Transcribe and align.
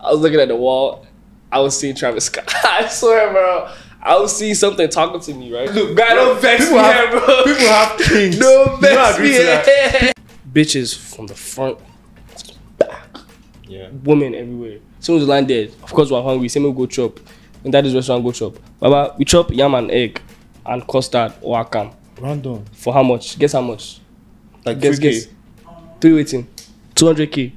I 0.00 0.12
was 0.12 0.20
looking 0.20 0.40
at 0.40 0.48
the 0.48 0.56
wall. 0.56 1.06
I 1.50 1.60
was 1.60 1.78
seeing 1.78 1.94
Travis 1.94 2.26
Scott. 2.26 2.44
I 2.64 2.86
swear, 2.88 3.32
bro. 3.32 3.70
I 4.00 4.16
was 4.18 4.36
seeing 4.36 4.54
something 4.54 4.88
talking 4.88 5.20
to 5.20 5.34
me, 5.34 5.52
right? 5.52 5.70
Look, 5.72 5.96
man, 5.96 6.14
don't 6.16 6.40
vex 6.40 6.70
me, 6.70 6.76
have- 6.76 7.10
here, 7.10 7.20
bro. 7.20 7.44
People 7.44 7.66
have 7.66 7.98
kings. 7.98 8.38
Don't 8.40 8.70
You 8.70 8.76
vex 8.80 9.18
me. 9.18 9.28
here. 9.30 10.12
Bitches 10.52 10.96
from 10.96 11.26
the 11.26 11.34
front, 11.34 11.78
Yeah. 13.66 13.88
women 14.04 14.34
everywhere. 14.34 14.78
As 14.98 15.04
soon 15.04 15.16
as 15.16 15.22
the 15.24 15.28
line 15.28 15.46
dead, 15.46 15.72
of 15.82 15.92
course 15.92 16.10
we're 16.10 16.22
hungry. 16.22 16.48
Same 16.48 16.64
we 16.64 16.72
go 16.72 16.86
chop. 16.86 17.20
In 17.64 17.70
daddy's 17.70 17.94
restaurant, 17.94 18.24
go 18.24 18.32
chop. 18.32 18.56
Baba, 18.80 19.14
we 19.18 19.24
chop 19.24 19.50
yam 19.52 19.74
and 19.74 19.90
egg 19.90 20.20
and 20.64 20.86
custard 20.86 21.32
or 21.42 21.62
akam. 21.62 21.94
Random. 22.20 22.64
For 22.72 22.92
how 22.94 23.02
much? 23.02 23.38
Guess 23.38 23.52
how 23.52 23.60
much? 23.60 24.00
Like 24.64 24.80
Guess, 24.80 24.98
3K. 24.98 25.02
guess. 25.02 25.26
Three 26.00 26.14
waiting. 26.14 26.48
200k. 26.94 27.52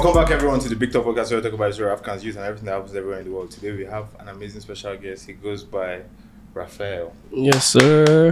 Welcome 0.00 0.22
back, 0.22 0.30
everyone, 0.30 0.60
to 0.60 0.68
the 0.68 0.76
Big 0.76 0.92
Talk 0.92 1.04
Podcast 1.04 1.30
where 1.30 1.40
we 1.40 1.42
talk 1.42 1.54
about 1.54 1.70
Israel, 1.70 1.90
Africans, 1.90 2.24
youth, 2.24 2.36
and 2.36 2.44
everything 2.44 2.66
that 2.66 2.74
happens 2.74 2.94
everywhere 2.94 3.18
in 3.18 3.24
the 3.24 3.32
world. 3.32 3.50
Today 3.50 3.72
we 3.72 3.84
have 3.84 4.06
an 4.20 4.28
amazing 4.28 4.60
special 4.60 4.96
guest. 4.96 5.26
He 5.26 5.32
goes 5.32 5.64
by 5.64 6.02
Raffeal. 6.54 7.10
Yes, 7.32 7.66
sir. 7.66 8.30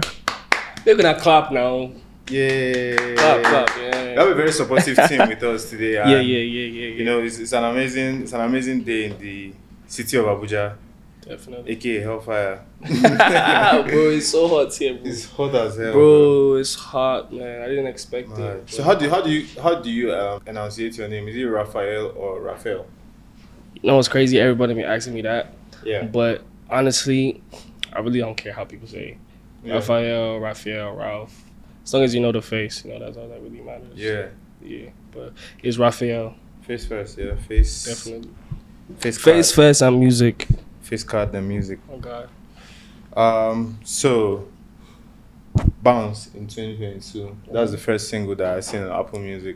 We're 0.85 0.95
gonna 0.95 1.19
clap 1.19 1.51
now. 1.51 1.91
Yeah. 2.29 2.95
Clap, 3.15 3.43
clap. 3.43 3.77
Yeah, 3.77 4.11
We 4.11 4.15
have 4.15 4.27
a 4.29 4.33
very 4.35 4.53
supportive 4.53 4.97
team 5.09 5.27
with 5.27 5.43
us 5.43 5.69
today. 5.69 5.93
yeah, 5.95 6.07
yeah, 6.07 6.19
yeah, 6.19 6.39
yeah. 6.39 6.87
yeah. 6.87 6.95
You 6.99 7.03
know, 7.03 7.19
it's, 7.19 7.37
it's 7.37 7.51
an 7.51 7.65
amazing, 7.65 8.21
it's 8.21 8.31
an 8.31 8.39
amazing 8.39 8.83
day 8.83 9.05
in 9.07 9.17
the 9.19 9.53
city 9.87 10.15
of 10.15 10.23
Abuja, 10.23 10.73
definitely. 11.27 11.71
aka 11.73 11.99
Hellfire. 12.01 12.63
bro, 12.81 14.09
it's 14.11 14.27
so 14.29 14.47
hot 14.47 14.73
here, 14.73 14.95
bro. 14.95 15.03
It's 15.09 15.25
hot 15.29 15.55
as 15.55 15.77
hell, 15.77 15.91
Bro, 15.93 16.55
it's 16.55 16.75
hot, 16.75 17.33
man. 17.33 17.61
I 17.61 17.67
didn't 17.67 17.87
expect 17.87 18.29
Man. 18.29 18.41
it. 18.57 18.69
So 18.69 18.83
how 18.83 18.95
do 18.95 19.05
you, 19.05 19.11
how 19.11 19.21
do 19.21 19.29
you 19.31 19.47
how 19.61 19.75
do 19.75 19.89
you 19.91 20.13
um, 20.13 20.41
enunciate 20.45 20.97
your 20.97 21.07
name? 21.07 21.27
Is 21.27 21.35
it 21.35 21.43
Raphael 21.43 22.13
or 22.15 22.41
Raphael? 22.41 22.85
You 23.75 23.87
know 23.89 23.95
what's 23.95 24.07
crazy? 24.07 24.39
Everybody 24.39 24.73
been 24.73 24.85
asking 24.85 25.13
me 25.13 25.21
that, 25.21 25.53
Yeah. 25.83 26.03
but 26.03 26.43
honestly, 26.69 27.41
I 27.93 27.99
really 27.99 28.19
don't 28.19 28.35
care 28.35 28.53
how 28.53 28.65
people 28.65 28.87
say. 28.87 29.09
it. 29.09 29.17
Yeah. 29.63 29.73
Raphael, 29.75 30.39
Raphael, 30.39 30.93
Ralph. 30.95 31.43
As 31.83 31.93
long 31.93 32.03
as 32.03 32.13
you 32.13 32.21
know 32.21 32.31
the 32.31 32.41
face, 32.41 32.83
you 32.83 32.91
know 32.91 32.99
that's 32.99 33.17
all 33.17 33.27
that 33.29 33.41
really 33.41 33.61
matters. 33.61 33.95
Yeah. 33.95 34.27
yeah. 34.61 34.89
But 35.11 35.33
it's 35.63 35.77
Raphael, 35.77 36.35
Face 36.61 36.85
first, 36.85 37.17
yeah. 37.17 37.35
Face. 37.35 37.85
definitely. 37.85 38.29
Face. 38.99 39.17
Face 39.17 39.51
card. 39.51 39.55
first 39.67 39.81
and 39.81 39.99
music. 39.99 40.47
Face 40.87 41.03
card 41.03 41.33
and 41.35 41.47
music. 41.47 41.79
Oh 41.91 41.97
God. 41.97 42.29
Um. 43.15 43.79
So. 43.83 44.47
Bounce 45.81 46.27
in 46.35 46.47
2022. 46.47 47.35
That's 47.51 47.71
the 47.71 47.77
first 47.77 48.09
single 48.09 48.35
that 48.35 48.57
I 48.57 48.59
seen 48.59 48.81
on 48.83 48.91
Apple 48.91 49.19
Music. 49.19 49.55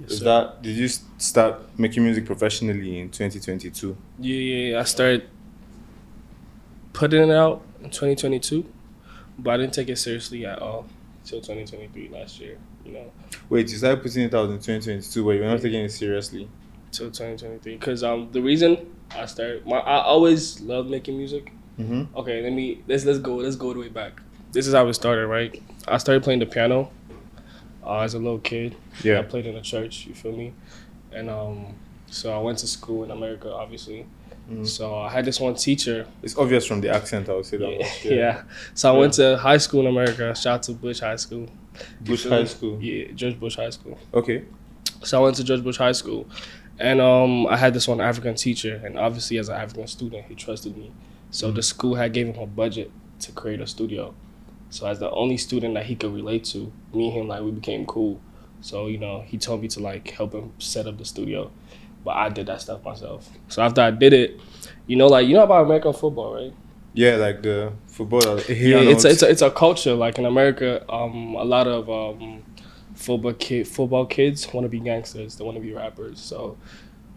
Yes, 0.00 0.10
Is 0.12 0.18
sir. 0.20 0.24
that 0.24 0.62
did 0.62 0.76
you 0.76 0.88
start 1.18 1.78
making 1.78 2.04
music 2.04 2.24
professionally 2.24 3.00
in 3.00 3.10
2022? 3.10 3.96
Yeah, 4.18 4.34
yeah, 4.36 4.70
yeah. 4.72 4.80
I 4.80 4.84
started 4.84 5.28
putting 6.92 7.28
it 7.28 7.34
out 7.34 7.62
in 7.82 7.90
2022, 7.90 8.64
but 9.38 9.50
I 9.50 9.56
didn't 9.58 9.74
take 9.74 9.88
it 9.90 9.96
seriously 9.96 10.46
at 10.46 10.58
all 10.60 10.86
until 11.22 11.40
2023 11.40 12.08
last 12.08 12.40
year. 12.40 12.56
You 12.86 12.92
know, 12.92 13.12
Wait, 13.50 13.70
you 13.70 13.76
started 13.76 14.02
putting 14.02 14.22
it 14.24 14.34
out 14.34 14.48
in 14.50 14.56
2022, 14.58 15.24
but 15.24 15.30
you're 15.32 15.44
not 15.44 15.60
taking 15.60 15.84
it 15.84 15.92
seriously. 15.92 16.48
till 16.90 17.06
2023. 17.10 17.76
Cause 17.78 18.02
um 18.02 18.28
the 18.32 18.40
reason 18.40 18.86
I 19.16 19.26
started, 19.26 19.66
my 19.66 19.78
I 19.78 20.02
always 20.02 20.60
loved 20.60 20.90
making 20.90 21.16
music. 21.16 21.52
Mm-hmm. 21.78 22.16
Okay, 22.16 22.42
let 22.42 22.52
me 22.52 22.82
let's 22.86 23.04
let's 23.04 23.18
go 23.18 23.36
let's 23.36 23.56
go 23.56 23.68
all 23.68 23.74
the 23.74 23.80
way 23.80 23.88
back. 23.88 24.20
This 24.52 24.66
is 24.66 24.74
how 24.74 24.86
it 24.88 24.94
started, 24.94 25.26
right? 25.26 25.62
I 25.88 25.98
started 25.98 26.22
playing 26.22 26.40
the 26.40 26.46
piano 26.46 26.90
uh, 27.84 28.00
as 28.00 28.14
a 28.14 28.18
little 28.18 28.38
kid. 28.38 28.76
Yeah, 29.02 29.20
I 29.20 29.22
played 29.22 29.46
in 29.46 29.56
a 29.56 29.62
church. 29.62 30.06
You 30.06 30.14
feel 30.14 30.36
me? 30.36 30.52
And 31.12 31.30
um, 31.30 31.74
so 32.08 32.32
I 32.38 32.42
went 32.42 32.58
to 32.58 32.66
school 32.66 33.04
in 33.04 33.10
America, 33.10 33.52
obviously. 33.52 34.06
Mhm. 34.50 34.66
So 34.66 34.96
I 34.98 35.08
had 35.08 35.24
this 35.24 35.38
one 35.40 35.54
teacher 35.54 36.06
It's 36.22 36.36
obvious 36.36 36.66
from 36.66 36.80
the 36.80 36.88
accent. 36.90 37.28
I 37.28 37.34
would 37.34 37.46
say 37.46 37.58
that. 37.58 37.70
yeah, 37.70 37.78
much, 37.78 38.04
yeah. 38.04 38.42
So 38.74 38.94
I 38.94 38.98
went 38.98 39.12
to 39.14 39.36
high 39.38 39.58
school 39.58 39.80
in 39.82 39.86
America. 39.86 40.34
Shout 40.34 40.54
out 40.54 40.62
to 40.64 40.72
Bush 40.72 41.00
High 41.00 41.16
School. 41.16 41.48
Bush 42.00 42.26
High 42.26 42.44
School. 42.44 42.80
Yeah, 42.82 43.12
George 43.14 43.38
Bush 43.38 43.56
High 43.56 43.70
School. 43.70 43.98
Okay. 44.12 44.44
So 45.04 45.20
I 45.20 45.22
went 45.24 45.36
to 45.36 45.44
George 45.44 45.62
Bush 45.64 45.78
High 45.78 45.92
School, 45.92 46.28
and 46.78 47.00
um, 47.00 47.46
I 47.46 47.56
had 47.56 47.74
this 47.74 47.86
one 47.86 48.00
African 48.00 48.34
teacher, 48.34 48.80
and 48.84 48.98
obviously 48.98 49.38
as 49.38 49.48
an 49.48 49.56
African 49.56 49.86
student, 49.86 50.26
he 50.26 50.34
trusted 50.34 50.76
me. 50.76 50.92
So 51.30 51.50
the 51.50 51.62
school 51.62 51.94
had 51.94 52.12
gave 52.12 52.26
him 52.26 52.38
a 52.38 52.46
budget 52.46 52.90
to 53.20 53.32
create 53.32 53.60
a 53.60 53.66
studio. 53.66 54.14
So 54.70 54.86
as 54.86 54.98
the 54.98 55.10
only 55.10 55.36
student 55.36 55.74
that 55.74 55.86
he 55.86 55.94
could 55.94 56.14
relate 56.14 56.44
to, 56.46 56.72
me 56.92 57.08
and 57.08 57.18
him 57.18 57.28
like 57.28 57.42
we 57.42 57.50
became 57.50 57.86
cool. 57.86 58.20
So 58.60 58.86
you 58.86 58.98
know 58.98 59.22
he 59.26 59.38
told 59.38 59.62
me 59.62 59.68
to 59.68 59.80
like 59.80 60.10
help 60.10 60.32
him 60.32 60.52
set 60.58 60.86
up 60.86 60.98
the 60.98 61.04
studio, 61.04 61.50
but 62.04 62.16
I 62.16 62.28
did 62.28 62.46
that 62.46 62.60
stuff 62.60 62.82
myself. 62.84 63.28
So 63.48 63.62
after 63.62 63.80
I 63.80 63.90
did 63.90 64.12
it, 64.12 64.40
you 64.86 64.96
know 64.96 65.08
like 65.08 65.26
you 65.26 65.34
know 65.34 65.42
about 65.42 65.64
American 65.64 65.92
football, 65.92 66.34
right? 66.34 66.54
Yeah, 66.94 67.16
like 67.16 67.42
the 67.42 67.72
football. 67.86 68.22
yeah, 68.48 68.78
it's 68.78 69.04
a, 69.04 69.10
it's 69.10 69.22
a, 69.22 69.30
it's 69.30 69.42
a 69.42 69.50
culture. 69.50 69.94
Like 69.94 70.18
in 70.18 70.26
America, 70.26 70.84
um, 70.92 71.34
a 71.34 71.44
lot 71.44 71.66
of 71.66 71.88
um, 71.88 72.42
football 73.02 73.32
kid 73.34 73.66
football 73.68 74.06
kids 74.06 74.52
want 74.52 74.64
to 74.64 74.68
be 74.68 74.80
gangsters. 74.80 75.36
They 75.36 75.44
want 75.44 75.56
to 75.56 75.60
be 75.62 75.72
rappers. 75.72 76.20
So 76.20 76.56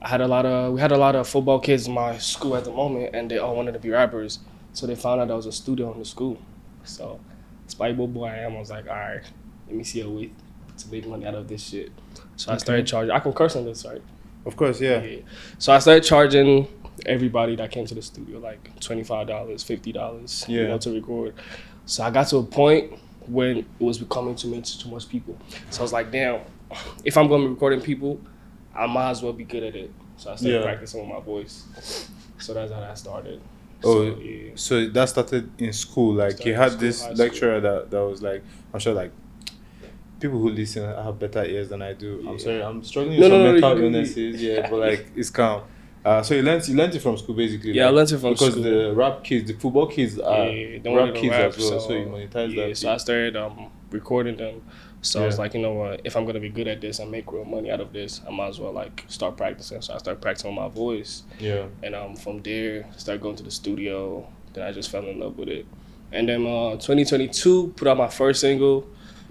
I 0.01 0.09
had 0.09 0.21
a 0.21 0.27
lot 0.27 0.45
of 0.45 0.73
we 0.73 0.79
had 0.81 0.91
a 0.91 0.97
lot 0.97 1.15
of 1.15 1.27
football 1.27 1.59
kids 1.59 1.87
in 1.87 1.93
my 1.93 2.17
school 2.17 2.55
at 2.55 2.63
the 2.65 2.71
moment, 2.71 3.15
and 3.15 3.29
they 3.29 3.37
all 3.37 3.55
wanted 3.55 3.73
to 3.73 3.79
be 3.79 3.89
rappers. 3.89 4.39
So 4.73 4.85
they 4.87 4.95
found 4.95 5.21
out 5.21 5.31
I 5.31 5.35
was 5.35 5.45
a 5.45 5.51
student 5.51 5.93
in 5.93 5.99
the 5.99 6.05
school. 6.05 6.37
So 6.83 7.19
spiteful 7.67 8.07
boy 8.07 8.25
I 8.27 8.37
am, 8.39 8.55
I 8.55 8.59
was 8.59 8.69
like, 8.69 8.87
all 8.87 8.93
right, 8.95 9.21
let 9.67 9.75
me 9.75 9.83
see 9.83 10.01
a 10.01 10.09
way 10.09 10.31
to 10.77 10.91
make 10.91 11.07
money 11.07 11.25
out 11.25 11.35
of 11.35 11.47
this 11.47 11.63
shit. 11.69 11.91
So 12.35 12.51
I 12.51 12.57
started 12.57 12.85
charging. 12.85 13.11
I 13.11 13.19
can 13.19 13.33
curse 13.33 13.55
on 13.55 13.65
this, 13.65 13.85
right? 13.85 14.01
of 14.45 14.55
course, 14.55 14.79
yeah. 14.79 15.01
Yeah. 15.01 15.21
So 15.57 15.73
I 15.73 15.79
started 15.79 16.03
charging 16.03 16.67
everybody 17.05 17.55
that 17.55 17.71
came 17.71 17.85
to 17.87 17.95
the 17.95 18.01
studio 18.01 18.39
like 18.39 18.79
twenty 18.79 19.03
five 19.03 19.27
dollars, 19.27 19.63
fifty 19.63 19.91
dollars, 19.91 20.45
you 20.47 20.61
Yeah. 20.61 20.67
know, 20.67 20.77
to 20.79 20.91
record. 20.91 21.33
So 21.85 22.03
I 22.03 22.09
got 22.11 22.27
to 22.27 22.37
a 22.37 22.43
point 22.43 22.93
when 23.27 23.57
it 23.57 23.65
was 23.79 23.97
becoming 23.97 24.35
too 24.35 24.49
much 24.53 24.79
too 24.81 24.89
much 24.89 25.07
people. 25.09 25.37
So 25.69 25.81
I 25.81 25.83
was 25.83 25.93
like, 25.93 26.11
damn, 26.11 26.41
if 27.03 27.17
I'm 27.17 27.27
gonna 27.27 27.43
be 27.43 27.49
recording 27.49 27.81
people, 27.81 28.19
I 28.73 28.87
might 28.87 29.11
as 29.11 29.21
well 29.21 29.33
be 29.33 29.43
good 29.43 29.63
at 29.63 29.75
it. 29.75 29.91
So 30.17 30.31
I 30.31 30.35
started 30.35 30.55
Yeah. 30.57 30.63
practicing 30.63 31.01
with 31.01 31.09
my 31.09 31.19
voice. 31.23 31.63
So 32.39 32.53
that's 32.53 32.71
how 32.71 32.79
that 32.79 32.97
started. 32.97 33.41
Oh, 33.83 34.13
so, 34.13 34.19
yeah. 34.19 34.51
So 34.55 34.87
that 34.89 35.09
started 35.09 35.49
in 35.61 35.73
school. 35.73 36.13
Like 36.15 36.31
Started 36.31 36.49
you 36.49 36.55
had 36.55 36.71
school, 36.71 36.81
this 36.81 36.99
school. 37.01 37.15
lecturer 37.15 37.59
that, 37.59 37.91
that 37.91 37.99
was 38.05 38.21
like, 38.21 38.43
I'm 38.73 38.79
sure 38.79 38.93
like 38.93 39.11
people 40.19 40.39
who 40.39 40.49
listen 40.49 40.83
have 40.83 41.19
better 41.19 41.43
ears 41.43 41.69
than 41.69 41.81
I 41.81 41.93
do. 41.93 42.25
I'm 42.27 42.39
sorry, 42.39 42.61
I'm 42.63 42.83
struggling 42.83 43.19
No, 43.19 43.23
with 43.23 43.31
no, 43.31 43.35
some 43.35 43.43
no, 43.43 43.51
mental 43.75 43.83
illnesses. 43.83 44.41
Yeah, 44.41 44.69
but 44.69 44.79
like 44.79 45.07
it's 45.15 45.29
calm. 45.29 45.63
Uh, 46.05 46.21
so 46.21 46.35
you 46.35 46.43
learned 46.43 46.67
you 46.67 46.75
learned 46.75 46.93
it 46.93 47.01
from 47.01 47.17
school 47.17 47.33
basically. 47.33 47.71
Yeah, 47.71 47.87
I 47.87 47.89
learned 47.89 48.11
it 48.11 48.19
from 48.19 48.35
school. 48.35 48.49
because 48.49 48.51
school. 48.51 48.63
the 48.63 48.93
rap 48.93 49.23
kids, 49.23 49.47
the 49.47 49.57
football 49.57 49.87
kids 49.87 50.19
are 50.19 50.49
Yeah, 50.49 50.95
rap 50.95 51.15
kids 51.15 51.31
rap, 51.31 51.49
as 51.49 51.57
well. 51.57 51.79
So, 51.79 51.93
you 51.93 52.05
monetize 52.05 52.53
yeah, 52.53 52.67
that. 52.67 52.77
so 52.77 52.93
I 52.93 52.97
started 52.97 53.35
um, 53.35 53.71
recording 53.89 54.37
them. 54.37 54.61
So 55.01 55.23
I 55.23 55.25
was 55.25 55.37
like, 55.39 55.53
you 55.53 55.61
know 55.61 55.73
what? 55.73 56.01
If 56.03 56.15
I'm 56.15 56.25
gonna 56.25 56.39
be 56.39 56.49
good 56.49 56.67
at 56.67 56.79
this 56.79 56.99
and 56.99 57.09
make 57.09 57.31
real 57.31 57.43
money 57.43 57.71
out 57.71 57.81
of 57.81 57.91
this, 57.91 58.21
I 58.27 58.29
might 58.29 58.49
as 58.49 58.59
well 58.59 58.71
like 58.71 59.03
start 59.07 59.35
practicing. 59.35 59.81
So 59.81 59.95
I 59.95 59.97
started 59.97 60.21
practicing 60.21 60.53
my 60.53 60.67
voice, 60.67 61.23
yeah. 61.39 61.65
and 61.81 61.95
um, 61.95 62.15
from 62.15 62.41
there, 62.43 62.85
started 62.97 63.21
going 63.21 63.35
to 63.37 63.43
the 63.43 63.51
studio. 63.51 64.27
Then 64.53 64.67
I 64.67 64.71
just 64.71 64.91
fell 64.91 65.05
in 65.05 65.19
love 65.19 65.37
with 65.37 65.49
it. 65.49 65.65
And 66.11 66.29
then 66.29 66.45
uh, 66.45 66.73
2022, 66.73 67.73
put 67.75 67.87
out 67.87 67.97
my 67.97 68.07
first 68.07 68.41
single. 68.41 68.87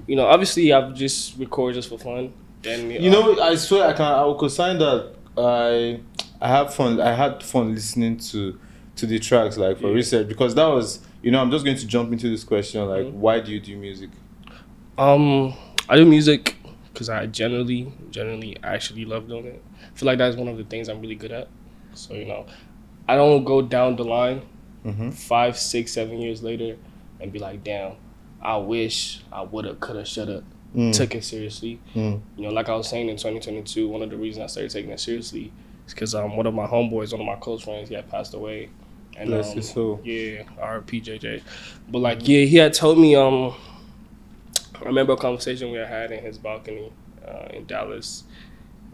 You 0.09 0.17
know, 0.17 0.27
obviously 0.27 0.73
I've 0.73 0.95
just 0.95 1.39
recorded 1.39 1.75
just 1.77 1.89
for 1.89 1.99
fun. 1.99 2.33
Then 2.63 2.91
You 2.91 3.11
know, 3.11 3.39
I 3.41 3.55
swear 3.55 3.89
I 3.89 3.93
can. 3.93 4.07
I 4.07 4.25
will 4.25 4.35
consign 4.35 4.79
that. 4.79 5.15
I 5.37 6.01
I 6.41 6.49
have 6.49 6.75
fun. 6.75 7.01
I 7.01 7.15
had 7.15 7.43
fun 7.43 7.75
listening 7.75 8.17
to 8.31 8.59
to 8.97 9.07
the 9.07 9.19
tracks 9.19 9.57
like 9.57 9.79
for 9.81 9.89
Yeah. 9.89 9.95
research 9.95 10.29
because 10.29 10.55
that 10.55 10.67
was. 10.67 11.01
You 11.23 11.31
know, 11.31 11.41
I'm 11.41 11.51
just 11.51 11.65
going 11.65 11.79
to 11.79 11.87
jump 11.87 12.13
into 12.13 12.29
this 12.29 12.45
question 12.45 12.87
like, 12.87 13.07
Mhm. 13.07 13.13
why 13.13 13.41
do 13.41 13.51
you 13.51 13.59
do 13.59 13.79
music? 13.79 14.11
Um, 14.99 15.55
I 15.89 15.97
do 15.97 16.05
music 16.05 16.57
because 16.93 17.09
I 17.09 17.25
generally, 17.27 17.91
generally, 18.11 18.57
actually 18.63 19.05
love 19.07 19.27
doing 19.29 19.47
it. 19.47 19.63
I 19.83 19.97
feel 19.99 20.07
like 20.07 20.19
that's 20.19 20.37
one 20.37 20.49
of 20.49 20.57
the 20.59 20.65
things 20.65 20.89
I'm 20.89 21.01
really 21.01 21.15
good 21.15 21.33
at. 21.33 21.49
So 21.95 22.15
you 22.15 22.27
know, 22.27 22.45
I 23.09 23.17
don't 23.17 23.45
go 23.45 23.63
down 23.63 23.97
the 23.97 24.05
line 24.05 24.43
Mm-hmm. 24.85 25.11
five, 25.13 25.57
six, 25.57 25.93
seven 25.93 26.21
years 26.21 26.43
later 26.43 26.77
and 27.19 27.33
be 27.33 27.39
like, 27.39 27.65
damn, 27.65 27.93
I 28.43 28.59
wish 28.59 29.23
I 29.33 29.41
woulda, 29.43 29.75
coulda, 29.77 30.05
shoulda 30.05 30.45
Mm. 30.77 30.93
took 30.93 31.15
it 31.15 31.25
seriously. 31.25 31.79
Mm. 31.95 32.21
You 32.37 32.43
know, 32.43 32.51
like 32.51 32.69
I 32.69 32.75
was 32.77 32.89
saying 32.89 33.09
in 33.09 33.17
2022, 33.17 33.89
one 33.89 34.03
of 34.03 34.11
the 34.11 34.19
reasons 34.19 34.43
I 34.45 34.47
started 34.49 34.71
taking 34.73 34.91
it 34.91 35.01
seriously 35.01 35.53
because 35.93 36.15
um 36.15 36.37
one 36.37 36.47
of 36.47 36.55
my 36.55 36.67
homeboys, 36.67 37.13
one 37.13 37.21
of 37.21 37.27
my 37.27 37.37
close 37.37 37.63
friends, 37.63 37.89
he 37.89 37.95
had 37.95 38.09
passed 38.09 38.35
away. 38.35 38.71
And 39.17 39.29
Bless 39.29 39.51
um, 39.51 39.57
his 39.57 39.71
soul. 39.71 40.01
yeah, 40.03 40.43
RPJJ. 40.59 41.43
But 41.89 41.99
like, 42.01 42.27
yeah, 42.27 42.45
he 42.47 42.57
had 42.57 42.75
told 42.75 42.99
me. 42.99 43.15
Um, 43.15 43.55
I 44.81 44.87
remember 44.87 45.13
a 45.13 45.17
conversation 45.17 45.71
we 45.71 45.79
had 45.79 46.11
in 46.11 46.23
his 46.23 46.37
balcony 46.37 46.93
uh, 47.27 47.47
in 47.53 47.65
Dallas, 47.67 48.25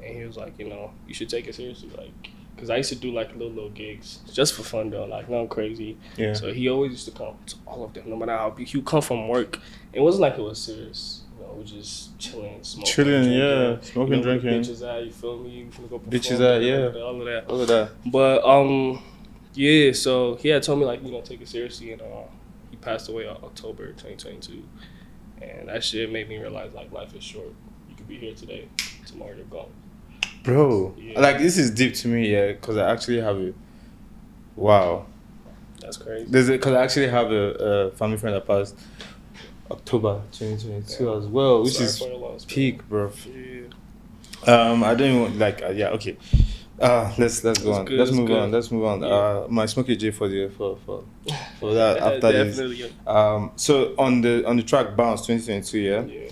and 0.03 0.15
he 0.15 0.25
was 0.25 0.37
like, 0.37 0.59
you 0.59 0.69
know, 0.69 0.91
you 1.09 1.15
should 1.15 1.31
take 1.31 1.47
it 1.49 1.55
seriously, 1.55 1.89
like, 1.97 2.31
Because 2.55 2.69
I 2.69 2.77
used 2.77 2.91
to 2.91 2.97
do 2.97 3.13
like 3.13 3.33
little 3.33 3.51
little 3.51 3.71
gigs 3.71 4.19
just 4.33 4.53
for 4.53 4.63
fun 4.63 4.91
though, 4.91 5.07
like 5.07 5.31
nothing 5.31 5.49
crazy. 5.49 5.97
Yeah. 6.19 6.35
So 6.35 6.53
he 6.53 6.69
always 6.69 6.93
used 6.93 7.07
to 7.07 7.13
come 7.13 7.37
to 7.47 7.57
all 7.67 7.85
of 7.85 7.95
them, 7.95 8.11
no 8.11 8.17
matter 8.17 8.37
how 8.37 8.51
big. 8.51 8.67
He 8.67 8.77
would 8.77 8.87
come 8.87 9.01
from 9.01 9.27
work. 9.27 9.59
It 9.95 10.01
wasn't 10.01 10.21
like 10.23 10.37
it 10.37 10.43
was 10.43 10.61
serious. 10.61 11.23
You 11.61 11.67
know, 11.67 11.73
we 11.75 11.79
just 11.83 12.19
chilling, 12.19 12.63
smoking, 12.63 12.93
Chilling, 12.93 13.23
drinking, 13.25 13.39
yeah, 13.39 13.81
smoking, 13.83 14.13
you 14.15 14.17
know, 14.19 14.23
drinking. 14.39 14.61
Bitches 14.63 14.89
at, 14.97 15.05
you 15.05 15.13
feel 15.13 15.39
me? 15.39 15.51
You 15.51 15.67
finna 15.67 15.91
go 15.91 15.99
perform, 15.99 16.11
Bitches 16.11 16.57
at, 16.57 16.63
yeah. 16.63 17.01
all 17.03 17.19
of 17.21 17.27
that. 17.27 17.45
All 17.49 17.61
of 17.61 17.69
that. 17.69 17.91
But 18.07 18.45
um, 18.45 19.03
yeah. 19.55 19.93
So 19.93 20.37
he 20.37 20.49
had 20.49 20.63
told 20.63 20.79
me 20.79 20.87
like 20.87 21.05
you 21.05 21.11
know 21.13 21.21
take 21.21 21.41
it 21.41 21.49
seriously, 21.49 21.93
and 21.93 22.01
uh, 22.03 22.23
he 22.71 22.77
passed 22.77 23.09
away 23.09 23.27
October 23.29 23.89
2022, 23.89 24.63
and 25.43 25.69
that 25.69 25.85
shit 25.85 26.11
made 26.11 26.29
me 26.29 26.39
realize 26.39 26.73
like 26.73 26.91
life 26.93 27.15
is 27.15 27.23
short. 27.25 27.53
You 27.89 27.97
could 27.97 28.09
be 28.09 28.17
here 28.19 28.35
today, 28.35 28.69
tomorrow 29.07 29.35
you're 29.37 29.45
gone. 29.47 29.71
Bro, 30.43 30.95
Yeah. 30.99 31.21
like 31.21 31.39
this 31.39 31.59
is 31.59 31.71
deep 31.71 31.95
to 31.97 32.09
me, 32.09 32.33
yeah, 32.33 32.53
because 32.53 32.77
I 32.77 32.91
actually 32.91 33.21
have 33.21 33.37
a. 33.39 33.53
Wow. 34.57 35.07
That's 35.81 35.97
crazy. 35.97 36.27
Because 36.31 36.73
I 36.75 36.83
actually 36.83 37.09
have 37.09 37.31
a, 37.33 37.35
a 37.35 37.91
family 37.93 38.19
friend 38.19 38.37
that 38.37 38.47
passed 38.47 38.77
October 39.71 40.21
2022 40.33 41.05
Yeah. 41.05 41.17
as 41.17 41.27
well, 41.27 41.63
which 41.63 41.75
Sorry 41.75 41.87
is 41.87 42.01
loss, 42.21 42.45
peak, 42.47 42.89
bro. 42.89 43.11
Yeah. 43.27 44.53
Um, 44.53 44.83
I 44.85 44.95
don't 44.95 45.11
even 45.27 45.39
like. 45.39 45.63
Uh, 45.63 45.69
yeah, 45.71 45.89
okay. 45.91 46.17
Uh, 46.81 47.13
let's 47.19 47.45
let's 47.45 47.59
go 47.61 47.67
That's 47.69 47.79
on. 47.81 47.85
good, 47.85 47.99
let's 47.99 48.11
move 48.11 48.27
good. 48.29 48.39
on. 48.39 48.51
Let's 48.51 48.71
move 48.71 48.85
on. 48.85 49.03
Yeah. 49.03 49.09
Uh, 49.09 49.47
my 49.51 49.67
smoky 49.67 49.97
J 49.97 50.11
for 50.13 50.29
the 50.29 50.49
for 50.49 50.79
for 50.87 51.05
for 51.61 51.75
that 51.75 51.99
after 52.25 52.33
this. 52.33 52.91
Um, 53.07 53.53
so 53.57 53.95
on 53.99 54.23
the 54.23 54.47
on 54.49 54.57
the 54.57 54.63
track 54.63 54.97
bounce 54.97 55.27
2022, 55.27 55.79
yeah, 55.79 56.03
Yeah. 56.05 56.31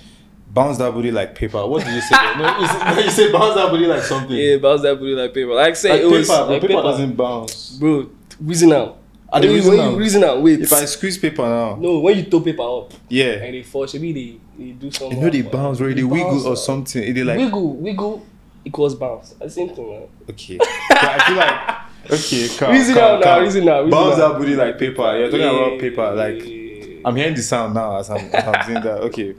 bounce 0.51 0.79
that 0.79 0.95
booty 0.95 1.11
like 1.11 1.35
paper. 1.35 1.67
What 1.67 1.85
did 1.85 1.95
you 1.95 2.01
say? 2.01 2.17
no, 2.39 2.59
you 2.61 2.67
said, 2.67 2.95
no, 2.95 2.99
you 3.03 3.11
said 3.11 3.33
bounce 3.33 3.55
that 3.57 3.71
booty 3.71 3.87
like 3.87 4.03
something. 4.03 4.37
Yeah, 4.37 4.57
bounce 4.57 4.81
that 4.83 4.99
booty 4.99 5.13
like 5.15 5.35
paper. 5.35 5.53
Like 5.55 5.77
say, 5.77 5.91
like 5.91 6.01
it 6.01 6.05
paper, 6.05 6.17
was 6.19 6.29
like 6.31 6.49
paper, 6.63 6.67
paper. 6.69 6.83
doesn't 6.83 7.15
bounce. 7.15 7.77
Bro, 7.79 8.09
reason 8.41 8.73
out. 8.73 8.98
Ah, 9.31 9.41
the 9.41 9.49
reason 9.49 9.77
when 9.77 9.91
you 9.93 9.99
reason 9.99 10.25
out, 10.25 10.43
wait. 10.43 10.61
If 10.61 10.73
I 10.73 10.85
squeeze 10.87 11.19
paper 11.19 11.43
now, 11.43 11.77
no, 11.77 11.99
when 11.99 12.17
you 12.17 12.25
throw 12.25 12.41
paper 12.41 12.63
up 12.63 12.93
yeah, 13.09 13.33
and 13.45 13.55
they 13.55 13.63
fall, 13.63 13.87
should 13.87 14.01
be 14.01 14.13
they, 14.13 14.65
they 14.65 14.71
do 14.73 14.91
something. 14.91 15.19
you 15.19 15.25
know 15.25 15.31
they 15.31 15.43
bounce, 15.43 15.81
right? 15.81 15.95
They 15.95 16.03
wiggle 16.05 16.31
bounce, 16.31 16.45
or 16.47 16.57
something. 16.57 17.03
It 17.03 17.13
they 17.13 17.25
like 17.25 17.39
wiggle, 17.39 17.75
wiggle 17.77 18.27
equals 18.65 18.95
bounce. 18.95 19.31
The 19.33 19.51
same 19.51 19.69
thing, 19.75 19.91
man. 19.91 20.09
okay. 20.31 20.59
I 20.91 21.25
feel 21.27 21.37
like 21.37 22.19
okay, 22.21 22.49
calm, 22.57 22.73
Reason 22.73 22.95
calm, 22.95 23.05
out 23.05 23.21
now, 23.21 23.35
calm. 23.35 23.43
reason 23.43 23.69
out, 23.69 23.85
reason 23.85 23.91
Bounce 23.91 24.19
out. 24.21 24.39
booty 24.39 24.57
like 24.57 24.79
paper. 24.79 25.19
You're 25.19 25.31
talking 25.31 25.47
about 25.47 25.79
paper. 25.79 26.11
Like 26.15 26.43
Yeah. 26.47 27.01
I'm 27.05 27.15
hearing 27.17 27.35
the 27.35 27.43
sound 27.43 27.75
now 27.75 27.99
as 27.99 28.09
I'm, 28.11 28.31
as 28.33 28.45
I'm 28.47 28.67
doing 28.67 28.83
that. 28.83 29.01
Okay, 29.09 29.35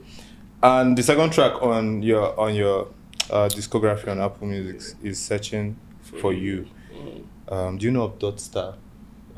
and 0.61 0.95
the 0.97 1.01
second 1.01 1.31
track 1.33 1.61
on 1.63 2.03
your 2.03 2.39
on 2.39 2.53
your 2.53 2.87
uh, 3.31 3.49
discography 3.49 4.07
on 4.07 4.19
Apple 4.21 4.45
Music 4.47 4.95
is 5.03 5.19
"Searching 5.19 5.77
for 6.03 6.31
You." 6.31 6.67
Mm. 6.93 7.23
Um, 7.51 7.77
do 7.79 7.85
you 7.85 7.91
know 7.91 8.03
of 8.03 8.19
Dot 8.19 8.39
Star, 8.39 8.75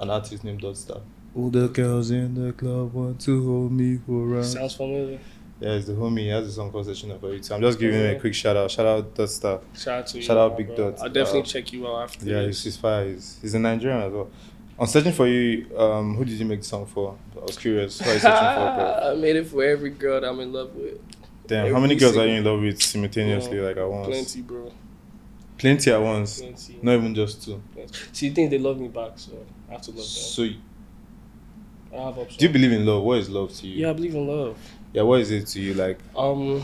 an 0.02 0.10
artist 0.10 0.44
named 0.44 0.62
Dot 0.62 0.76
Star? 0.78 1.00
All 1.36 1.50
the 1.50 1.68
girls 1.70 2.12
in 2.12 2.34
the 2.36 2.52
club 2.52 2.94
want 2.94 3.22
to 3.22 3.46
hold 3.46 3.72
me 3.72 3.98
for 4.06 4.24
a 4.24 4.26
ride. 4.38 4.46
Sounds 4.46 4.76
familiar. 4.76 5.20
Yeah, 5.62 5.74
it's 5.74 5.86
the 5.86 5.94
homie. 5.94 6.22
He 6.22 6.28
has 6.30 6.48
a 6.48 6.52
song 6.52 6.72
called 6.72 6.88
"Searching 6.88 7.18
for 7.20 7.34
You." 7.34 7.42
So 7.44 7.56
I'm 7.56 7.62
just 7.62 7.80
giving 7.80 8.00
him 8.00 8.16
a 8.16 8.20
quick 8.20 8.34
shout 8.34 8.58
out. 8.58 8.70
Shout 8.72 8.86
out 8.86 9.14
Dot 9.16 9.30
Star. 9.30 9.62
Shout 9.78 10.00
out 10.00 10.08
to 10.08 10.18
you. 10.18 10.24
Shout 10.24 10.38
out 10.38 10.58
Big 10.58 10.68
bro. 10.68 10.92
Dot. 10.92 11.02
I'll 11.02 11.10
definitely 11.10 11.42
Uh, 11.42 11.46
check 11.46 11.72
you 11.72 11.88
out 11.88 12.04
after. 12.04 12.26
Yeah, 12.26 12.42
this. 12.42 12.64
he's, 12.64 12.74
he's 12.74 12.78
fire. 12.78 13.08
He's, 13.08 13.38
he's 13.42 13.54
a 13.54 13.60
Nigerian 13.60 14.02
as 14.02 14.12
well. 14.12 14.30
On 14.80 14.88
searching 14.88 15.12
for 15.14 15.28
you, 15.28 15.68
um, 15.78 16.16
who 16.16 16.26
did 16.26 16.40
you 16.40 16.46
make 16.46 16.62
the 16.62 16.66
song 16.68 16.88
for? 16.88 17.16
I 17.40 17.46
was 17.46 17.58
curious. 17.58 18.00
Who 18.02 18.10
are 18.10 18.14
you 18.14 18.20
searching 18.20 18.38
for, 18.38 18.76
bro? 18.76 19.00
I 19.12 19.16
made 19.16 19.36
it 19.36 19.46
for 19.48 19.64
every 19.64 19.92
girl 19.92 20.20
that 20.20 20.28
I'm 20.28 20.40
in 20.40 20.52
love 20.52 20.74
with. 20.76 20.98
Damn, 21.46 21.72
how 21.72 21.80
many 21.80 21.94
Every 21.94 22.06
girls 22.08 22.18
are 22.18 22.26
you 22.26 22.34
in 22.38 22.44
love 22.44 22.60
with 22.62 22.82
simultaneously, 22.82 23.60
like 23.60 23.78
at 23.78 23.88
once? 23.88 24.08
Plenty, 24.08 24.42
bro. 24.42 24.72
Plenty 25.62 25.92
at 25.92 26.02
once. 26.02 26.42
Plenty. 26.42 26.80
Not 26.82 26.94
even 26.96 27.14
just 27.16 27.44
two. 27.46 27.62
Plenty. 27.74 27.94
See, 28.12 28.28
you 28.28 28.34
think 28.34 28.50
they 28.50 28.58
love 28.58 28.80
me 28.80 28.88
back, 28.88 29.12
so 29.16 29.32
I 29.70 29.74
have 29.74 29.82
to 29.84 29.92
love 29.92 29.98
them. 29.98 30.04
So, 30.06 30.44
do 30.46 30.56
I 31.94 31.98
have 32.06 32.18
options. 32.18 32.42
you 32.42 32.50
believe 32.50 32.72
in 32.72 32.86
love? 32.86 33.04
What 33.04 33.20
is 33.20 33.30
love 33.30 33.54
to 33.54 33.68
you? 33.68 33.84
Yeah, 33.84 33.92
I 33.92 33.94
believe 33.94 34.16
in 34.16 34.28
love. 34.28 34.58
Yeah, 34.94 35.04
what 35.04 35.22
is 35.22 35.30
it 35.32 35.46
to 35.48 35.62
you? 35.62 35.74
Like, 35.76 36.00
Um, 36.16 36.64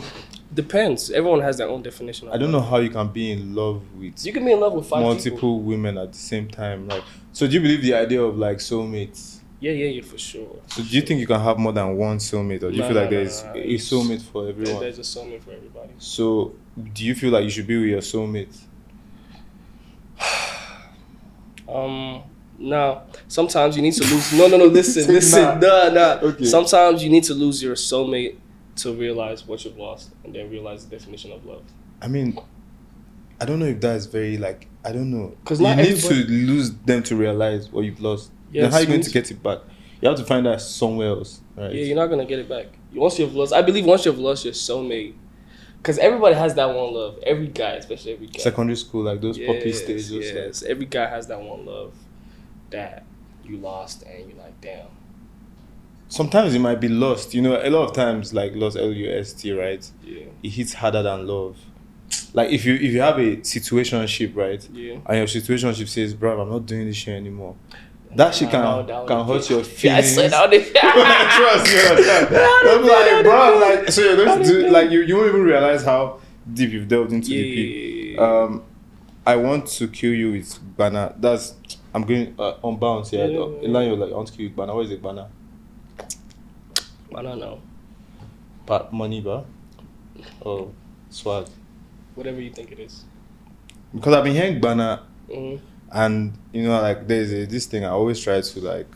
depends. 0.52 1.10
Everyone 1.10 1.40
has 1.40 1.56
their 1.58 1.68
own 1.68 1.82
definition. 1.82 2.28
Of 2.28 2.34
I 2.34 2.38
don't 2.38 2.50
love. 2.52 2.62
know 2.64 2.68
how 2.70 2.78
you 2.78 2.90
can 2.90 3.08
be 3.08 3.30
in 3.32 3.54
love 3.54 3.82
with 3.98 4.26
You 4.26 4.32
can 4.32 4.44
be 4.44 4.52
in 4.52 4.60
love 4.60 4.72
with 4.74 4.86
five 4.86 5.00
multiple 5.02 5.36
people. 5.38 5.60
women 5.60 5.96
at 5.96 6.12
the 6.12 6.18
same 6.18 6.48
time. 6.48 6.88
Like, 6.88 7.04
so 7.32 7.46
do 7.46 7.54
you 7.54 7.60
believe 7.60 7.82
the 7.82 7.94
idea 7.94 8.20
of 8.22 8.36
like 8.36 8.58
soulmates? 8.58 9.36
Yeah, 9.60 9.72
yeah, 9.72 9.86
yeah, 9.86 10.02
for 10.02 10.18
sure. 10.18 10.56
So, 10.68 10.82
do 10.82 10.88
you 10.88 11.02
think 11.02 11.20
you 11.20 11.26
can 11.26 11.40
have 11.40 11.58
more 11.58 11.72
than 11.72 11.96
one 11.96 12.18
soulmate, 12.18 12.62
or 12.62 12.70
do 12.70 12.76
you 12.76 12.82
Nah, 12.82 12.88
feel 12.88 12.96
like 12.96 13.04
nah, 13.06 13.10
there's 13.10 13.44
nah, 13.44 13.52
a 13.54 13.74
soulmate 13.78 14.22
for 14.22 14.48
everyone? 14.48 14.80
There's 14.80 14.98
a 14.98 15.02
soulmate 15.02 15.42
for 15.42 15.52
everybody. 15.52 15.90
So, 15.98 16.54
do 16.94 17.04
you 17.04 17.14
feel 17.14 17.30
like 17.32 17.44
you 17.44 17.50
should 17.50 17.66
be 17.66 17.76
with 17.76 17.88
your 17.88 18.00
soulmate? 18.00 18.56
Um, 21.68 22.22
no. 22.58 23.02
Sometimes 23.28 23.76
you 23.76 23.82
need 23.82 23.94
to 23.94 24.02
lose. 24.04 24.32
No, 24.32 24.46
no, 24.48 24.56
no. 24.56 24.64
Listen, 24.66 25.06
listen. 25.14 25.60
nah. 25.60 25.88
Nah. 25.90 26.18
Okay. 26.22 26.44
Sometimes 26.44 27.02
you 27.04 27.10
need 27.10 27.24
to 27.24 27.34
lose 27.34 27.62
your 27.62 27.74
soulmate 27.74 28.36
to 28.76 28.92
realize 28.94 29.46
what 29.46 29.64
you've 29.64 29.76
lost, 29.76 30.10
and 30.24 30.34
then 30.34 30.50
realize 30.50 30.86
the 30.86 30.96
definition 30.96 31.32
of 31.32 31.44
love. 31.44 31.62
I 32.00 32.08
mean, 32.08 32.38
I 33.40 33.44
don't 33.44 33.58
know 33.58 33.66
if 33.66 33.80
that 33.80 33.96
is 33.96 34.06
very 34.06 34.38
like 34.38 34.66
I 34.84 34.92
don't 34.92 35.10
know. 35.10 35.34
Because 35.42 35.60
you 35.60 35.66
need 35.66 35.78
everybody- 35.78 36.24
to 36.24 36.30
lose 36.52 36.72
them 36.72 37.02
to 37.04 37.16
realize 37.16 37.70
what 37.70 37.84
you've 37.84 38.00
lost. 38.00 38.30
then 38.52 38.70
how 38.70 38.78
are 38.78 38.80
you 38.80 38.86
going 38.86 39.00
to 39.00 39.08
to- 39.08 39.12
get 39.12 39.30
it 39.30 39.42
back? 39.42 39.58
You 40.00 40.08
have 40.08 40.18
to 40.18 40.24
find 40.24 40.46
that 40.46 40.60
somewhere 40.60 41.08
else, 41.08 41.40
right? 41.56 41.72
Yeah, 41.74 41.82
you're 41.86 41.96
not 41.96 42.06
gonna 42.06 42.24
get 42.24 42.38
it 42.38 42.48
back. 42.48 42.66
Once 42.94 43.18
you've 43.18 43.34
lost, 43.34 43.52
I 43.52 43.62
believe 43.62 43.84
once 43.84 44.06
you've 44.06 44.18
lost 44.18 44.44
your 44.44 44.54
soulmate, 44.54 45.14
because 45.78 45.98
everybody 45.98 46.34
has 46.34 46.54
that 46.56 46.66
one 46.66 46.92
love. 46.92 47.18
Every 47.24 47.48
guy, 47.48 47.72
especially 47.72 48.12
every 48.14 48.26
guy. 48.26 48.40
Secondary 48.40 48.76
school, 48.76 49.04
like 49.04 49.20
those 49.20 49.38
puppy 49.38 49.62
Yes, 49.70 49.78
stages. 49.82 50.10
like- 50.12 50.22
Yes, 50.22 50.62
every 50.62 50.86
guy 50.86 51.08
has 51.08 51.26
that 51.28 51.40
one 51.40 51.64
love 51.66 51.94
that 52.70 53.04
you 53.44 53.56
lost, 53.58 54.02
and 54.02 54.28
you're 54.28 54.38
like, 54.38 54.60
damn. 54.60 54.86
sometimes 56.08 56.54
it 56.54 56.58
might 56.58 56.80
be 56.80 56.88
lost. 56.88 57.34
You 57.34 57.42
know, 57.42 57.60
a 57.62 57.70
lot 57.70 57.88
of 57.88 57.94
times, 57.94 58.32
like 58.34 58.54
lost 58.54 58.76
L 58.76 58.92
U 58.92 59.10
S 59.10 59.32
T, 59.32 59.52
right? 59.52 59.88
Yeah, 60.04 60.24
It 60.42 60.50
hits 60.50 60.74
harder 60.74 61.02
than 61.02 61.26
love. 61.26 61.56
Like 62.34 62.50
if 62.50 62.64
you 62.64 62.74
if 62.74 62.92
you 62.92 63.00
have 63.00 63.18
a 63.18 63.36
situationship, 63.38 64.34
right, 64.36 64.66
yeah. 64.72 64.98
and 65.06 65.16
your 65.18 65.26
situationship 65.26 65.88
says, 65.88 66.14
"Bro, 66.14 66.40
I'm 66.40 66.50
not 66.50 66.66
doing 66.66 66.86
this 66.86 66.96
shit 66.96 67.14
anymore," 67.14 67.56
that 68.16 68.34
shit 68.34 68.50
can 68.50 68.86
that 68.86 69.06
can 69.06 69.26
hurt 69.26 69.46
be- 69.48 69.54
your 69.54 69.62
Yeah, 69.62 69.96
I 69.96 70.02
feelings. 70.02 70.14
said 70.14 70.30
that 70.30 70.50
Trust 71.36 71.72
me, 71.72 71.88
understand. 71.88 72.36
I'm 72.68 72.86
like, 72.86 73.24
bro, 73.24 73.58
like, 73.60 73.88
so 73.92 74.00
you're 74.02 74.16
going 74.16 74.42
do, 74.42 74.70
like, 74.70 74.90
you, 74.90 75.02
you 75.02 75.16
won't 75.16 75.28
even 75.28 75.42
realize 75.42 75.84
how 75.84 76.20
deep 76.52 76.70
you've 76.70 76.88
delved 76.88 77.12
into 77.12 77.28
the 77.30 78.14
pit. 78.14 78.18
Um, 78.18 78.64
I 79.26 79.36
want 79.36 79.66
to 79.68 79.88
kill 79.88 80.12
you 80.14 80.32
with 80.32 80.58
banner. 80.76 81.14
That's, 81.18 81.54
I'm 81.94 82.02
going 82.02 82.34
uh, 82.38 82.54
on 82.62 82.76
bounce, 82.78 83.12
yeah. 83.12 83.26
Yeah, 83.26 83.46
yeah, 83.60 83.80
you're 83.82 83.96
like, 83.96 84.10
I 84.10 84.14
want 84.16 84.28
to 84.28 84.32
kill 84.32 84.42
you 84.42 84.48
with 84.48 84.56
banner. 84.56 84.74
What 84.74 84.86
is 84.86 84.90
it, 84.92 85.02
banner? 85.02 85.28
I 87.14 87.22
don't 87.22 87.38
know. 87.38 87.60
Part 88.66 88.92
money, 88.92 89.20
bro. 89.20 89.44
Oh, 90.44 90.72
swag. 91.10 91.46
Whatever 92.14 92.40
you 92.40 92.50
think 92.50 92.72
it 92.72 92.78
is. 92.80 93.04
Because 93.94 94.14
I've 94.14 94.24
been 94.24 94.34
hearing 94.34 94.60
banner, 94.60 95.00
Mhm. 95.28 95.60
And, 95.92 96.36
you 96.52 96.62
know, 96.64 96.80
like, 96.80 97.06
there's 97.06 97.32
a, 97.32 97.44
this 97.46 97.66
thing 97.66 97.84
I 97.84 97.88
always 97.90 98.20
try 98.20 98.40
to, 98.40 98.60
like, 98.60 98.86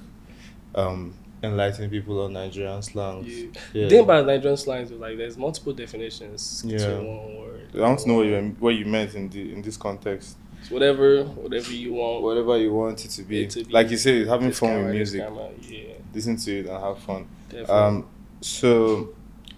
um, 0.74 1.14
enlighten 1.42 1.90
people 1.90 2.22
on 2.22 2.32
Nigerian 2.32 2.80
slangs. 2.82 3.26
Yeah. 3.26 3.48
Yeah. 3.72 3.82
The 3.84 3.88
thing 3.90 4.00
about 4.04 4.26
Nigerian 4.26 4.56
slangs 4.56 4.90
is 4.92 5.00
like 5.00 5.16
there's 5.16 5.36
multiple 5.36 5.72
definitions 5.72 6.62
Yeah. 6.64 6.78
to 6.78 6.96
one 7.02 7.36
word. 7.40 7.68
I 7.74 7.80
want 7.80 7.98
to 8.00 8.08
know 8.08 8.14
what 8.16 8.26
you, 8.26 8.56
what 8.60 8.74
you 8.76 8.84
meant 8.86 9.14
in, 9.14 9.28
the, 9.28 9.52
in 9.52 9.60
this 9.62 9.76
context. 9.76 10.36
It's 10.60 10.70
whatever, 10.70 11.24
whatever 11.24 11.72
you 11.72 11.94
want. 11.94 12.22
whatever 12.22 12.56
you 12.58 12.72
want 12.72 13.04
it 13.04 13.08
to 13.10 13.22
be. 13.22 13.42
It 13.42 13.50
to 13.50 13.64
be. 13.64 13.72
Like 13.72 13.90
you 13.90 13.96
say, 13.96 14.24
having 14.24 14.52
fun 14.52 14.68
camera, 14.68 14.84
with 14.86 14.94
music. 14.94 15.20
camera, 15.22 15.48
Yeah, 15.62 15.94
Listen 16.14 16.36
to 16.36 16.58
it 16.60 16.66
and 16.66 16.82
have 16.84 16.98
fun. 17.00 17.26
definitely. 17.48 17.74
Um, 17.74 18.08
so 18.40 19.08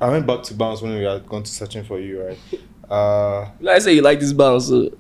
I 0.00 0.08
went 0.08 0.26
back 0.26 0.42
to 0.44 0.54
bounce 0.54 0.80
when 0.80 0.94
we 0.96 1.04
had 1.04 1.26
gone 1.28 1.42
to 1.42 1.50
searching 1.50 1.84
for 1.84 1.98
you, 2.00 2.22
right? 2.22 2.38
Uh, 2.90 3.48
like 3.60 3.76
I 3.76 3.78
say, 3.78 3.94
you 3.94 4.02
like 4.02 4.20
this 4.20 4.34
bounce. 4.34 4.70
uh, 4.70 4.90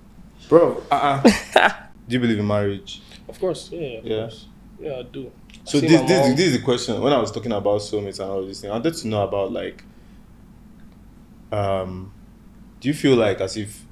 bro, 0.48 0.82
uh-uh. 0.90 1.70
do 2.08 2.14
you 2.14 2.20
believe 2.20 2.38
in 2.38 2.46
marriage? 2.46 3.00
of 3.28 3.38
course, 3.40 3.70
yeah, 3.72 3.98
of 3.98 4.04
Yeah. 4.04 4.16
course. 4.22 4.46
Yeah, 4.80 4.98
I 4.98 5.02
do. 5.04 5.30
So 5.64 5.80
See 5.80 5.86
this, 5.86 6.00
this, 6.02 6.36
this 6.36 6.46
is 6.48 6.52
the 6.58 6.64
question. 6.64 7.00
When 7.00 7.12
I 7.12 7.18
was 7.18 7.30
talking 7.32 7.52
about 7.52 7.80
soulmates 7.80 8.18
and 8.20 8.28
all 8.30 8.44
this 8.44 8.60
thing, 8.60 8.70
I 8.70 8.74
wanted 8.74 8.94
to 8.94 9.08
know 9.08 9.22
about 9.24 9.52
like, 9.52 9.82
um, 11.52 12.12
do 12.80 12.88
you 12.88 12.94
feel 12.94 13.16
like 13.16 13.40
as 13.40 13.56
if 13.56 13.84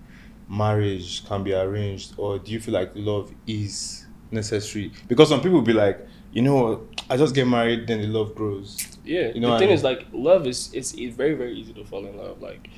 marriage 0.49 1.25
can 1.27 1.43
be 1.43 1.55
arranged, 1.55 2.15
or 2.17 2.39
do 2.39 2.53
you 2.53 2.61
feel 2.61 2.75
like 2.75 2.91
love 2.95 3.33
is 3.47 4.07
necessary? 4.31 4.93
Because 5.09 5.29
some 5.29 5.41
people 5.41 5.63
be 5.63 5.73
like, 5.73 5.99
you 6.33 6.43
know, 6.43 6.55
what, 6.63 6.81
I 7.09 7.17
just 7.17 7.35
get 7.35 7.47
married, 7.47 7.87
then 7.87 8.01
the 8.01 8.07
love 8.09 8.35
grows. 8.35 8.77
Yeah, 9.05 9.29
You 9.29 9.41
know 9.41 9.49
the 9.49 9.53
what 9.53 9.57
I 9.57 9.59
thing 9.61 9.69
mean? 9.69 9.77
is 9.77 9.85
like 9.85 10.07
love 10.13 10.47
is 10.47 10.71
it's, 10.73 10.93
it's 10.95 11.17
very 11.17 11.35
very 11.35 11.55
easy 11.55 11.73
to 11.75 11.85
fall 11.85 12.05
in 12.07 12.17
love. 12.17 12.41
Like 12.43 12.69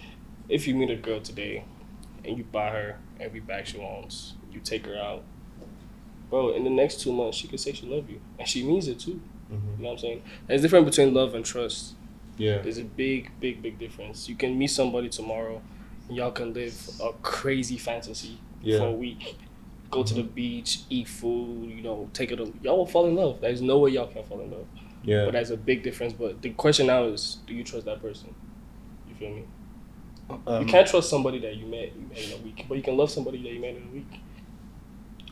if 0.48 0.66
you 0.66 0.74
meet 0.74 0.90
a 0.90 0.96
girl 0.96 1.20
today 1.20 1.64
and 2.24 2.38
you 2.38 2.44
buy 2.44 2.70
her 2.70 2.98
every 3.20 3.40
bag 3.40 3.66
she 3.66 3.78
wants, 3.78 4.34
you 4.54 4.60
take 4.60 4.86
her 4.86 4.96
out, 4.96 5.22
bro. 6.30 6.54
In 6.54 6.64
the 6.64 6.70
next 6.70 7.00
two 7.00 7.12
months, 7.12 7.36
she 7.38 7.48
could 7.48 7.60
say 7.60 7.72
she 7.72 7.86
love 7.86 8.08
you, 8.08 8.20
and 8.38 8.48
she 8.48 8.62
means 8.64 8.88
it 8.88 8.98
too. 9.00 9.20
You 9.50 9.56
know 9.78 9.88
what 9.90 9.92
I'm 9.92 9.98
saying? 9.98 10.22
There's 10.48 10.60
a 10.60 10.62
difference 10.62 10.96
between 10.96 11.14
love 11.14 11.34
and 11.34 11.44
trust. 11.44 11.94
Yeah. 12.38 12.58
There's 12.58 12.78
a 12.78 12.84
big, 12.84 13.30
big, 13.38 13.62
big 13.62 13.78
difference. 13.78 14.28
You 14.28 14.34
can 14.34 14.58
meet 14.58 14.68
somebody 14.68 15.08
tomorrow, 15.08 15.62
and 16.08 16.16
y'all 16.16 16.32
can 16.32 16.52
live 16.52 16.74
a 17.00 17.12
crazy 17.22 17.76
fantasy 17.78 18.38
Yeah. 18.62 18.78
for 18.78 18.86
a 18.88 18.92
week. 18.92 19.36
go 19.90 20.02
to 20.02 20.14
the 20.14 20.24
beach, 20.24 20.80
eat 20.90 21.06
food, 21.06 21.70
you 21.70 21.80
know, 21.80 22.10
take 22.12 22.32
it. 22.32 22.38
Y'all 22.64 22.78
will 22.78 22.86
fall 22.86 23.06
in 23.06 23.14
love. 23.14 23.40
There's 23.40 23.62
no 23.62 23.78
way 23.78 23.90
y'all 23.92 24.08
can't 24.08 24.26
fall 24.26 24.40
in 24.40 24.50
love. 24.50 24.66
Yeah. 25.04 25.24
But 25.26 25.34
that's 25.34 25.50
a 25.50 25.56
big 25.56 25.84
difference. 25.84 26.12
But 26.14 26.42
the 26.42 26.50
question 26.50 26.88
now 26.88 27.04
is, 27.04 27.38
do 27.46 27.54
you 27.54 27.62
trust 27.62 27.84
that 27.84 28.02
person? 28.02 28.34
You 29.08 29.14
feel 29.14 29.30
me? 29.30 29.44
Um, 30.48 30.62
you 30.62 30.66
can't 30.66 30.88
trust 30.88 31.10
somebody 31.10 31.38
that 31.40 31.54
you 31.54 31.66
met, 31.66 31.92
you 31.94 32.06
met 32.08 32.18
in 32.18 32.32
a 32.32 32.42
week, 32.42 32.64
but 32.68 32.76
you 32.76 32.82
can 32.82 32.96
love 32.96 33.08
somebody 33.08 33.40
that 33.42 33.52
you 33.52 33.60
met 33.60 33.76
in 33.76 33.84
a 33.84 33.94
week. 33.94 34.20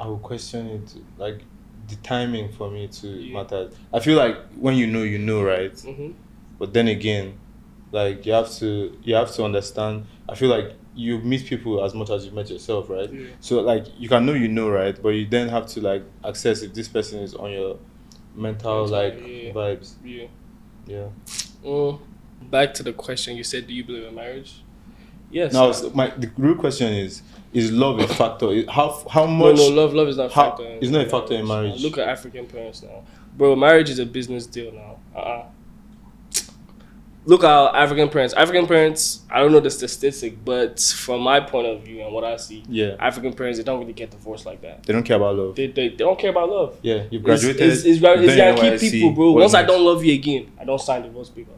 I 0.03 0.07
will 0.09 0.19
question 0.19 0.67
it. 0.67 0.95
Like 1.17 1.41
the 1.89 1.97
timing 1.97 2.51
for 2.53 2.71
me 2.71 2.89
to 2.89 3.09
Yeah. 3.09 3.35
matter. 3.35 3.71
I 3.93 4.01
feel 4.01 4.17
like 4.17 4.37
when 4.57 4.75
you 4.77 4.87
know, 4.87 5.03
you 5.03 5.19
know, 5.19 5.43
right? 5.43 5.79
hmm 5.81 6.11
But 6.59 6.73
then 6.73 6.89
again, 6.89 7.35
like 7.93 8.27
you 8.27 8.33
have 8.33 8.51
to 8.57 8.97
you 9.03 9.15
have 9.15 9.31
to 9.33 9.45
understand. 9.45 10.07
I 10.29 10.35
feel 10.35 10.49
like 10.49 10.73
you 10.95 11.19
meet 11.21 11.47
people 11.47 11.83
as 11.85 11.95
much 11.95 12.11
as 12.11 12.25
you 12.27 12.33
met 12.33 12.51
yourself, 12.51 12.91
right? 12.91 13.11
Yeah. 13.13 13.27
So 13.41 13.61
like 13.61 13.87
you 13.99 14.09
can 14.09 14.27
know 14.27 14.35
you 14.35 14.49
know, 14.49 14.69
right? 14.71 15.01
But 15.01 15.11
you 15.11 15.27
then 15.27 15.49
have 15.49 15.67
to 15.69 15.81
like 15.81 16.03
access 16.25 16.63
if 16.63 16.75
this 16.75 16.89
person 16.89 17.21
is 17.21 17.35
on 17.35 17.51
your 17.53 17.79
mental 18.35 18.87
like 18.87 19.15
yeah. 19.15 19.53
vibes. 19.53 19.95
Yeah. 20.05 20.27
Yeah. 20.87 21.09
Mm. 21.65 22.01
Back 22.51 22.75
to 22.75 22.83
the 22.83 22.93
question 22.93 23.37
you 23.37 23.45
said, 23.45 23.67
do 23.69 23.73
you 23.75 23.85
believe 23.85 24.05
in 24.05 24.15
marriage? 24.15 24.63
Yes. 25.33 25.53
Now 25.53 25.67
I- 25.67 25.71
s- 25.71 25.95
my 25.95 26.11
the 26.17 26.31
real 26.39 26.55
question 26.55 26.93
is 26.93 27.23
is 27.53 27.71
love 27.73 27.99
a 27.99 28.07
factor? 28.09 28.49
How 28.71 29.03
how 29.11 29.27
much 29.27 29.57
no, 29.57 29.69
no, 29.71 29.75
love, 29.83 29.93
love 29.95 30.09
is 30.09 30.17
not 30.17 30.31
a 30.31 30.35
how- 30.35 30.51
factor. 30.51 30.65
in 30.67 30.79
it's 30.83 30.91
not 30.91 31.07
a 31.07 31.09
factor 31.11 31.35
in 31.35 31.47
marriage. 31.49 31.83
Look 31.83 31.99
at 31.99 32.09
African 32.09 32.47
parents 32.47 32.83
now, 32.83 33.03
bro. 33.37 33.57
Marriage 33.57 33.91
is 33.91 33.99
a 33.99 34.07
business 34.07 34.47
deal 34.47 34.73
now. 34.73 34.97
Uh. 35.17 35.19
uh 35.19 35.45
Look 37.25 37.45
at 37.45 37.75
African 37.77 38.09
parents. 38.09 38.35
African 38.35 38.67
parents. 38.67 39.21
I 39.31 39.39
don't 39.39 39.53
know 39.53 39.61
the 39.61 39.71
statistic, 39.71 40.45
but 40.45 40.81
from 40.81 41.21
my 41.21 41.39
point 41.39 41.69
of 41.69 41.81
view 41.83 42.03
and 42.03 42.13
what 42.13 42.25
I 42.25 42.35
see, 42.37 42.65
Yeah. 42.69 42.97
African 42.99 43.33
parents 43.33 43.59
they 43.59 43.65
don't 43.65 43.79
really 43.79 43.93
get 43.93 44.11
divorced 44.11 44.45
like 44.45 44.61
that. 44.63 44.83
They 44.83 44.93
don't 44.93 45.05
care 45.05 45.19
about 45.19 45.37
love. 45.37 45.55
They, 45.55 45.69
they, 45.69 45.91
they 45.91 45.97
don't 45.97 46.19
care 46.19 46.31
about 46.31 46.51
love. 46.51 46.79
Yeah, 46.83 47.05
you've 47.13 47.23
It's, 47.23 47.23
graduated. 47.23 47.61
it's, 47.63 47.85
it's, 47.85 47.87
it's 47.87 48.01
done 48.01 48.25
Yankee 48.57 48.91
people, 48.91 49.13
bro. 49.13 49.33
Once 49.33 49.55
I 49.55 49.63
don't 49.63 49.85
love 49.85 50.05
you 50.05 50.15
again, 50.15 50.51
I 50.61 50.65
don't 50.65 50.81
sign 50.81 51.03
divorce 51.03 51.29
paper. 51.31 51.53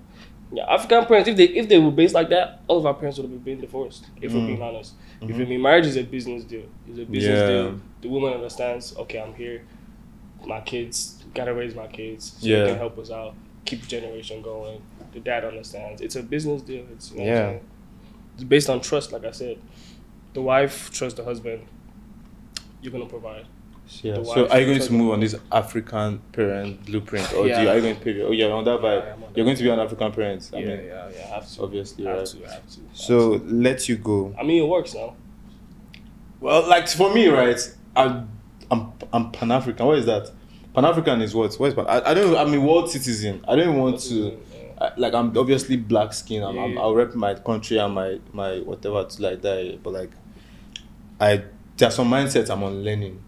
Yeah, 0.55 0.65
African 0.73 1.05
parents, 1.07 1.29
if 1.29 1.37
they 1.37 1.45
if 1.45 1.69
they 1.69 1.79
were 1.79 1.91
based 1.91 2.15
like 2.15 2.29
that, 2.31 2.61
all 2.69 2.79
of 2.79 2.87
our 2.87 2.95
parents 2.95 3.19
would 3.19 3.29
have 3.31 3.45
been 3.45 3.61
divorced. 3.61 4.07
If 4.23 4.33
we're 4.33 4.41
Mm. 4.41 4.47
being 4.47 4.63
honest, 4.63 4.95
If 5.21 5.29
you 5.31 5.35
feel 5.37 5.47
me? 5.47 5.57
Marriage 5.59 5.87
is 5.87 5.97
a 5.97 6.03
business 6.05 6.45
deal. 6.45 6.67
It's 6.89 6.99
a 6.99 7.05
business 7.05 7.41
Yeah. 7.41 7.47
deal. 7.49 7.81
The 8.03 8.09
woman 8.09 8.35
understands. 8.35 8.95
Okay, 8.97 9.19
I'm 9.21 9.35
here. 9.35 9.63
My 10.47 10.61
kids 10.61 11.25
gotta 11.35 11.53
raise 11.55 11.75
my 11.75 11.87
kids. 11.89 12.37
So 12.39 12.47
Yeah. 12.47 12.67
can 12.69 12.77
help 12.77 12.99
us 12.99 13.11
out. 13.11 13.35
Keep 13.65 13.81
the 13.83 13.87
generation 13.89 14.43
going. 14.43 14.81
The 15.13 15.21
dad 15.21 15.45
understands. 15.45 16.01
It's 16.03 16.17
a 16.17 16.23
business 16.23 16.63
deal. 16.63 16.85
It's 16.93 17.11
you 17.13 17.19
know 17.19 17.25
Yeah. 17.25 17.59
It's 18.35 18.45
based 18.45 18.69
on 18.71 18.81
trust, 18.81 19.13
like 19.13 19.25
I 19.25 19.31
said. 19.33 19.59
The 20.35 20.43
wife 20.43 20.91
trusts 20.93 21.17
the 21.19 21.25
husband. 21.25 21.63
You're 22.83 22.93
gonna 22.93 23.07
provide. 23.07 23.47
Yeah. 24.03 24.23
So 24.23 24.49
are 24.49 24.61
you 24.61 24.67
going 24.67 24.81
to 24.81 24.93
move 24.93 25.13
on 25.13 25.21
this 25.21 25.35
African 25.53 26.19
parent 26.33 26.85
blueprint, 26.87 27.33
or 27.35 27.45
do 27.45 27.49
you, 27.49 27.55
are 27.55 27.77
you 27.77 27.83
going 27.83 27.97
to 27.97 28.01
pay? 28.01 28.23
Oh 28.23 28.33
yeah, 28.33 28.47
on 28.47 28.65
that 28.65 28.81
vibe, 28.81 29.13
I'm 29.13 29.13
on 29.15 29.21
that 29.21 29.37
you're 29.37 29.45
going 29.45 29.57
to 29.57 29.63
be 29.63 29.69
an 29.69 29.79
African 29.79 30.13
parent. 30.13 30.51
I 30.53 30.59
yeah, 30.59 30.67
mean, 30.67 30.87
yeah, 30.87 31.11
yeah. 31.11 31.23
I 31.23 31.35
have 31.35 31.51
to. 31.51 31.63
obviously, 31.63 32.07
I 32.07 32.11
have 32.11 32.19
right? 32.21 32.27
to. 32.27 32.47
I 32.47 32.53
have 32.53 32.69
to. 32.69 32.81
So 32.93 33.43
let 33.45 33.89
you 33.89 33.97
go. 33.97 34.35
I 34.39 34.43
mean, 34.43 34.63
it 34.63 34.67
works 34.67 34.95
now. 34.95 35.17
Well, 36.41 36.67
like 36.69 36.89
for 36.89 37.13
me, 37.13 37.29
right? 37.29 37.61
I, 37.95 38.25
I'm 38.71 38.93
I'm 39.13 39.31
Pan 39.33 39.53
African. 39.53 39.87
What 39.87 39.99
is 39.99 40.07
that? 40.07 40.31
Pan 40.75 40.85
African 40.85 41.21
is 41.21 41.35
what? 41.35 41.55
What 41.55 41.67
is 41.67 41.75
Pan? 41.75 41.87
I, 41.87 42.11
I 42.11 42.15
don't. 42.15 42.37
I'm 42.37 42.53
a 42.55 42.61
world 42.61 42.91
citizen. 42.91 43.45
I 43.47 43.55
don't 43.57 43.77
want 43.77 44.01
to. 44.01 44.39
I, 44.81 44.93
like 44.97 45.15
I'm 45.15 45.37
obviously 45.37 45.77
black 45.77 46.13
skin. 46.13 46.43
I'm, 46.43 46.59
I'm, 46.59 46.79
I'll 46.79 46.95
rep 46.95 47.15
my 47.15 47.35
country 47.35 47.79
and 47.79 47.95
my 47.95 48.19
my 48.33 48.61
whatever 48.61 49.05
to 49.05 49.23
like 49.23 49.43
that. 49.43 49.81
But 49.83 49.93
like, 49.93 50.11
I 51.21 51.45
there's 51.77 51.93
are 51.93 51.97
some 51.97 52.11
mindsets 52.11 52.51
I'm 52.51 52.63
on 52.63 52.83
learning. 52.83 53.21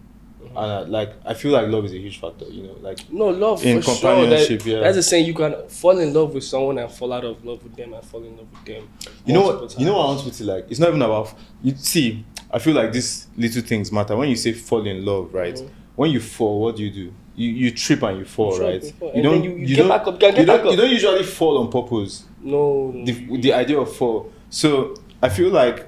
And 0.55 0.57
I, 0.71 0.79
like 0.81 1.13
I 1.25 1.33
feel 1.33 1.51
like 1.51 1.67
love 1.67 1.85
is 1.85 1.93
a 1.93 1.97
huge 1.99 2.19
factor. 2.19 2.45
You 2.45 2.63
know, 2.63 2.75
like 2.81 3.11
No 3.11 3.27
love 3.29 3.65
In 3.65 3.81
for 3.81 3.91
sure. 3.91 3.93
That, 3.95 4.01
companionship, 4.17 4.65
yeah. 4.65 4.79
That's 4.81 4.95
the 4.97 5.03
saying 5.03 5.25
you 5.25 5.33
can 5.33 5.67
fall 5.67 5.97
in 5.99 6.13
love 6.13 6.33
with 6.33 6.43
someone 6.43 6.77
and 6.77 6.91
fall 6.91 7.13
out 7.13 7.25
of 7.25 7.43
love 7.45 7.63
with 7.63 7.75
them 7.75 7.93
and 7.93 8.03
fall 8.03 8.23
in 8.23 8.37
love 8.37 8.47
with 8.51 8.65
them. 8.65 8.89
you 9.25 9.33
know 9.33 9.41
multiple 9.41 9.67
what 9.67 9.79
you 9.79 9.85
know 9.85 9.93
what 9.97 10.03
I 10.03 10.05
want 10.15 10.27
to 10.27 10.33
say. 10.33 10.43
like. 10.45 10.65
It's 10.69 10.79
not 10.79 10.89
even 10.89 11.01
about 11.01 11.33
you 11.63 11.75
see. 11.75 12.23
I 12.51 12.59
feel 12.59 12.73
like 12.75 12.91
these 12.93 13.27
little 13.35 13.61
things 13.61 13.91
matter. 13.91 14.15
When 14.15 14.29
you 14.29 14.35
say 14.37 14.53
fall 14.53 14.85
in 14.87 15.03
love, 15.05 15.33
right? 15.33 15.55
Mhm. 15.55 15.69
When 15.95 16.11
you 16.11 16.19
fall, 16.19 16.61
what 16.61 16.75
do 16.77 16.83
you 16.83 16.91
do? 16.91 17.13
You 17.35 17.49
you 17.49 17.71
trip 17.71 18.01
and 18.03 18.19
you 18.19 18.25
fall, 18.25 18.55
Trip 18.55 18.81
right? 18.83 18.93
fall. 18.99 19.11
You 19.15 19.21
don't 19.23 19.33
then 19.41 19.43
you- 19.43 19.55
you 19.57 19.67
get 19.67 19.77
don't 19.77 19.89
back 19.89 20.07
up, 20.07 20.13
you 20.13 20.19
can 20.19 20.31
get 20.31 20.39
you 20.39 20.45
don't 20.45 20.71
you 20.71 20.77
don't 20.77 20.89
usually 20.91 21.23
fall 21.23 21.57
on 21.57 21.69
purpose. 21.71 22.23
No, 22.41 22.91
no. 22.95 23.05
the, 23.05 23.37
the 23.41 23.53
idea 23.53 23.77
of 23.79 23.93
fall. 23.95 24.31
So 24.49 24.95
I 25.21 25.29
feel 25.29 25.49
like 25.49 25.85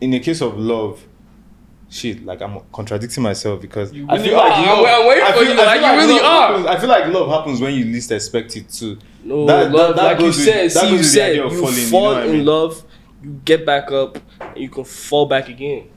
in 0.00 0.10
the 0.10 0.20
case 0.20 0.40
of 0.40 0.56
love, 0.58 1.04
shit, 1.90 2.24
like 2.24 2.40
I'm 2.42 2.60
contradicting 2.72 3.22
myself 3.22 3.60
because 3.60 3.92
You 3.92 4.06
I 4.08 4.18
feel 4.18 4.34
are. 4.36 4.48
like 4.48 4.66
love, 4.66 4.86
I'm 4.86 5.06
waiting 5.08 5.24
I 5.24 5.32
for 5.32 5.38
feel, 5.38 5.54
you, 5.54 5.60
I 5.60 5.64
like, 5.64 5.80
you 5.80 6.06
really 6.08 6.20
are. 6.20 6.48
Happens, 6.48 6.66
I 6.66 6.78
feel 6.78 6.88
like 6.88 7.06
love 7.12 7.28
happens 7.30 7.60
when 7.60 7.74
you 7.74 7.84
least 7.84 8.10
expect 8.12 8.56
it 8.56 8.68
too. 8.68 8.98
No, 9.24 9.46
That- 9.46 9.72
love, 9.72 9.88
that- 9.88 9.96
that 9.96 10.04
like 10.04 10.18
you 10.20 10.26
with- 10.26 10.34
said, 10.36 10.70
see, 10.72 10.90
you 10.90 11.02
said 11.02 11.36
you 11.36 11.42
falling, 11.50 11.74
you 11.76 11.82
know 11.84 11.88
fall 11.90 12.14
I 12.14 12.24
in 12.24 12.32
mean? 12.32 12.44
love, 12.46 12.84
you 13.22 13.40
get 13.44 13.64
back 13.66 13.90
up, 13.90 14.18
and 14.40 14.56
you 14.58 14.68
can 14.68 14.84
fall 14.84 15.26
back 15.26 15.48
again. 15.48 15.88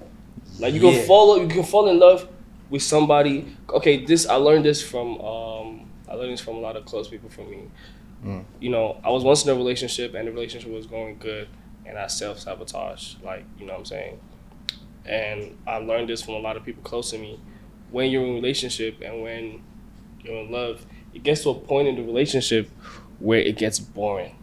Like 0.60 0.74
you 0.74 0.82
Yeah. 0.82 0.98
can 1.00 1.08
fall, 1.08 1.38
you 1.42 1.48
can 1.48 1.64
fall 1.64 1.88
in 1.90 2.00
love 2.00 2.28
with 2.70 2.82
somebody. 2.84 3.46
Okay, 3.70 4.06
this 4.06 4.28
I 4.28 4.36
learned 4.36 4.66
this 4.66 4.82
from. 4.82 5.20
Um, 5.22 5.82
I 6.10 6.16
learned 6.16 6.34
this 6.34 6.42
from 6.42 6.56
a 6.56 6.60
lot 6.60 6.76
of 6.76 6.86
close 6.86 7.08
people 7.08 7.30
from 7.30 7.50
me. 7.50 7.60
Mm. 8.26 8.44
You 8.60 8.70
know, 8.70 8.98
I 9.04 9.10
was 9.10 9.24
once 9.24 9.44
in 9.46 9.50
a 9.50 9.56
relationship, 9.56 10.14
and 10.14 10.28
the 10.28 10.32
relationship 10.32 10.70
was 10.72 10.86
going 10.86 11.18
good, 11.20 11.48
and 11.86 11.98
I 11.98 12.08
self 12.08 12.40
sabotage. 12.40 13.16
Like 13.24 13.46
you 13.60 13.66
know 13.66 13.74
what 13.74 13.80
I'm 13.80 13.86
saying. 13.86 14.20
And 15.06 15.58
I 15.68 15.78
learned 15.78 16.10
this 16.10 16.22
from 16.22 16.36
a 16.36 16.40
lot 16.40 16.58
of 16.58 16.64
people 16.64 16.84
close 16.84 17.12
to 17.12 17.18
me. 17.18 17.40
When 17.90 18.10
you're 18.12 18.24
in 18.24 18.30
a 18.32 18.34
relationship 18.36 19.02
and 19.04 19.22
when 19.22 19.62
you're 20.24 20.38
in 20.46 20.52
love, 20.52 20.86
it 21.14 21.24
gets 21.24 21.44
to 21.44 21.50
a 21.50 21.56
point 21.56 21.88
in 21.88 21.96
the 21.96 22.04
relationship 22.04 22.70
where 23.20 23.40
it 23.40 23.58
gets 23.58 23.80
boring. 23.80 24.36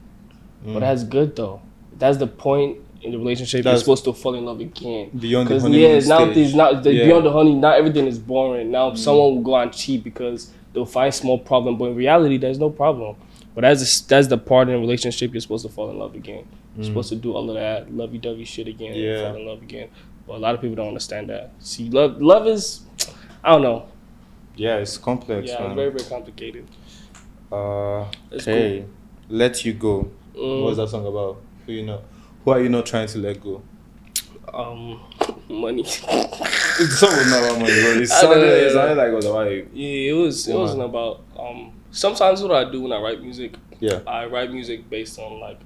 Mm. 0.66 0.74
But 0.74 0.80
that's 0.80 1.04
good 1.04 1.36
though. 1.36 1.62
That's 1.96 2.18
the 2.18 2.26
point 2.26 2.78
in 3.02 3.12
the 3.12 3.18
relationship. 3.18 3.62
That's- 3.64 3.80
you're 3.86 3.96
supposed 3.96 4.04
to 4.04 4.12
fall 4.12 4.34
in 4.34 4.44
love 4.44 4.60
again. 4.60 5.10
Beyond 5.18 5.46
the 5.48 5.50
Because 5.54 5.62
honeymoon 5.62 5.80
yeah, 6.02 6.08
now 6.08 6.24
stage. 6.24 6.34
things 6.34 6.54
not 6.54 6.82
the, 6.82 6.92
Yeah. 6.92 7.02
Mm. 7.02 7.06
beyond 7.06 7.26
the 7.26 7.32
honey. 7.32 7.54
Not 7.54 7.78
everything 7.78 8.06
is 8.06 8.18
boring. 8.18 8.70
Now 8.70 8.94
someone 8.94 9.36
will 9.36 9.42
go 9.42 9.54
on 9.54 9.70
cheat 9.70 10.02
because 10.04 10.52
they'll 10.72 10.84
find 10.84 11.14
small 11.14 11.38
problem, 11.38 11.78
but 11.78 11.86
in 11.86 11.94
reality, 11.96 12.36
there's 12.36 12.58
no 12.58 12.70
problem. 12.70 13.16
But 13.54 13.62
that's 13.62 13.80
the, 14.02 14.08
that's 14.08 14.26
the 14.28 14.38
part 14.38 14.68
in 14.68 14.74
a 14.74 14.78
relationship 14.78 15.32
you're 15.32 15.40
supposed 15.40 15.64
to 15.66 15.72
fall 15.72 15.90
in 15.90 15.98
love 15.98 16.14
again. 16.14 16.44
You're 16.76 16.84
supposed 16.84 17.08
to 17.08 17.16
do 17.16 17.32
all 17.32 17.48
of 17.48 17.54
that 17.56 17.92
lovey 17.92 18.18
dovey 18.18 18.44
shit 18.44 18.68
again. 18.68 18.92
and 18.92 18.96
Mm. 19.00 19.16
Yeah. 19.16 19.28
fall 19.32 19.40
in 19.40 19.46
love 19.46 19.62
again. 19.62 19.88
But 20.28 20.34
a 20.34 20.38
lot 20.40 20.54
of 20.54 20.60
people 20.60 20.76
don't 20.76 20.88
understand 20.88 21.30
that. 21.30 21.52
See, 21.58 21.88
love 21.88 22.20
love 22.20 22.46
is, 22.46 22.82
I 23.42 23.52
don't 23.52 23.62
know. 23.62 23.86
Yeah, 24.56 24.76
it's 24.76 24.98
complex. 24.98 25.48
Yeah, 25.48 25.58
man. 25.60 25.70
it's 25.70 25.74
very 25.76 25.90
very 25.90 26.04
complicated. 26.04 26.66
Uh, 27.50 28.04
It's 28.30 28.46
okay, 28.46 28.84
let 29.30 29.64
you 29.64 29.72
go. 29.72 30.10
Mm. 30.36 30.64
What's 30.64 30.76
that 30.76 30.88
song 30.90 31.06
about? 31.06 31.40
Who 31.64 31.72
you 31.72 31.86
know? 31.86 32.02
Who 32.44 32.50
are 32.50 32.60
you 32.60 32.68
not 32.68 32.84
trying 32.84 33.08
to 33.08 33.18
let 33.18 33.40
go? 33.42 33.62
Um, 34.52 35.00
money. 35.48 35.82
Was 36.78 37.02
not 37.02 37.42
about 37.42 37.58
money, 37.58 37.82
but 37.82 37.96
it 38.02 38.08
sounded, 38.08 38.44
it 38.44 38.72
sounded 38.72 38.96
like 38.98 39.08
it 39.08 39.14
was 39.14 39.24
about 39.26 39.46
it. 39.48 39.68
Yeah, 39.72 40.10
it 40.10 40.12
was. 40.12 40.46
It 40.46 40.54
wasn't 40.54 40.82
about. 40.82 41.22
Um, 41.38 41.72
sometimes 41.90 42.40
what 42.42 42.52
I 42.52 42.70
do 42.70 42.82
when 42.82 42.92
I 42.92 43.00
write 43.00 43.20
music, 43.20 43.54
Yeah. 43.80 44.00
I 44.06 44.26
write 44.26 44.52
music 44.52 44.88
based 44.88 45.18
on 45.18 45.40
like 45.40 45.58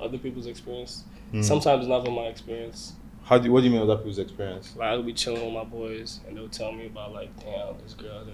other 0.00 0.18
people's 0.18 0.46
experience. 0.46 1.04
Mm. 1.32 1.42
Sometimes 1.44 1.86
not 1.86 2.04
from 2.04 2.14
my 2.14 2.24
experience. 2.26 2.94
How 3.30 3.38
do 3.38 3.52
what 3.52 3.60
do 3.60 3.66
you 3.66 3.70
mean 3.70 3.80
with 3.80 3.88
other 3.90 3.98
people's 3.98 4.18
experience? 4.18 4.74
Like 4.76 4.88
I'll 4.88 5.04
be 5.04 5.12
chilling 5.12 5.44
with 5.44 5.54
my 5.54 5.62
boys, 5.62 6.18
and 6.26 6.36
they'll 6.36 6.48
tell 6.48 6.72
me 6.72 6.86
about 6.86 7.12
like, 7.12 7.30
damn, 7.38 7.78
this 7.80 7.94
girl, 7.94 8.26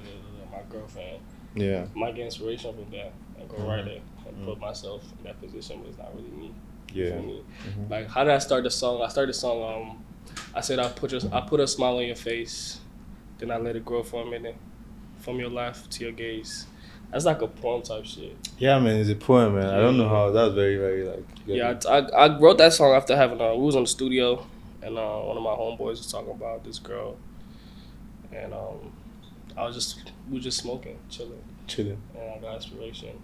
my 0.50 0.62
girlfriend. 0.70 1.18
Yeah. 1.54 1.84
I 1.94 1.98
might 1.98 2.14
get 2.14 2.24
inspiration 2.24 2.72
from 2.72 2.90
that 2.92 3.12
and 3.38 3.46
go 3.46 3.58
right 3.58 3.84
there 3.84 4.00
and 4.26 4.46
put 4.46 4.58
myself 4.58 5.04
in 5.18 5.24
that 5.24 5.38
position, 5.38 5.80
but 5.82 5.88
it's 5.90 5.98
not 5.98 6.14
really 6.16 6.30
me. 6.30 6.54
Yeah. 6.94 7.18
me? 7.20 7.42
Mhm. 7.68 7.90
Like, 7.90 8.08
how 8.08 8.24
did 8.24 8.32
I 8.32 8.38
start 8.38 8.64
the 8.64 8.70
song? 8.70 9.02
I 9.02 9.08
started 9.08 9.28
the 9.34 9.38
song. 9.38 9.62
Um, 9.90 10.04
I 10.54 10.62
said 10.62 10.78
I 10.78 10.88
put 10.88 11.12
your, 11.12 11.20
I 11.30 11.42
put 11.42 11.60
a 11.60 11.66
smile 11.66 11.98
on 11.98 12.06
your 12.06 12.16
face, 12.16 12.80
then 13.36 13.50
I 13.50 13.58
let 13.58 13.76
it 13.76 13.84
grow 13.84 14.02
for 14.02 14.22
a 14.22 14.26
minute, 14.30 14.56
from 15.18 15.38
your 15.38 15.50
laugh 15.50 15.90
to 15.90 16.04
your 16.04 16.12
gaze. 16.12 16.66
That's 17.12 17.26
like 17.26 17.42
a 17.42 17.48
poem 17.48 17.82
type 17.82 18.06
shit. 18.06 18.34
Yeah, 18.58 18.78
man, 18.78 18.96
it's 18.96 19.10
a 19.10 19.14
poem, 19.14 19.56
man. 19.56 19.68
I 19.68 19.78
don't 19.78 19.98
know 19.98 20.08
how. 20.08 20.30
That's 20.30 20.54
very, 20.54 20.76
very 20.78 21.04
like. 21.04 21.24
Yeah, 21.46 21.78
I, 21.86 21.98
I, 21.98 22.26
I 22.26 22.38
wrote 22.38 22.56
that 22.58 22.72
song 22.72 22.94
after 22.94 23.14
having 23.14 23.42
uh, 23.42 23.54
we 23.54 23.66
was 23.66 23.74
in 23.74 23.82
the 23.82 23.88
studio, 23.88 24.46
and 24.86 24.96
uh, 24.96 25.18
one 25.18 25.36
of 25.36 25.42
my 25.42 25.50
homeboys 25.50 25.98
was 25.98 26.10
talking 26.10 26.30
about 26.30 26.62
this 26.62 26.78
girl, 26.78 27.16
and 28.32 28.54
um, 28.54 28.92
I 29.56 29.64
was 29.66 29.74
just 29.74 30.12
we 30.28 30.34
were 30.34 30.40
just 30.40 30.58
smoking, 30.58 30.96
chilling, 31.10 31.42
chilling. 31.66 32.00
and 32.14 32.30
I 32.30 32.38
got 32.38 32.54
inspiration. 32.56 33.18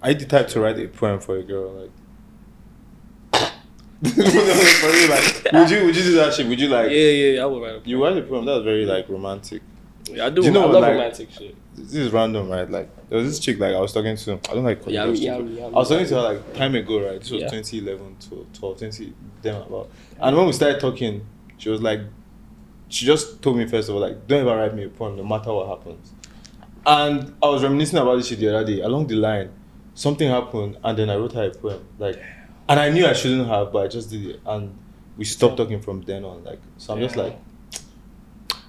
Are 0.00 0.10
you 0.12 0.16
the 0.16 0.26
type 0.26 0.46
to 0.48 0.60
write 0.60 0.78
a 0.78 0.86
poem 0.86 1.18
for 1.18 1.36
a 1.36 1.42
girl, 1.42 1.72
like? 1.72 1.90
like, 4.02 5.52
would 5.52 5.70
you 5.70 5.86
would 5.86 5.96
you 5.96 6.02
do 6.04 6.14
that 6.14 6.32
shit? 6.34 6.46
Would 6.46 6.60
you 6.60 6.68
like? 6.68 6.90
yeah, 6.90 7.10
yeah, 7.10 7.42
I 7.42 7.46
would 7.46 7.60
write 7.60 7.84
a 7.84 7.88
You 7.88 8.02
write 8.02 8.16
a 8.16 8.22
poem. 8.22 8.44
That 8.44 8.54
was 8.54 8.64
very 8.64 8.86
like 8.86 9.08
romantic. 9.08 9.62
Yeah, 10.10 10.26
I 10.26 10.30
do. 10.30 10.40
Do 10.42 10.46
you 10.48 10.52
know 10.52 10.62
I 10.68 10.72
love 10.72 10.82
like- 10.82 10.92
romantic 10.92 11.30
shit. 11.30 11.54
This 11.74 11.94
is 11.94 12.12
random, 12.12 12.48
right? 12.50 12.68
Like 12.68 12.88
there 13.08 13.18
was 13.18 13.28
this 13.28 13.38
chick 13.38 13.58
like 13.60 13.74
I 13.74 13.80
was 13.80 13.92
talking 13.92 14.16
to. 14.16 14.32
I 14.50 14.54
don't 14.54 14.64
like. 14.64 14.82
Yeah, 14.86 15.04
yeah, 15.06 15.38
yeah, 15.38 15.64
I 15.66 15.68
was 15.68 15.88
talking 15.88 16.06
to 16.06 16.14
her 16.16 16.22
like 16.34 16.54
time 16.54 16.74
ago, 16.74 17.06
right? 17.08 17.20
This 17.20 17.30
was 17.30 17.42
Yeah. 17.42 17.48
2011, 17.50 18.16
12, 18.28 18.52
12, 18.52 18.78
20, 18.78 19.12
them 19.42 19.62
about. 19.62 19.88
And 20.20 20.36
when 20.36 20.46
we 20.46 20.52
started 20.52 20.80
talking, 20.80 21.24
she 21.56 21.68
was 21.70 21.80
like, 21.80 22.00
she 22.88 23.06
just 23.06 23.40
told 23.42 23.58
me 23.58 23.66
first 23.66 23.88
of 23.90 23.94
all 23.94 24.00
like 24.00 24.26
don't 24.26 24.40
ever 24.40 24.56
write 24.56 24.74
me 24.74 24.84
a 24.84 24.88
poem 24.88 25.16
no 25.16 25.22
matter 25.22 25.52
what 25.52 25.68
happens. 25.68 26.12
And 26.86 27.34
I 27.42 27.46
was 27.48 27.62
reminiscing 27.62 27.98
about 27.98 28.16
this 28.16 28.28
shit 28.28 28.40
the 28.40 28.48
other 28.56 28.66
day. 28.66 28.80
Along 28.80 29.06
the 29.06 29.14
line, 29.16 29.50
something 29.94 30.28
happened, 30.28 30.78
and 30.82 30.98
then 30.98 31.10
I 31.10 31.16
wrote 31.16 31.32
her 31.34 31.44
a 31.44 31.50
poem. 31.50 31.84
Like, 31.98 32.20
and 32.68 32.80
I 32.80 32.88
knew 32.90 33.06
I 33.06 33.12
shouldn't 33.12 33.46
have, 33.48 33.72
but 33.72 33.84
I 33.84 33.88
just 33.88 34.10
did 34.10 34.26
it, 34.26 34.40
and 34.46 34.76
we 35.16 35.24
stopped 35.24 35.58
talking 35.58 35.80
from 35.80 36.02
then 36.02 36.24
on. 36.24 36.44
Like, 36.44 36.60
so 36.78 36.94
I'm 36.94 37.00
just 37.00 37.16
like, 37.16 37.36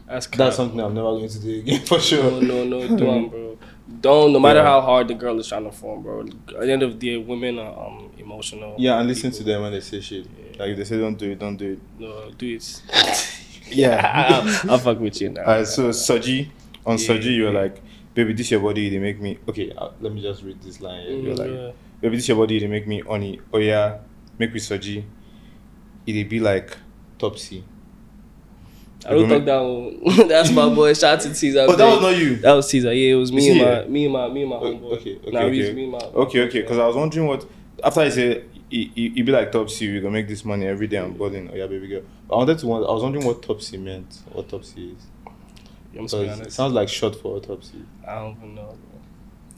That's 0.10 0.26
that's 0.28 0.56
something 0.56 0.80
I'm 0.80 0.94
never 0.96 1.12
going 1.12 1.30
to 1.30 1.40
do 1.40 1.60
again 1.60 1.82
for 1.86 2.00
sure. 2.00 2.42
no, 2.42 2.64
no, 2.64 2.88
no, 2.88 2.98
don't, 2.98 3.30
bro. 3.30 3.58
Don't. 4.02 4.34
No 4.34 4.40
matter 4.40 4.60
Yeah. 4.60 4.66
how 4.66 4.82
hard 4.82 5.08
the 5.08 5.14
girl 5.14 5.40
is 5.40 5.48
trying 5.48 5.66
to 5.66 5.72
form, 5.72 6.02
bro. 6.04 6.22
At 6.22 6.62
the 6.62 6.72
end 6.72 6.84
of 6.84 7.00
the 7.00 7.12
day, 7.12 7.18
women 7.18 7.60
are 7.60 7.88
um 7.88 8.12
emotional. 8.18 8.76
Yeah, 8.78 9.00
and 9.00 9.08
listen 9.08 9.32
to 9.32 9.44
them 9.44 9.62
when 9.62 9.72
they 9.72 9.82
say 9.82 10.02
shit. 10.02 10.26
Like 10.60 10.70
if 10.72 10.78
they 10.78 10.84
say 10.84 10.98
don't 10.98 11.16
do 11.18 11.32
it, 11.32 11.40
don't 11.40 11.58
do 11.58 11.74
it. 11.74 11.80
No, 12.00 12.32
do 12.38 12.48
it. 12.56 12.82
Yeah. 13.72 14.02
I'll, 14.66 14.72
I'll 14.72 14.78
fuck 14.80 15.00
with 15.00 15.22
you 15.22 15.30
now. 15.30 15.42
Alright, 15.42 15.68
so 15.68 15.90
Soji, 15.90 16.50
on 16.88 16.98
Yeah, 16.98 17.08
Soji, 17.08 17.26
you 17.36 17.44
were 17.44 17.52
yeah. 17.54 17.60
like, 17.62 17.82
baby, 18.16 18.34
this 18.34 18.50
your 18.50 18.62
body, 18.62 18.90
they 18.90 18.98
make 18.98 19.22
me. 19.22 19.38
Okay, 19.48 19.72
uh, 19.78 19.90
let 20.02 20.12
me 20.12 20.24
just 20.24 20.42
read 20.42 20.60
this 20.64 20.82
line. 20.82 21.02
here. 21.04 21.12
You're 21.20 21.36
Mm, 21.36 21.38
like, 21.38 21.52
yeah. 21.52 21.72
baby, 22.02 22.16
this 22.16 22.28
your 22.28 22.38
body, 22.38 22.58
they 22.60 22.66
make 22.66 22.88
me 22.88 23.02
honey. 23.02 23.40
Oh 23.54 23.60
yeah, 23.60 24.00
make 24.40 24.52
me 24.52 24.60
Soji. 24.60 25.04
It'd 26.08 26.30
be 26.30 26.40
like 26.40 26.76
Topsy. 27.20 27.64
I 29.06 29.12
don't 29.12 29.30
think 29.30 29.46
that 29.46 29.60
one. 29.60 30.28
That's 30.28 30.52
my 30.52 30.68
boy. 30.74 30.94
Shout 30.94 31.20
out 31.20 31.22
to 31.22 31.34
Caesar. 31.34 31.66
Oh, 31.70 31.76
that 31.76 31.86
was 31.86 32.02
not 32.02 32.18
you. 32.18 32.36
That 32.38 32.54
was 32.54 32.70
Caesar. 32.70 32.94
Yeah, 32.94 33.14
it 33.14 33.16
was 33.16 33.32
me 33.32 33.48
Is 33.50 33.58
and 33.58 33.60
my 33.60 33.88
me 33.88 34.04
and 34.06 34.14
my 34.14 34.28
me 34.30 34.42
and 34.42 34.50
my 34.50 34.56
homeboy. 34.58 34.92
okay, 35.00 35.16
okay, 35.18 35.32
Nah, 35.32 35.40
okay. 35.42 35.74
me 35.74 35.84
and 35.84 35.92
my- 35.94 35.98
Okay, 36.00 36.42
okay, 36.48 36.62
because 36.62 36.78
I 36.78 36.86
was 36.86 36.96
wondering 36.98 37.26
what 37.28 37.46
after 37.84 38.02
I 38.02 38.10
said 38.10 38.44
it, 38.70 38.90
it, 38.96 39.18
it 39.20 39.24
be 39.26 39.32
like 39.32 39.52
Topsy, 39.52 39.92
we 39.92 40.00
gonna 40.02 40.12
make 40.12 40.28
this 40.28 40.44
money 40.44 40.68
every 40.68 40.88
day. 40.88 40.98
I'm 40.98 41.14
balling. 41.14 41.50
Oh 41.52 41.56
yeah, 41.56 41.68
baby 41.68 41.88
girl. 41.88 42.02
I 42.30 42.36
wanted 42.36 42.60
to. 42.60 42.68
wonder- 42.68 42.90
I 42.90 42.92
was 42.92 43.04
wondering 43.04 43.26
what 43.26 43.42
Topsy 43.42 43.78
meant. 43.78 44.20
What 44.34 44.50
Topsy 44.50 44.92
is. 44.92 45.06
I'm 45.98 46.08
just 46.08 46.42
it 46.42 46.52
sounds 46.54 46.74
like 46.74 46.88
short 46.90 47.16
for 47.16 47.38
autopsy. 47.38 47.82
I 48.08 48.16
don't 48.16 48.38
even 48.38 48.56
know. 48.56 48.78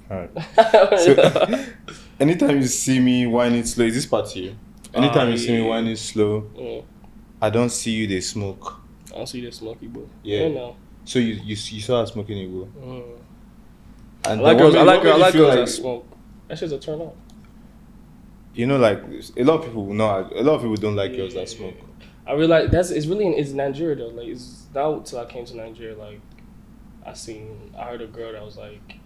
Alright. 0.10 0.30
So, 1.00 1.66
anytime 2.20 2.62
you 2.62 2.68
see 2.68 3.00
me 3.00 3.26
whining 3.28 3.66
slow, 3.66 3.86
is 3.86 3.96
this 3.96 4.06
part 4.06 4.30
here? 4.30 4.54
Anytime 4.94 5.28
Ah, 5.28 5.32
you 5.32 5.38
see 5.38 5.52
me 5.52 5.62
yeah. 5.64 5.68
whining 5.70 5.96
slow, 5.96 6.42
Mm. 6.58 6.84
I 7.42 7.50
don't 7.50 7.70
see 7.70 7.92
you. 7.92 8.08
They 8.08 8.22
smoke. 8.22 8.81
I 9.12 9.18
don't 9.18 9.28
see 9.28 9.42
the 9.46 9.52
smoky 9.52 9.88
boy. 9.88 10.06
Yeah. 10.24 10.48
no. 10.50 10.76
So 11.06 11.20
you 11.20 11.34
you, 11.34 11.56
you 11.56 11.82
saw 11.82 12.02
her 12.02 12.06
smoking 12.06 12.38
a 12.38 12.48
go. 12.48 12.70
Mm. 12.80 13.20
And 14.26 14.42
I 14.42 14.44
like 14.44 14.58
girls. 14.58 14.76
I 14.76 14.84
like 14.84 15.02
girls. 15.02 15.16
I 15.16 15.20
like 15.20 15.34
girls 15.34 15.56
that 15.56 15.70
smoke. 15.70 16.08
That 16.48 16.58
shit's 16.58 16.72
a 16.72 16.80
turn 16.80 17.02
on. 17.02 17.14
You 18.54 18.68
know, 18.68 18.78
like 18.78 19.02
a 19.38 19.44
lot 19.44 19.60
of 19.60 19.66
people 19.66 19.94
know. 19.94 20.30
A 20.36 20.44
lot 20.44 20.56
of 20.56 20.62
people 20.62 20.76
don't 20.76 20.96
like 20.96 21.16
girls 21.16 21.34
that 21.34 21.50
smoke. 21.50 21.76
I 22.28 22.34
really 22.34 22.48
like 22.48 22.72
that's 22.72 22.92
it's 22.92 23.08
really 23.08 23.26
in 23.26 23.34
it's 23.34 23.52
Nigeria 23.52 23.96
though. 23.96 24.10
Like 24.10 24.28
it's 24.28 24.68
now 24.74 25.00
till 25.00 25.20
I 25.20 25.26
came 25.26 25.46
to 25.46 25.58
Nigeria, 25.58 25.96
like 25.96 26.22
I 27.06 27.14
seen 27.14 27.74
I 27.78 27.86
heard 27.86 28.02
a 28.02 28.08
girl 28.08 28.34
that 28.34 28.44
was 28.44 28.58
like 28.58 28.98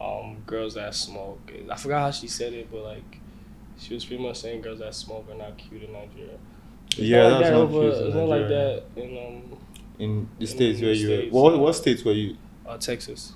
um 0.00 0.42
girls 0.46 0.74
that 0.74 0.94
smoke. 0.94 1.52
I 1.70 1.76
forgot 1.76 2.00
how 2.00 2.10
she 2.10 2.28
said 2.28 2.52
it, 2.52 2.70
but 2.70 2.82
like 2.82 3.20
she 3.78 3.94
was 3.94 4.04
pretty 4.04 4.22
much 4.22 4.40
saying 4.40 4.60
girls 4.60 4.80
that 4.80 4.94
smoke 4.94 5.26
are 5.30 5.34
not 5.36 5.56
cute 5.56 5.82
in 5.82 5.92
Nigeria. 5.92 6.38
It's 6.92 6.98
Yeah, 6.98 7.28
not 7.28 7.40
that's 7.40 7.42
like 7.42 7.44
that 7.44 7.52
not 7.52 7.60
over, 7.62 7.80
cute 7.90 7.94
in 8.00 8.06
It's 8.06 8.16
not 8.16 8.28
like 8.28 8.48
that 8.48 8.82
in 8.96 9.18
um 9.18 9.58
In 9.98 10.28
the 10.38 10.40
In 10.42 10.46
states 10.46 10.78
the 10.80 10.84
where 10.86 10.94
you 10.94 11.08
were, 11.10 11.16
States, 11.16 11.32
what 11.32 11.52
yeah. 11.54 11.58
what 11.60 11.72
states 11.74 12.04
were 12.04 12.12
you? 12.12 12.36
uh, 12.66 12.76
Texas. 12.78 13.32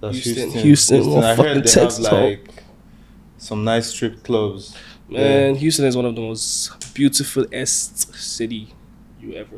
That's 0.00 0.16
Houston. 0.24 0.50
Houston. 0.50 1.02
Houston, 1.02 1.22
I 1.24 1.34
heard 1.34 1.56
they 1.58 1.60
Texas, 1.60 2.06
have 2.06 2.12
like 2.12 2.62
some 3.38 3.64
nice 3.64 3.88
strip 3.88 4.22
clubs. 4.22 4.74
Man, 5.08 5.54
Houston 5.56 5.84
is 5.86 5.96
one 5.96 6.04
of 6.06 6.14
the 6.14 6.20
most 6.20 6.94
beautiful 6.94 7.44
est 7.52 8.14
city 8.14 8.72
you 9.20 9.34
ever. 9.34 9.56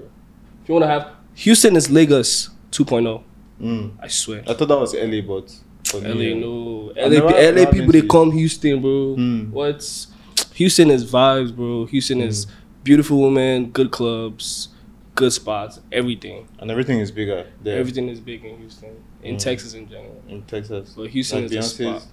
If 0.62 0.68
you 0.68 0.74
wanna 0.74 0.86
have 0.88 1.08
Houston 1.34 1.76
is 1.76 1.90
Lagos 1.90 2.50
2.0. 2.72 3.22
Mm. 3.60 3.92
I 4.00 4.08
swear. 4.08 4.42
I 4.48 4.54
thought 4.54 4.66
that 4.68 4.78
was 4.78 4.94
LA, 4.94 5.20
but 5.20 5.54
LA, 5.94 6.34
no. 6.34 6.90
I've 6.96 7.12
LA, 7.12 7.28
never- 7.28 7.60
LA 7.60 7.70
people, 7.70 7.92
they 7.92 8.02
come 8.02 8.32
Houston, 8.32 8.80
bro. 8.80 9.14
Mm. 9.18 9.50
What? 9.50 10.06
Houston 10.54 10.90
is 10.90 11.04
vibes, 11.10 11.54
bro. 11.54 11.86
Houston 11.86 12.20
is 12.20 12.46
beautiful 12.84 13.20
women, 13.20 13.70
good 13.70 13.90
clubs, 13.90 14.68
good 15.14 15.32
spots, 15.32 15.80
everything. 15.90 16.48
and 16.58 16.70
everything 16.70 16.98
is 17.00 17.10
bigger 17.10 17.46
there. 17.62 17.78
Everything 17.78 18.08
is 18.08 18.20
big 18.20 18.44
in 18.44 18.56
Houston, 18.58 18.96
in 19.22 19.36
Mm. 19.36 19.38
Texas 19.38 19.74
in 19.74 19.88
general. 19.88 20.22
in 20.28 20.42
Texas. 20.42 20.94
But 20.96 21.10
Houston 21.10 21.42
Like 21.42 21.52
is 21.52 21.76
the 21.76 21.84
Beyonce's- 21.84 22.02
spot. 22.02 22.12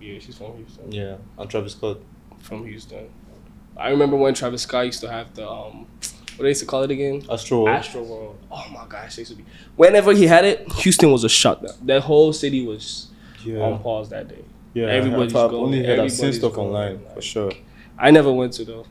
Yeah, 0.00 0.18
she's 0.18 0.36
from 0.36 0.56
Houston. 0.56 0.90
Yeah, 0.92 1.16
and 1.38 1.50
Travis 1.50 1.72
Scott. 1.72 1.98
From 2.38 2.64
Houston. 2.66 3.08
I 3.76 3.90
remember 3.90 4.16
when 4.16 4.32
Travis 4.34 4.62
Scott 4.62 4.86
used 4.86 5.00
to 5.02 5.10
have 5.10 5.34
the 5.34 5.46
um, 5.48 5.86
what 6.36 6.44
they 6.44 6.48
used 6.48 6.60
to 6.60 6.66
call 6.66 6.82
it 6.84 6.90
again? 6.90 7.22
Astro. 7.30 7.64
World. 7.64 7.68
Astro 7.76 8.02
World. 8.02 8.38
Oh 8.50 8.64
my 8.72 8.86
gosh, 8.88 9.16
they 9.16 9.20
used 9.22 9.32
to 9.32 9.36
be. 9.36 9.44
Whenever 9.76 10.14
he 10.14 10.26
had 10.26 10.44
it, 10.46 10.70
Houston 10.72 11.12
was 11.12 11.22
a 11.24 11.28
shutdown. 11.28 11.74
That 11.84 12.00
whole 12.02 12.32
city 12.32 12.64
was 12.66 13.08
Yeah. 13.44 13.60
on 13.60 13.78
pause 13.80 14.08
that 14.08 14.28
day. 14.28 14.42
yeah. 14.72 14.86
everybody's 14.86 15.34
I've 15.34 15.50
going- 15.50 15.64
only 15.64 15.84
heard 15.84 15.98
I've 15.98 16.12
seen 16.12 16.32
stuff 16.32 16.56
online 16.56 16.94
like- 17.04 17.14
for 17.16 17.20
sure. 17.20 17.52
I 17.98 18.10
never 18.10 18.32
went 18.32 18.52
to 18.54 18.64
though. 18.64 18.86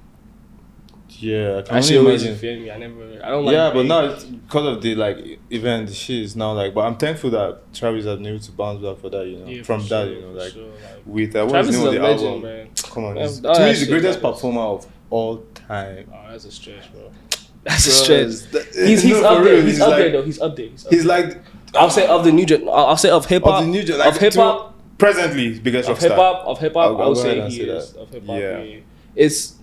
Yeah, 1.22 1.58
I 1.58 1.62
can 1.64 1.76
I 1.78 1.82
should 1.82 1.98
only 1.98 2.08
always 2.12 2.24
imagine. 2.24 2.40
feel 2.40 2.60
me. 2.60 2.72
I 2.72 2.78
never. 2.78 3.22
I 3.24 3.30
don't 3.30 3.46
like. 3.46 3.54
yeah, 3.54 3.72
but 3.74 3.86
now 3.86 4.08
because 4.16 4.66
of 4.68 4.82
the 4.82 4.96
like 4.96 5.40
event, 5.50 5.90
she 5.94 6.24
is 6.24 6.36
now 6.36 6.54
like. 6.54 6.74
But 6.74 6.82
I'm 6.86 6.96
thankful 6.98 7.30
that 7.32 7.74
Travis 7.74 8.06
has 8.06 8.18
been 8.18 8.28
able 8.28 8.40
to 8.40 8.52
bounce 8.54 8.82
back 8.82 8.98
for 9.00 9.10
that. 9.10 9.26
You 9.28 9.38
know, 9.40 9.46
Yeah, 9.48 9.64
from 9.64 9.82
for 9.82 9.90
that, 9.90 10.06
sure, 10.06 10.14
you 10.14 10.22
know, 10.22 10.32
like 10.32 10.52
sure, 10.54 10.64
like- 10.64 10.74
with 11.06 11.36
uh, 11.36 11.40
what's 11.42 11.52
Travis 11.52 11.76
the 11.76 11.78
is 11.78 11.84
name 11.84 11.88
of 11.88 11.94
the 11.94 12.00
legend, 12.08 12.28
album? 12.28 12.42
man. 12.44 12.70
Come 12.84 13.04
on, 13.06 13.14
Man, 13.16 13.24
he's- 13.24 13.40
to 13.40 13.60
me, 13.60 13.68
he's 13.68 13.80
the 13.82 13.86
greatest 13.88 14.22
matters. 14.22 14.36
performer 14.38 14.62
of 14.62 14.88
all 15.10 15.38
time. 15.54 16.12
Oh, 16.14 16.32
that's 16.32 16.46
a 16.46 16.52
stretch, 16.52 16.92
bro. 16.94 17.12
That's 17.64 17.86
a 17.88 17.92
stretch. 17.92 18.52
That- 18.52 18.68
He's 18.88 19.04
he's 19.04 19.12
no, 19.22 19.26
up 19.28 19.44
there. 19.44 19.56
real, 19.56 19.66
He's, 19.66 19.82
up 19.82 19.90
like, 19.90 19.98
there 19.98 20.12
though. 20.14 20.24
He's 20.24 20.40
up 20.40 20.56
there. 20.56 20.68
He's, 20.68 20.86
up 20.86 20.92
He's 20.94 21.04
there. 21.04 21.28
like 21.28 21.38
I'll 21.76 21.90
say 21.90 22.08
of 22.08 22.24
the 22.24 22.32
new 22.32 22.46
gen. 22.46 22.64
I'll 22.70 22.86
I'll 22.88 22.98
say 22.98 23.10
of 23.10 23.26
hip 23.26 23.44
hop. 23.44 23.60
of 23.60 23.66
the 23.66 23.72
new 23.72 23.84
gen, 23.84 23.98
like 24.00 24.08
of 24.14 24.18
hip 24.18 24.34
hop. 24.36 24.76
Presently, 24.98 25.50
his 25.50 25.60
biggest 25.60 25.90
Of 25.90 26.00
hip 26.00 26.14
hop. 26.14 26.46
Of 26.48 26.60
hip 26.60 26.74
hop, 26.74 26.98
I'll 26.98 27.10
would 27.10 27.18
say 27.18 27.40
and 27.40 27.52
he 27.52 27.62
is 27.64 27.92
that. 27.94 28.00
of 28.02 28.10
hip 28.10 28.26
hop. 28.26 28.40
Yeah. 28.40 28.60
Yeah. 28.60 28.80
It's 29.16 29.56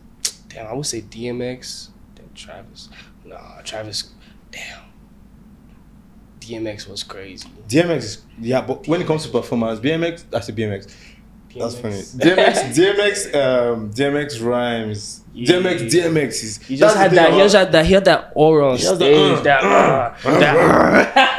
damn. 0.56 0.66
I 0.66 0.72
would 0.72 0.86
say 0.86 1.02
DMX. 1.02 1.88
Then 2.16 2.28
Travis. 2.34 2.88
Nah, 3.24 3.60
Travis. 3.62 4.10
Damn. 4.50 4.82
DMX 6.40 6.88
was 6.88 7.02
crazy. 7.02 7.48
DMX, 7.68 7.96
is, 7.96 8.22
yeah, 8.40 8.60
but 8.60 8.86
when 8.86 9.00
it 9.00 9.06
comes 9.06 9.24
to 9.24 9.30
performance, 9.30 9.80
BMX, 9.80 10.24
that's 10.30 10.48
a 10.48 10.52
BMX. 10.52 10.92
That's 11.56 11.78
funny. 11.78 11.96
DMX, 11.96 12.74
DMX, 12.74 13.34
um, 13.34 13.90
DMX 13.90 14.44
rhymes. 14.44 15.22
Yeah. 15.38 15.56
DMX, 15.60 15.90
DMX 15.92 16.28
is. 16.44 16.56
He 16.58 16.76
just 16.78 16.96
had 16.96 17.10
that. 17.12 17.30
He 17.32 17.38
just 17.38 17.54
had 17.54 17.70
that. 17.72 17.84
He 17.84 17.92
had 17.92 18.06
that 18.06 18.32
aura 18.34 18.70
on 18.70 18.76
He 18.78 18.84
the, 18.84 18.94
stage. 18.96 19.38
uh, 19.38 19.42
that. 19.42 19.62
uh, 19.64 20.14
that. 20.40 21.36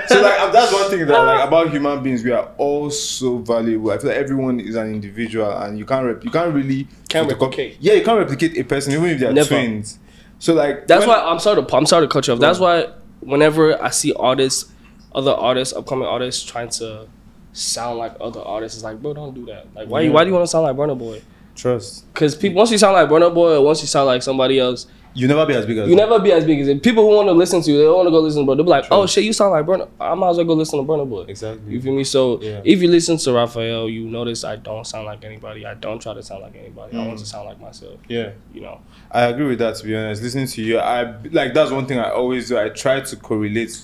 So 0.08 0.22
like 0.22 0.52
that's 0.52 0.72
one 0.72 0.88
thing 0.90 1.06
that 1.06 1.18
like 1.24 1.46
about 1.48 1.70
human 1.70 2.02
beings. 2.02 2.22
We 2.22 2.30
are 2.32 2.48
all 2.56 2.90
so 2.90 3.38
valuable. 3.38 3.90
I 3.90 3.98
feel 3.98 4.08
like 4.10 4.18
everyone 4.18 4.60
is 4.60 4.76
an 4.76 4.92
individual, 4.92 5.50
and 5.50 5.76
you 5.78 5.84
can't 5.84 6.06
rep- 6.06 6.24
you 6.24 6.30
can't 6.30 6.54
really 6.54 6.86
Can't 7.08 7.28
replicate. 7.28 7.78
Yeah, 7.80 7.94
you 7.94 8.04
can't 8.04 8.18
replicate 8.18 8.56
a 8.56 8.62
person 8.62 8.92
even 8.92 9.06
if 9.10 9.20
they 9.20 9.26
are 9.26 9.32
Never. 9.32 9.48
twins. 9.48 9.98
So 10.38 10.54
like 10.54 10.86
That's 10.86 11.06
why 11.06 11.16
I'm 11.20 11.38
sorry 11.40 11.64
to 11.64 11.76
I'm 11.76 11.86
sorry 11.86 12.06
to 12.06 12.12
cut 12.12 12.26
you 12.28 12.34
off. 12.34 12.40
That's 12.40 12.58
why 12.60 12.88
whenever 13.20 13.82
I 13.82 13.90
see 13.90 14.12
artists, 14.14 14.70
other 15.14 15.32
artists, 15.32 15.74
upcoming 15.74 16.06
artists 16.06 16.44
trying 16.44 16.68
to 16.70 17.08
sound 17.52 17.98
like 17.98 18.14
other 18.20 18.40
artists, 18.40 18.76
it's 18.78 18.84
like, 18.84 19.00
bro, 19.02 19.14
don't 19.14 19.34
do 19.34 19.46
that. 19.46 19.66
Like, 19.74 19.88
why 19.88 20.02
Yeah. 20.02 20.10
why 20.10 20.22
do 20.24 20.28
you 20.30 20.34
want 20.34 20.44
to 20.44 20.48
sound 20.50 20.64
like 20.64 20.76
Burna 20.76 20.96
Boy? 20.96 21.22
Trust. 21.56 22.12
Because 22.14 22.34
people 22.36 22.58
once 22.58 22.70
you 22.70 22.78
sound 22.78 22.94
like 22.94 23.08
Burna 23.08 23.32
Boy 23.34 23.56
or 23.56 23.62
once 23.64 23.80
you 23.80 23.88
sound 23.88 24.06
like 24.06 24.22
somebody 24.22 24.58
else, 24.60 24.86
You 25.14 25.26
never 25.26 25.46
be 25.46 25.54
as 25.54 25.64
big 25.64 25.78
as 25.78 25.88
you 25.88 25.96
never 25.96 26.18
be 26.20 26.30
as 26.30 26.44
big 26.44 26.60
as 26.60 26.68
it. 26.68 26.82
People 26.82 27.02
who 27.08 27.16
want 27.16 27.26
to 27.28 27.32
listen 27.32 27.62
to 27.62 27.70
you, 27.70 27.78
they 27.78 27.84
don't 27.84 27.96
want 27.96 28.06
to 28.06 28.10
go 28.10 28.20
listen 28.20 28.42
to 28.42 28.44
bro. 28.44 28.54
They'll 28.54 28.64
be 28.64 28.70
like, 28.70 28.84
oh 28.90 29.06
shit, 29.06 29.24
you 29.24 29.32
sound 29.32 29.52
like 29.52 29.64
Burna. 29.64 29.88
I 29.98 30.14
might 30.14 30.28
as 30.30 30.36
well 30.36 30.44
go 30.44 30.52
listen 30.52 30.78
to 30.78 30.84
Burna 30.84 31.08
Boy. 31.08 31.22
exactly. 31.26 31.72
You 31.72 31.80
feel 31.80 31.94
me? 31.94 32.04
So 32.04 32.38
Yeah. 32.42 32.60
if 32.62 32.82
you 32.82 32.88
listen 32.88 33.16
to 33.16 33.30
Raffeal, 33.30 33.90
you 33.90 34.04
notice 34.06 34.44
I 34.44 34.56
don't 34.56 34.86
sound 34.86 35.06
like 35.06 35.24
anybody. 35.24 35.64
I 35.64 35.72
don't 35.74 36.00
try 36.02 36.12
to 36.12 36.22
sound 36.22 36.42
like 36.42 36.54
anybody. 36.56 36.94
I 36.94 37.06
want 37.06 37.14
Mm. 37.18 37.20
to 37.20 37.26
sound 37.26 37.46
like 37.48 37.58
myself. 37.58 37.94
yeah. 38.08 38.32
You 38.52 38.60
know. 38.60 38.80
I 39.10 39.22
agree 39.22 39.46
with 39.46 39.58
that. 39.60 39.76
To 39.76 39.84
be 39.86 39.96
honest, 39.96 40.22
listening 40.22 40.48
to 40.48 40.62
you, 40.62 40.78
I 40.78 41.14
like 41.32 41.54
that's 41.54 41.70
one 41.70 41.86
thing 41.86 41.98
I 41.98 42.10
always 42.10 42.48
do. 42.50 42.58
I 42.58 42.68
try 42.68 43.00
to 43.00 43.16
correlate 43.16 43.74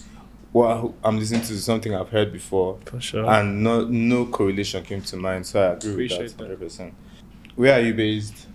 what 0.52 0.92
I'm 1.02 1.18
listening 1.18 1.40
to 1.40 1.56
something 1.58 1.94
I've 1.94 2.10
heard 2.10 2.30
before, 2.30 2.76
For 2.84 3.00
sure. 3.00 3.24
and 3.24 3.64
no 3.64 3.86
no 3.86 4.26
correlation 4.26 4.82
came 4.84 5.00
to 5.00 5.16
mind. 5.16 5.46
So 5.46 5.62
I 5.62 5.72
agree 5.72 5.92
Appreciate 5.92 6.22
with 6.24 6.30
that. 6.32 6.38
that 6.38 6.44
hundred 6.44 6.60
percent. 6.60 6.92
Where 7.56 7.74
are 7.74 7.80
you 7.80 7.94
based 7.94 8.46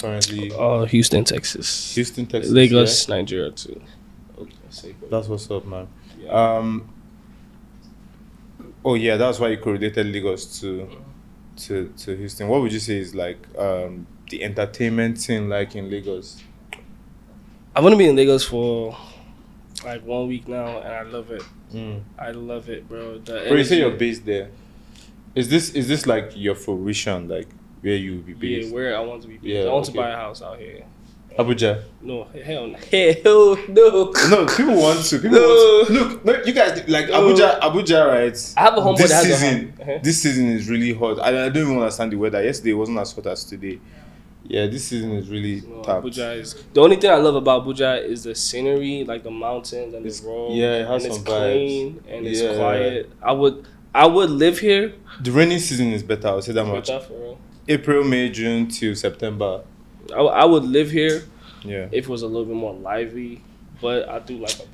currently? 0.00 0.52
Uh, 0.52 0.84
Houston, 0.84 1.24
Texas. 1.24 1.94
Houston, 1.94 2.26
Texas. 2.26 2.52
Lagos, 2.52 3.08
Nigeria 3.08 3.50
too. 3.50 3.80
Okay, 4.38 4.52
yeah? 4.84 4.92
That's 5.10 5.28
what's 5.28 5.50
up, 5.50 5.66
man. 5.66 5.88
Yeah. 6.18 6.30
Um. 6.30 6.88
Oh 8.84 8.94
yeah, 8.94 9.16
that's 9.16 9.38
why 9.38 9.48
you 9.48 9.58
correlated 9.58 10.06
Lagos 10.06 10.60
to 10.60 10.88
to 11.56 11.92
to 11.98 12.16
Houston. 12.16 12.48
What 12.48 12.62
would 12.62 12.72
you 12.72 12.78
say 12.78 12.98
is 12.98 13.14
like 13.14 13.38
um 13.58 14.06
the 14.30 14.42
entertainment 14.42 15.20
scene 15.20 15.48
like 15.48 15.74
in 15.74 15.90
Lagos? 15.90 16.42
I've 17.74 17.84
only 17.84 17.98
been 17.98 18.10
in 18.10 18.16
Lagos 18.16 18.44
for 18.44 18.96
like 19.84 20.04
one 20.04 20.28
week 20.28 20.48
now, 20.48 20.78
and 20.78 20.88
I 20.88 21.02
love 21.02 21.30
it. 21.30 21.42
Mm. 21.72 22.02
I 22.18 22.30
love 22.30 22.68
it, 22.68 22.88
bro. 22.88 23.18
The 23.18 23.44
Bro, 23.48 23.56
you 23.56 23.64
say 23.64 23.78
you're 23.78 23.90
based 23.90 24.24
there. 24.24 24.50
Is 25.34 25.48
this 25.50 25.70
is 25.70 25.88
this 25.88 26.06
like 26.06 26.32
your 26.34 26.54
fruition, 26.54 27.28
like 27.28 27.48
where 27.86 27.94
you 27.96 28.16
will 28.16 28.22
be 28.22 28.34
based. 28.34 28.68
Yeah, 28.68 28.74
where 28.74 28.96
I 28.96 29.00
want 29.00 29.22
to 29.22 29.28
be. 29.28 29.34
Based. 29.34 29.46
Yeah, 29.46 29.60
I 29.70 29.72
want 29.72 29.84
okay. 29.88 29.92
to 29.92 29.98
buy 30.02 30.10
a 30.10 30.16
house 30.16 30.42
out 30.42 30.58
here. 30.58 30.84
Abuja. 31.38 31.82
No, 32.02 32.24
hell, 32.24 32.66
no. 32.66 32.78
hell 32.90 33.56
no. 33.68 34.12
No, 34.30 34.46
people 34.56 34.74
want 34.74 35.04
to. 35.04 35.18
People 35.18 35.38
No. 35.38 35.46
want 35.46 35.86
to. 35.88 35.92
Look, 35.92 36.24
no, 36.24 36.42
you 36.44 36.52
guys 36.52 36.88
like 36.88 37.08
No. 37.08 37.20
Abuja. 37.22 37.60
Abuja, 37.60 38.08
right? 38.08 38.54
I 38.56 38.60
have 38.62 38.74
a 38.78 38.80
homeboy 38.80 38.96
This 38.98 39.10
that 39.10 39.24
has 39.24 39.26
a 39.26 39.36
season, 39.36 39.68
home- 39.68 39.80
uh-huh. 39.82 39.98
this 40.02 40.22
season 40.22 40.48
is 40.48 40.68
really 40.68 40.92
hot. 40.94 41.20
I, 41.20 41.28
I 41.28 41.48
don't 41.50 41.58
even 41.64 41.76
understand 41.78 42.10
the 42.12 42.16
weather. 42.16 42.42
Yesterday 42.42 42.72
wasn't 42.72 42.98
as 42.98 43.12
hot 43.12 43.26
as 43.28 43.44
today. 43.44 43.78
Yeah, 44.48 44.66
this 44.66 44.84
season 44.86 45.12
is 45.12 45.28
really 45.28 45.60
No, 45.60 45.82
tapped. 45.82 46.06
Abuja 46.06 46.38
is 46.40 46.54
the 46.72 46.80
only 46.80 46.96
thing 46.96 47.10
I 47.10 47.16
love 47.16 47.34
about 47.36 47.64
Abuja 47.66 48.02
is 48.02 48.24
the 48.24 48.34
scenery, 48.34 49.04
like 49.04 49.22
the 49.22 49.30
mountains 49.30 49.92
and 49.94 50.04
It's- 50.06 50.20
the 50.20 50.28
road. 50.28 50.52
yeah, 50.56 50.80
it 50.82 50.86
has 50.88 51.04
and 51.04 51.12
it's 51.12 51.16
some 51.16 51.24
vibes. 51.34 51.52
clean 51.52 52.02
and 52.08 52.26
it's 52.26 52.40
quiet. 52.56 53.10
I 53.22 53.32
would, 53.32 53.66
I 53.94 54.06
would 54.06 54.30
live 54.30 54.58
here. 54.58 54.94
The 55.20 55.30
rainy 55.32 55.58
season 55.58 55.92
is 55.92 56.02
better. 56.02 56.28
I'll 56.28 56.42
say 56.42 56.52
that 56.52 56.64
much. 56.64 56.86
Better 56.88 57.04
for 57.04 57.12
real. 57.12 57.38
April, 57.68 58.04
May, 58.04 58.30
June 58.30 58.68
to 58.68 58.94
September. 58.94 59.62
I, 60.14 60.20
I 60.20 60.44
would 60.44 60.64
live 60.64 60.90
here 60.90 61.24
Yeah. 61.64 61.88
if 61.92 62.04
it 62.04 62.08
was 62.08 62.22
a 62.22 62.26
little 62.26 62.44
bit 62.44 62.54
more 62.54 62.74
lively, 62.74 63.42
but 63.80 64.08
I 64.08 64.18
do 64.20 64.38
like 64.38 64.50
Abuja. 64.52 64.72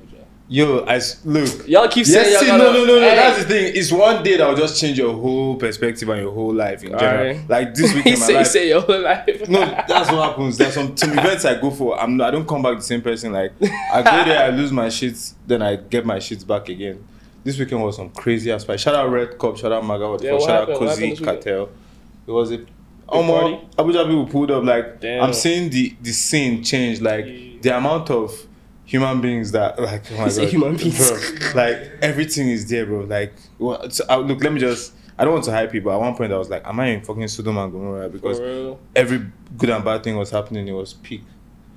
Yo, 0.49 0.85
I 0.85 0.99
look. 1.25 1.67
Y'all 1.67 1.87
keep 1.87 2.05
Yes, 2.05 2.09
saying 2.13 2.33
y'all 2.33 2.41
see, 2.41 2.47
no, 2.49 2.57
no, 2.57 2.85
no, 2.85 2.85
no. 2.85 2.99
Hey. 2.99 3.15
That's 3.15 3.39
the 3.43 3.49
thing. 3.49 3.71
It's 3.75 3.91
one 3.91 4.21
day 4.23 4.37
that 4.37 4.47
will 4.47 4.57
just 4.57 4.79
change 4.79 4.97
your 4.99 5.13
whole 5.13 5.55
perspective 5.55 6.07
and 6.09 6.21
your 6.21 6.31
whole 6.33 6.53
life 6.53 6.83
in 6.83 6.89
general. 6.91 7.27
Alright. 7.37 7.49
Like 7.49 7.73
this 7.73 7.93
week 7.95 8.05
in 8.05 8.19
my 8.19 8.25
say, 8.25 8.33
life. 8.35 8.47
say 8.47 8.67
your 8.67 8.81
whole 8.81 8.99
life. 9.01 9.47
No, 9.49 9.59
that's 9.87 10.11
what 10.11 10.29
happens. 10.29 10.57
There's 10.57 10.73
some 10.73 10.95
some 10.97 11.17
events 11.17 11.45
I 11.45 11.59
go 11.59 11.71
for. 11.71 11.99
I'm 11.99 12.17
not, 12.17 12.27
I 12.27 12.31
don't 12.31 12.47
come 12.47 12.61
back 12.61 12.75
the 12.75 12.83
same 12.83 13.01
person. 13.01 13.31
Like 13.31 13.53
I 13.91 14.01
go 14.03 14.25
there, 14.29 14.43
I 14.43 14.49
lose 14.49 14.71
my 14.71 14.87
shits, 14.87 15.33
then 15.47 15.61
I 15.63 15.77
get 15.77 16.05
my 16.05 16.17
shits 16.17 16.45
back 16.45 16.69
again. 16.69 17.03
This 17.43 17.57
weekend 17.57 17.81
was 17.81 17.95
some 17.95 18.09
crazy 18.09 18.51
ass 18.51 18.65
fight. 18.65 18.79
Shout 18.81 18.95
out 18.95 19.09
Red 19.09 19.39
Cup, 19.39 19.57
shout 19.57 19.71
out 19.71 19.83
Maga, 19.83 20.09
what 20.09 20.19
the 20.19 20.25
Yeah, 20.27 20.31
fuck, 20.37 20.41
shout 20.41 20.49
out 20.49 20.69
happened? 20.69 20.89
Happened 20.89 21.09
Cozy? 21.17 21.23
Cartel. 21.25 21.69
It 22.27 22.31
was 22.31 22.51
a 22.51 22.65
party? 23.13 23.53
Omo, 23.55 23.75
Abuja 23.75 24.05
people 24.05 24.27
pulled 24.27 24.51
up. 24.51 24.63
Like 24.63 24.99
Damn. 25.01 25.23
I'm 25.23 25.33
seeing 25.33 25.69
the 25.69 25.95
the 26.01 26.11
scene 26.11 26.63
change. 26.63 27.01
Like 27.01 27.25
Yeah. 27.25 27.57
the 27.61 27.77
amount 27.77 28.09
of 28.09 28.33
human 28.85 29.21
beings 29.21 29.51
that 29.51 29.79
like 29.79 30.03
oh 30.11 30.17
my 30.17 30.29
god, 30.29 30.47
human 30.49 30.75
beings. 30.77 31.11
bro, 31.11 31.53
like 31.63 31.77
everything 32.01 32.49
is 32.49 32.67
there, 32.69 32.85
bro. 32.85 33.01
Like? 33.01 33.33
So, 33.89 34.05
uh, 34.09 34.17
look, 34.17 34.43
let 34.43 34.53
me 34.53 34.59
just. 34.59 34.93
I 35.17 35.25
don't 35.25 35.33
want 35.33 35.45
to 35.45 35.51
hype 35.51 35.71
people. 35.71 35.91
At 35.91 35.99
one 35.99 36.15
point, 36.15 36.33
I 36.33 36.37
was 36.37 36.49
like, 36.49 36.65
"Am 36.67 36.79
I 36.79 36.87
in 36.87 37.01
fucking 37.01 37.27
Sodom 37.27 37.57
and 37.59 37.71
Gomorrah?" 37.71 38.09
Because 38.09 38.77
every 38.95 39.21
good 39.57 39.69
and 39.69 39.85
bad 39.85 40.03
thing 40.03 40.17
was 40.17 40.31
happening. 40.31 40.67
It 40.67 40.71
was 40.71 40.93
peak. 40.93 41.21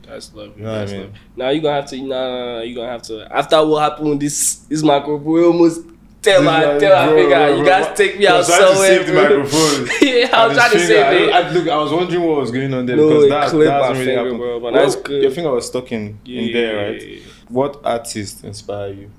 That's 0.06 0.32
love. 0.34 0.56
You 0.56 0.64
know 0.64 0.72
what 0.80 0.88
I 0.88 0.92
mean? 0.92 1.00
lovely. 1.02 1.18
Now 1.36 1.48
you 1.50 1.60
gonna 1.60 1.74
have 1.74 1.90
to. 1.90 1.96
Nah, 1.98 2.06
nah, 2.06 2.54
nah, 2.54 2.60
you 2.62 2.74
gonna 2.74 2.90
have 2.90 3.02
to. 3.02 3.28
After 3.30 3.66
what 3.66 3.80
happened 3.90 4.08
with 4.08 4.20
this, 4.20 4.54
this 4.70 4.82
microphone, 4.82 5.24
we 5.24 5.44
almost 5.44 5.82
tell 6.26 6.42
my 6.42 6.60
Bro, 6.60 6.80
tell 6.80 7.06
my 7.06 7.12
bro, 7.12 7.16
finger. 7.22 7.56
you 7.56 7.64
guys 7.64 7.96
take 7.96 8.18
me 8.18 8.26
I 8.26 8.32
out 8.32 8.38
was 8.38 8.46
trying 8.48 8.60
to 8.60 8.66
somewhere, 8.68 8.88
save 8.88 9.06
the 9.06 9.12
microphone. 9.14 9.88
yeah, 10.02 10.28
I 10.32 10.46
was 10.46 10.56
trying 10.56 10.72
to 10.72 10.78
save 10.80 10.90
it. 11.22 11.32
I, 11.32 11.38
I, 11.40 11.50
look, 11.50 11.68
I 11.68 11.76
was 11.76 11.92
wondering 11.92 12.22
what 12.22 12.36
was 12.38 12.50
going 12.50 12.74
on 12.74 12.86
there 12.86 12.96
No, 12.96 13.08
because 13.08 13.28
that, 13.30 13.50
clipped 13.50 13.66
that 13.66 13.82
hasn't 13.82 13.98
really 13.98 14.14
happened. 14.16 14.38
bro, 14.38 14.60
but 14.60 14.72
Well, 14.72 14.82
that's 14.82 14.96
good. 14.96 15.22
Your 15.22 15.30
finger 15.30 15.50
was 15.52 15.66
stuck 15.66 15.90
in, 15.92 16.18
in 16.26 16.52
there, 16.52 16.90
right? 16.92 17.02
Yeah. 17.08 17.18
What 17.48 17.80
artist 17.84 18.44
inspire 18.44 18.92
you? 18.92 19.10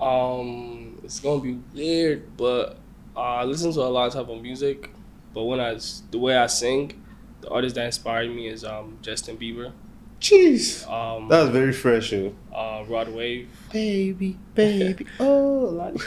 Um, 0.00 0.98
it's 1.04 1.20
gonna 1.20 1.42
be 1.42 1.58
weird, 1.74 2.36
but 2.36 2.78
uh, 3.16 3.20
I 3.20 3.44
listen 3.44 3.72
to 3.72 3.80
a 3.80 3.88
lot 3.88 4.06
of 4.08 4.12
type 4.14 4.28
of 4.28 4.42
music. 4.42 4.90
But 5.34 5.44
when 5.44 5.60
I 5.60 5.78
the 6.10 6.18
way 6.18 6.36
I 6.36 6.46
sing, 6.46 7.02
the 7.40 7.48
artist 7.50 7.74
that 7.76 7.86
inspired 7.86 8.30
me 8.30 8.48
is 8.48 8.64
um 8.64 8.98
Justin 9.02 9.36
Bieber, 9.36 9.72
Jeez, 10.20 10.88
um 10.90 11.28
that 11.28 11.42
was 11.42 11.50
very 11.50 11.72
fresh, 11.72 12.12
yo. 12.12 12.34
uh 12.54 12.84
Rod 12.88 13.08
Wave, 13.10 13.48
Baby, 13.72 14.38
baby, 14.54 15.06
oh. 15.20 15.70
Like. 15.72 15.94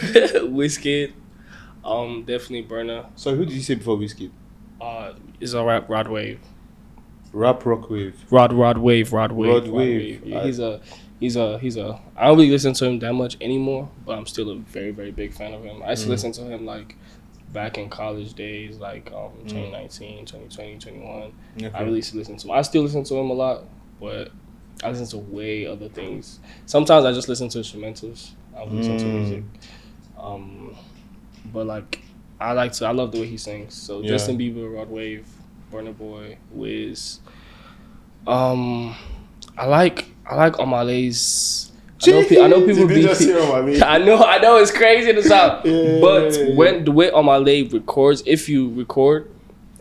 Wizkid, 0.50 1.13
um 1.86 2.24
definitely 2.24 2.63
Burna. 2.63 3.06
So 3.15 3.36
who 3.36 3.45
did 3.45 3.54
you 3.54 3.62
say 3.62 3.76
before 3.76 3.98
Wizkid? 3.98 4.32
Uh, 4.82 5.13
is 5.39 5.54
a 5.54 5.63
rap 5.63 5.89
Rod 5.89 6.08
Wave. 6.08 6.39
Rap 7.34 7.65
Rock 7.65 7.89
Wave. 7.89 8.15
Rod 8.32 8.52
Rod 8.54 8.78
Wave 8.80 9.13
Rod 9.13 9.32
Wave 9.34 9.54
Rod 9.54 9.67
Wave. 9.67 10.26
Yeah, 10.26 10.39
I- 10.39 10.45
he's 10.45 10.60
a 10.60 10.82
he's 11.19 11.36
a 11.36 11.60
he's 11.60 11.78
a. 11.78 12.00
I 12.17 12.28
don't 12.28 12.38
really 12.38 12.50
listen 12.50 12.74
to 12.74 12.86
him 12.86 12.98
that 13.00 13.13
much 13.13 13.38
anymore, 13.41 13.89
but 14.06 14.17
I'm 14.17 14.26
still 14.26 14.50
a 14.50 14.56
very 14.56 14.91
very 14.91 15.12
big 15.12 15.34
fan 15.34 15.54
of 15.54 15.63
him. 15.63 15.84
I 15.84 15.91
used 15.91 16.04
to 16.04 16.08
Mm. 16.08 16.12
listen 16.12 16.32
to 16.34 16.41
him 16.45 16.65
like 16.65 16.95
back 17.54 17.78
in 17.78 17.89
college 17.89 18.34
days, 18.34 18.78
like 18.78 19.12
um 19.12 19.32
2019, 19.48 20.26
2020, 20.26 20.78
21. 20.80 21.32
Okay. 21.58 21.72
I 21.78 21.82
really 21.82 21.98
used 21.98 22.12
to 22.13 22.17
listen 22.17 22.38
to 22.38 22.48
him. 22.48 22.52
I 22.52 22.62
still 22.63 22.82
listen 22.84 23.04
to 23.04 23.15
him 23.15 23.30
a 23.30 23.34
lot, 23.34 23.63
but 23.99 24.31
I 24.83 24.89
listen 24.89 25.07
to 25.07 25.17
way 25.17 25.65
other 25.67 25.89
things. 25.89 26.39
Sometimes 26.65 27.05
I 27.05 27.12
just 27.12 27.27
listen 27.29 27.49
to 27.49 27.59
instrumentals. 27.59 28.31
I 28.57 28.63
listen 28.65 28.97
to 28.97 29.05
Mm. 29.07 29.13
music. 29.13 29.43
Um, 30.17 30.75
but 31.53 31.65
like 31.65 32.01
I 32.39 32.53
like 32.53 32.71
to. 32.73 32.85
I 32.85 32.91
love 32.91 33.12
the 33.12 33.19
way 33.19 33.27
he 33.27 33.38
sings. 33.38 33.73
So 33.73 33.99
Yeah. 34.01 34.09
Justin 34.09 34.38
Bieber, 34.38 34.73
Rod 34.73 34.89
Wave, 34.89 35.27
Burna 35.71 35.95
Boy, 35.97 36.38
Wiz. 36.51 37.19
Um, 38.27 38.95
I 39.57 39.65
like 39.65 40.05
I 40.25 40.35
like 40.35 40.53
Omah 40.53 40.85
Lay's. 40.85 41.71
I 42.07 42.12
know, 42.12 42.23
pe- 42.23 42.39
I 42.41 42.47
know 42.47 42.65
people 42.65 42.88
be. 42.88 43.01
you 43.01 43.07
just 43.07 43.21
say 43.21 43.33
I 43.81 43.97
know, 43.97 44.23
I 44.23 44.38
know, 44.38 44.55
it's 44.57 44.71
crazy 44.71 45.12
to 45.12 45.21
sound. 45.21 45.65
Yeah. 45.65 45.99
But 45.99 46.55
when 46.55 46.85
the 46.85 46.91
way 46.91 47.09
Omah 47.12 47.45
Lay 47.45 47.63
records, 47.63 48.23
if 48.25 48.47
you 48.47 48.69
record 48.69 49.29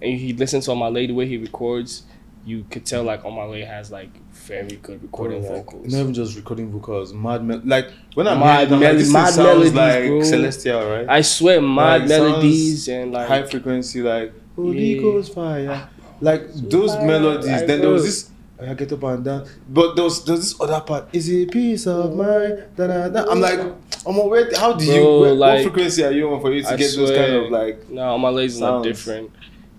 and 0.03 0.19
you 0.19 0.35
listen 0.35 0.61
to 0.63 0.71
Omah 0.73 0.93
Lay, 0.93 1.07
the 1.07 1.13
way 1.15 1.29
he 1.29 1.37
records, 1.37 2.03
you 2.45 2.65
could 2.71 2.87
tell 2.87 3.03
like 3.03 3.23
Omah 3.23 3.51
Lay 3.51 3.63
has 3.65 3.91
like 3.91 4.11
very 4.33 4.77
good 4.77 5.03
recording 5.03 5.43
Bro, 5.43 5.51
like, 5.53 5.65
vocals. 5.67 5.93
Not 5.93 6.01
even 6.01 6.15
just 6.15 6.37
recording 6.37 6.71
vocals, 6.71 7.13
mad 7.13 7.45
mel- 7.45 7.63
like 7.65 7.91
when 8.15 8.27
I'm 8.27 8.39
Mad 8.41 8.71
mel- 8.71 8.81
like, 8.81 9.07
mad 9.07 9.37
melodies, 9.37 9.75
like 9.75 10.07
bro. 10.07 10.23
celestial, 10.23 10.89
right? 10.91 11.09
I 11.09 11.21
swear, 11.23 11.61
mad 11.61 12.01
Like, 12.03 12.09
melodies 12.09 12.89
and 12.89 13.13
like 13.13 13.29
high 13.29 13.43
frequency, 13.45 14.03
like 14.03 14.33
Holy 14.57 14.95
Yeah. 14.95 15.03
Ghost 15.03 15.35
fire, 15.35 15.89
like 16.21 16.53
those 16.55 16.95
fire, 16.95 17.07
melodies. 17.07 17.47
like, 17.47 17.67
then 17.67 17.81
there 17.81 17.91
was 17.91 18.05
this. 18.05 18.31
I 18.61 18.75
get 18.75 18.93
up 18.93 19.03
and 19.05 19.25
down, 19.25 19.47
but 19.69 19.95
there 19.95 20.03
was, 20.03 20.25
there 20.25 20.35
was 20.35 20.51
this 20.51 20.61
other 20.61 20.81
part. 20.81 21.09
Is 21.13 21.29
it 21.29 21.53
peace 21.53 21.87
of 21.87 22.07
oh. 22.07 22.15
mind? 22.17 22.65
Da, 22.75 22.89
da, 22.89 23.09
da. 23.09 23.31
I'm 23.31 23.41
like, 23.41 23.61
I'm 24.05 24.17
where, 24.29 24.51
how 24.57 24.73
did 24.73 24.89
you? 24.89 25.21
Where, 25.21 25.33
like, 25.33 25.65
what 25.65 25.73
frequency 25.75 26.03
are 26.05 26.11
you 26.11 26.29
on 26.29 26.41
for 26.41 26.53
you 26.53 26.63
to 26.63 26.71
I 26.71 26.77
get 26.77 26.97
those 26.97 27.11
kind 27.13 27.35
of 27.35 27.51
like? 27.53 27.89
No, 27.89 28.03
Omah 28.19 28.35
Lay's 28.35 28.59
not 28.59 28.83
Sounds. 28.83 28.87
different. 28.87 29.31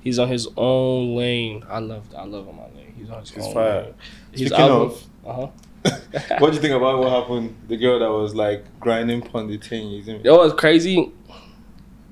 He's 0.02 0.20
on 0.20 0.28
his 0.30 0.48
own 0.58 1.16
lane. 1.16 1.64
I 1.70 1.80
love 1.80 2.04
I 2.18 2.24
love 2.26 2.46
Omah 2.46 2.76
Lay. 2.76 2.94
He's 2.98 3.10
on 3.10 3.20
his 3.22 3.32
He's 3.32 3.46
own 3.46 3.54
fire. 3.54 3.82
lane. 3.84 3.94
He's 4.32 4.52
on 4.52 4.58
his 4.58 4.58
Speaking 4.58 4.66
album, 4.66 4.82
of- 4.92 5.04
uh 5.26 5.34
huh. 5.34 5.48
what 6.40 6.50
do 6.50 6.56
you 6.56 6.62
think 6.62 6.74
about 6.76 7.00
what 7.00 7.10
happened? 7.10 7.56
The 7.70 7.78
girl 7.78 8.00
that 8.00 8.10
was 8.12 8.36
like 8.36 8.66
grinding 8.80 9.26
on 9.34 9.48
the 9.48 9.58
thing. 9.58 9.88
You 9.90 10.04
see 10.04 10.14
me? 10.14 10.22
Yo, 10.24 10.38
was 10.38 10.54
crazy. 10.54 11.12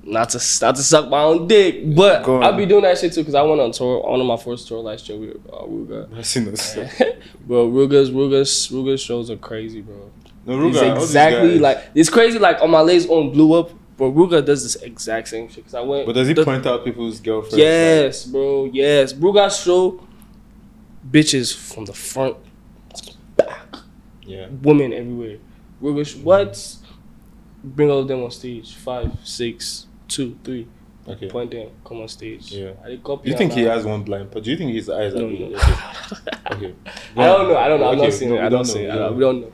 Not 0.02 0.30
to 0.30 0.38
not 0.64 0.76
to 0.76 0.82
suck 0.82 1.10
my 1.10 1.20
own 1.22 1.46
dick, 1.48 1.94
but 1.94 2.26
I'll 2.26 2.56
be 2.56 2.64
doing 2.64 2.82
that 2.84 2.96
shit 2.96 3.12
too 3.12 3.20
because 3.20 3.34
I 3.34 3.42
went 3.42 3.60
on 3.60 3.72
tour 3.72 4.02
on 4.06 4.24
my 4.24 4.38
first 4.38 4.66
tour 4.66 4.78
last 4.78 5.06
year 5.08 5.18
with 5.18 5.36
uh, 5.52 5.64
Ruger. 5.64 6.16
I've 6.16 6.24
seen 6.24 6.46
those. 6.46 6.74
bro, 7.46 7.68
Ruger's 7.70 8.10
Ruger's 8.10 8.68
Ruger's 8.68 9.02
shows 9.02 9.30
are 9.30 9.36
crazy, 9.36 9.82
bro. 9.82 10.10
No, 10.46 10.56
Ruger, 10.56 10.94
these 10.94 11.04
exactly 11.04 11.58
like 11.58 11.84
it's 11.94 12.08
crazy. 12.08 12.38
Like 12.38 12.58
Omah 12.60 12.86
Lay's 12.86 13.06
own 13.10 13.32
blew 13.32 13.52
up, 13.52 13.70
but 13.98 14.06
Ruger 14.14 14.44
does 14.44 14.62
this 14.62 14.76
exact 14.76 15.28
same 15.28 15.48
shit. 15.48 15.64
Cause 15.64 15.74
I 15.74 15.80
went. 15.80 16.06
But 16.06 16.14
does 16.14 16.28
he 16.28 16.34
the- 16.34 16.44
point 16.44 16.64
out 16.64 16.84
people's 16.84 17.20
girlfriends? 17.20 17.58
Yes, 17.58 18.24
bro. 18.24 18.70
Yes, 18.72 19.12
Ruger's 19.12 19.60
show. 19.60 20.00
Bitches 21.10 21.54
from 21.54 21.86
the 21.86 21.92
front, 21.92 22.36
back, 23.36 23.76
yeah. 24.22 24.48
women 24.62 24.92
everywhere. 24.92 25.38
Ruger's 25.82 26.14
what? 26.16 26.76
Bring 27.64 27.90
all 27.90 28.00
of 28.00 28.08
them 28.08 28.22
on 28.22 28.30
stage. 28.30 28.74
Five, 28.74 29.12
six, 29.24 29.86
two, 30.06 30.38
three. 30.44 30.68
Okay. 31.06 31.28
Point 31.28 31.50
them. 31.50 31.70
Come 31.84 32.02
on 32.02 32.08
stage. 32.08 32.52
Yeah. 32.52 32.72
I 32.84 32.96
copy 33.02 33.30
you 33.30 33.36
think 33.36 33.52
he 33.52 33.62
has 33.62 33.84
one 33.86 34.02
blind? 34.02 34.30
But 34.30 34.44
do 34.44 34.50
you 34.50 34.56
think 34.58 34.72
his 34.72 34.90
eyes 34.90 35.14
are 35.14 35.20
No, 35.20 35.28
no. 35.28 35.46
Okay. 36.50 36.74
I 37.16 37.24
don't 37.24 37.48
know. 37.48 37.56
I 37.56 37.68
don't 37.68 37.80
know. 37.80 37.90
I'm 37.90 37.98
not 37.98 38.12
saying 38.12 38.32
no, 38.32 38.36
it. 38.36 38.44
I 38.44 38.48
don't 38.50 38.66
don't 38.66 38.74
know, 38.74 38.80
it. 38.80 38.84
we 38.84 38.90
I 38.90 38.94
don't 38.94 38.98
don't, 39.08 39.16
we 39.16 39.20
don't 39.22 39.40
know. 39.40 39.52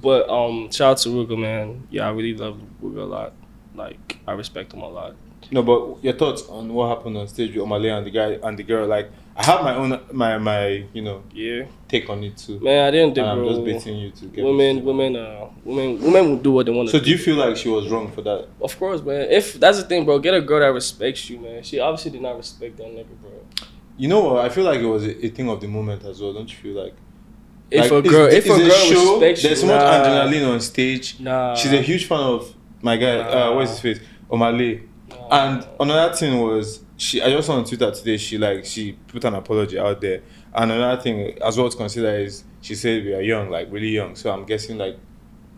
But 0.00 0.28
um, 0.28 0.70
shout 0.70 0.92
out 0.92 0.98
to 0.98 1.08
Ruger, 1.08 1.38
man. 1.38 1.86
Yeah, 1.90 2.08
I 2.08 2.12
really 2.12 2.34
love 2.34 2.60
Ruger 2.82 2.98
a 2.98 3.04
lot. 3.04 3.32
Like 3.74 4.18
I 4.26 4.32
respect 4.32 4.72
him 4.72 4.80
a 4.82 4.88
lot. 4.88 5.14
No, 5.50 5.62
but 5.62 6.02
your 6.04 6.12
thoughts 6.14 6.42
on 6.48 6.72
what 6.72 6.88
happened 6.96 7.16
on 7.16 7.26
stage 7.28 7.54
with 7.54 7.64
Omah 7.66 7.82
Lay 7.82 7.88
and 7.90 8.06
the 8.06 8.10
guy 8.10 8.38
and 8.42 8.56
the 8.58 8.62
girl? 8.62 8.86
Like, 8.86 9.10
I 9.36 9.44
have 9.44 9.62
my 9.62 9.74
own 9.74 10.00
my 10.12 10.38
my 10.38 10.84
you 10.92 11.02
know 11.02 11.22
Yeah, 11.34 11.64
take 11.88 12.08
on 12.08 12.22
it 12.22 12.36
too. 12.36 12.60
man. 12.60 12.86
I 12.86 12.90
didn't 12.92 13.14
think, 13.14 13.26
and 13.26 13.40
I'm 13.40 13.46
just 13.48 13.64
baiting 13.64 13.98
you 13.98 14.10
to 14.12 14.26
get 14.26 14.44
women, 14.44 14.84
women, 14.84 15.16
uh, 15.16 15.48
women, 15.64 16.00
women 16.00 16.30
will 16.30 16.36
do 16.38 16.52
what 16.52 16.66
they 16.66 16.72
want 16.72 16.90
So 16.90 16.98
do. 16.98 17.06
do 17.06 17.10
you 17.10 17.18
feel 17.18 17.36
like 17.36 17.56
she 17.56 17.68
was 17.68 17.88
wrong 17.90 18.10
for 18.12 18.22
that? 18.22 18.46
Of 18.60 18.78
course, 18.78 19.02
man. 19.02 19.28
If 19.30 19.54
that's 19.54 19.78
the 19.78 19.84
thing, 19.84 20.04
bro, 20.04 20.18
get 20.20 20.34
a 20.34 20.40
girl 20.40 20.60
that 20.60 20.72
respects 20.72 21.28
you, 21.28 21.40
man. 21.40 21.62
She 21.64 21.80
obviously 21.80 22.12
did 22.12 22.22
not 22.22 22.36
respect 22.36 22.76
that 22.76 22.86
nigga, 22.86 23.06
bro. 23.20 23.30
You 23.98 24.08
know 24.08 24.20
what? 24.20 24.44
I 24.44 24.48
feel 24.48 24.64
like 24.64 24.80
it 24.80 24.86
was 24.86 25.04
a, 25.04 25.26
a 25.26 25.28
thing 25.30 25.48
of 25.48 25.60
the 25.60 25.66
moment 25.68 26.04
as 26.04 26.20
well. 26.20 26.32
Don't 26.32 26.48
you 26.48 26.56
feel 26.56 26.82
like? 26.82 26.94
If 27.70 27.90
like, 27.90 28.04
a 28.04 28.08
girl, 28.08 28.26
it's- 28.26 28.44
if 28.46 28.52
a 28.52 28.58
girl 28.58 28.70
show, 28.70 29.12
respects 29.20 29.42
there's 29.42 29.62
you, 29.62 29.68
so 29.68 29.74
much 29.74 29.82
nah, 29.82 30.04
adrenaline 30.04 30.52
on 30.52 30.60
stage. 30.60 31.18
Nah, 31.18 31.54
She's 31.56 31.72
a 31.72 31.80
huge 31.82 32.06
fan 32.06 32.20
of 32.20 32.54
my 32.82 32.96
guy. 32.96 33.18
Uh, 33.18 33.34
Nah. 33.50 33.54
what's 33.56 33.70
his 33.70 33.80
face? 33.80 34.00
Omah 34.30 34.56
Lay. 34.58 34.82
nah. 35.08 35.28
And 35.30 35.66
another 35.80 36.14
thing 36.14 36.38
was 36.40 36.80
she. 36.96 37.22
I 37.22 37.30
just 37.30 37.46
saw 37.46 37.54
on 37.56 37.64
Twitter 37.64 37.90
today. 37.90 38.16
She 38.16 38.38
like 38.38 38.64
she 38.64 38.92
put 39.08 39.24
an 39.24 39.34
apology 39.34 39.78
out 39.78 40.00
there. 40.00 40.22
And 40.54 40.70
another 40.72 41.00
thing 41.00 41.38
as 41.42 41.56
well 41.56 41.68
to 41.70 41.76
consider 41.76 42.14
is 42.18 42.44
she 42.60 42.74
said 42.74 43.04
we 43.04 43.14
are 43.14 43.22
young, 43.22 43.48
like 43.50 43.68
really 43.70 43.88
young. 43.88 44.14
So 44.16 44.30
I'm 44.30 44.44
guessing 44.44 44.78
like 44.78 44.98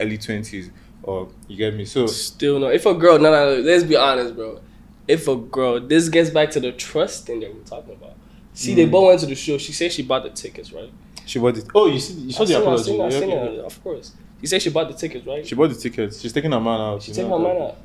early 0.01 0.19
twenties, 0.19 0.71
or 1.03 1.29
you 1.49 1.57
get 1.57 1.75
me. 1.75 1.85
So 1.85 2.07
Still 2.07 2.59
no. 2.61 2.69
If 2.69 2.87
a 2.87 2.95
girl, 2.95 3.19
no, 3.19 3.31
no, 3.31 3.57
no, 3.57 3.61
let's 3.63 3.85
be 3.85 3.97
honest, 3.97 4.35
bro. 4.37 4.61
If 5.07 5.29
a 5.29 5.37
girl, 5.37 5.81
this 5.81 6.09
gets 6.09 6.31
back 6.31 6.51
to 6.53 6.61
the 6.61 6.73
trust 6.73 7.27
thing 7.27 7.41
that 7.41 7.55
we're 7.55 7.63
talking 7.63 7.93
about. 7.95 8.15
See, 8.55 8.75
they 8.75 8.87
Mm. 8.87 8.91
both 8.93 9.07
went 9.09 9.21
to 9.21 9.27
the 9.27 9.35
show. 9.35 9.59
She 9.59 9.73
said 9.73 9.93
she 9.93 10.03
bought 10.03 10.23
the 10.23 10.31
tickets, 10.31 10.73
right? 10.73 10.91
She 11.27 11.39
bought 11.41 11.57
it. 11.59 11.67
Oh, 11.75 11.87
you 11.89 11.99
see, 11.99 12.15
you 12.15 12.33
saw 12.33 12.43
I 12.43 12.47
the 12.47 12.53
seen, 12.53 12.57
I 12.57 12.61
apology. 12.63 12.85
seen, 12.85 13.01
I 13.01 13.05
Yeah, 13.05 13.11
seen 13.21 13.31
okay. 13.33 13.55
it, 13.57 13.65
of 13.65 13.83
course. 13.83 14.13
She 14.45 14.49
said 14.49 14.61
she 14.61 14.69
bought 14.69 14.89
the 14.89 14.95
tickets, 14.95 15.27
right? 15.27 15.47
She 15.47 15.55
bought 15.55 15.71
the 15.71 15.75
tickets. 15.75 16.21
She's 16.21 16.31
taking 16.35 16.53
her 16.53 16.61
man 16.61 16.79
out. 16.79 17.03
She 17.03 17.13
taking 17.13 17.31
took 17.31 17.39
know 17.41 17.45
my 17.49 17.49
that. 17.55 17.59
man 17.61 17.69
out. 17.71 17.77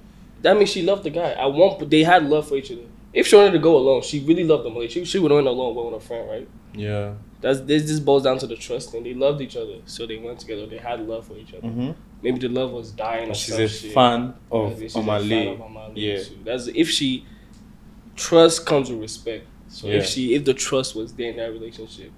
That 0.41 0.57
means 0.57 0.69
she 0.69 0.81
loved 0.81 1.03
the 1.03 1.09
guy. 1.09 1.33
One 1.45 1.77
point, 1.77 1.89
they 1.89 2.03
had 2.03 2.25
love 2.29 2.49
for 2.49 2.57
each 2.57 2.69
other. 2.71 2.81
If 3.13 3.27
she 3.27 3.37
wanted 3.37 3.51
to 3.51 3.59
go 3.59 3.77
alone, 3.77 4.01
she 4.01 4.19
really 4.19 4.43
loved 4.43 4.65
him. 4.65 4.75
Like 4.75 4.89
she, 4.91 5.05
she 5.05 5.19
would 5.19 5.31
have 5.31 5.37
went 5.37 5.47
alone 5.47 5.73
with 5.73 5.93
her 6.01 6.05
friend, 6.05 6.29
right? 6.29 6.47
Yeah. 6.73 7.13
That's 7.39 7.61
this. 7.61 7.83
This 7.83 8.01
boils 8.01 8.23
down 8.23 8.37
to 8.39 8.47
the 8.47 8.57
trust 8.57 8.91
thing. 8.91 9.03
They 9.03 9.13
loved 9.13 9.39
each 9.39 9.55
other, 9.55 9.75
so 9.85 10.05
they 10.05 10.17
went 10.17 10.39
together. 10.39 10.65
They 10.67 10.77
had 10.77 11.07
love 11.07 11.27
for 11.27 11.37
each 11.37 11.53
other. 11.53 11.65
Mm-hmm. 11.65 11.91
Maybe 12.21 12.39
the 12.39 12.49
love 12.49 12.71
was 12.71 12.91
dying. 12.91 13.31
Or 13.31 13.33
She's 13.33 13.57
a 13.57 13.69
shit. 13.69 13.93
fan 13.93 14.33
of 14.51 14.77
she's 14.77 14.93
a 14.93 14.99
fan 14.99 15.07
Omah 15.07 15.29
Lay. 15.29 15.47
of 15.47 15.59
Omah 15.59 15.95
Lay, 15.95 16.01
Yeah. 16.01 16.23
too. 16.23 16.37
That's 16.43 16.67
if 16.67 16.89
she 16.89 17.25
trust 18.17 18.65
comes 18.65 18.89
with 18.91 18.99
respect. 18.99 19.45
So 19.69 19.87
Yeah. 19.87 19.95
if 19.95 20.05
she 20.07 20.33
if 20.35 20.43
the 20.45 20.53
trust 20.53 20.95
was 20.95 21.13
there 21.13 21.29
in 21.31 21.37
that 21.37 21.51
relationship, 21.51 22.11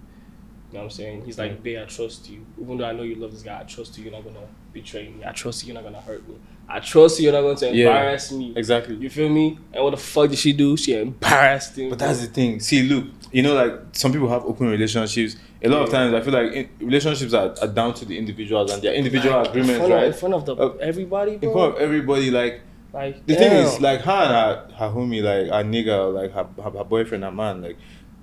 you 0.72 0.78
know 0.78 0.80
what 0.80 0.84
I'm 0.86 0.90
saying? 0.92 1.26
He's 1.26 1.38
like, 1.38 1.62
babe, 1.62 1.80
I 1.82 1.86
trust 1.86 2.30
you. 2.30 2.46
Even 2.62 2.78
though 2.78 2.86
I 2.86 2.94
know 2.94 3.04
you 3.04 3.16
love 3.16 3.32
this 3.34 3.42
guy, 3.42 3.60
I 3.60 3.64
trust 3.64 3.98
you. 3.98 4.06
You're 4.06 4.14
not 4.14 4.24
gonna 4.24 4.48
betray 4.72 5.10
me. 5.10 5.24
I 5.26 5.32
trust 5.34 5.64
you. 5.64 5.74
You're 5.74 5.82
not 5.82 5.84
gonna 5.92 6.02
hurt 6.02 6.28
me. 6.28 6.36
I 6.70 6.80
trust 6.80 7.20
you. 7.20 7.26
You're 7.26 7.34
not 7.34 7.42
going 7.42 7.58
to 7.58 7.66
Yeah. 7.76 7.88
embarrass 7.88 8.32
me. 8.32 8.54
Exactly. 8.56 8.96
You 8.96 9.10
feel 9.10 9.28
me? 9.28 9.58
And 9.74 9.84
what 9.84 9.90
the 9.92 9.98
fuck 9.98 10.30
did 10.30 10.40
she 10.40 10.54
do? 10.54 10.78
She 10.78 10.94
embarrassed 10.98 11.78
him. 11.78 11.90
But 11.90 12.00
that's 12.00 12.22
the 12.22 12.28
thing. 12.28 12.62
See, 12.62 12.84
look, 12.84 13.06
you 13.34 13.42
know, 13.42 13.54
like 13.54 13.74
some 13.92 14.14
people 14.14 14.30
have 14.30 14.46
open 14.46 14.68
relationships. 14.70 15.36
A 15.64 15.68
lot 15.68 15.82
of 15.84 15.90
times, 15.90 16.14
I 16.14 16.22
feel 16.22 16.34
like 16.34 16.54
in, 16.54 16.70
relationships 16.80 17.34
are, 17.34 17.54
are 17.62 17.68
down 17.68 17.94
to 17.96 18.06
the 18.06 18.18
individuals 18.18 18.72
and 18.72 18.82
their 18.82 18.94
individual 18.94 19.38
Like, 19.40 19.50
agreements, 19.50 19.74
in 19.74 19.80
front 19.80 19.94
right? 19.94 20.06
In 20.08 20.14
front 20.14 20.34
of 20.36 20.46
the 20.46 20.56
Uh, 20.56 20.68
everybody, 20.80 21.38
bro. 21.38 21.50
In 21.50 21.54
front 21.56 21.76
of 21.76 21.82
everybody, 21.82 22.32
like 22.32 22.62
like 22.94 23.26
the 23.26 23.36
thing 23.36 23.52
is, 23.54 23.80
like 23.80 24.02
her 24.02 24.12
and 24.12 24.32
her, 24.32 24.76
her 24.76 24.94
homie, 24.94 25.22
like 25.24 25.48
her 25.48 25.64
nigga, 25.70 26.14
like 26.14 26.32
her, 26.34 26.46
her, 26.62 26.72
her 26.78 26.84
boyfriend, 26.84 27.24
her 27.24 27.32
man, 27.32 27.62
like 27.62 27.78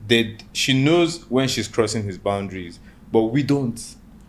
they, 0.09 0.39
she 0.53 0.73
knows 0.73 1.25
when 1.31 1.49
she's 1.49 1.69
crossing 1.69 2.03
his 2.03 2.19
boundaries, 2.19 2.81
but 3.13 3.25
we 3.25 3.43
don't. 3.43 3.79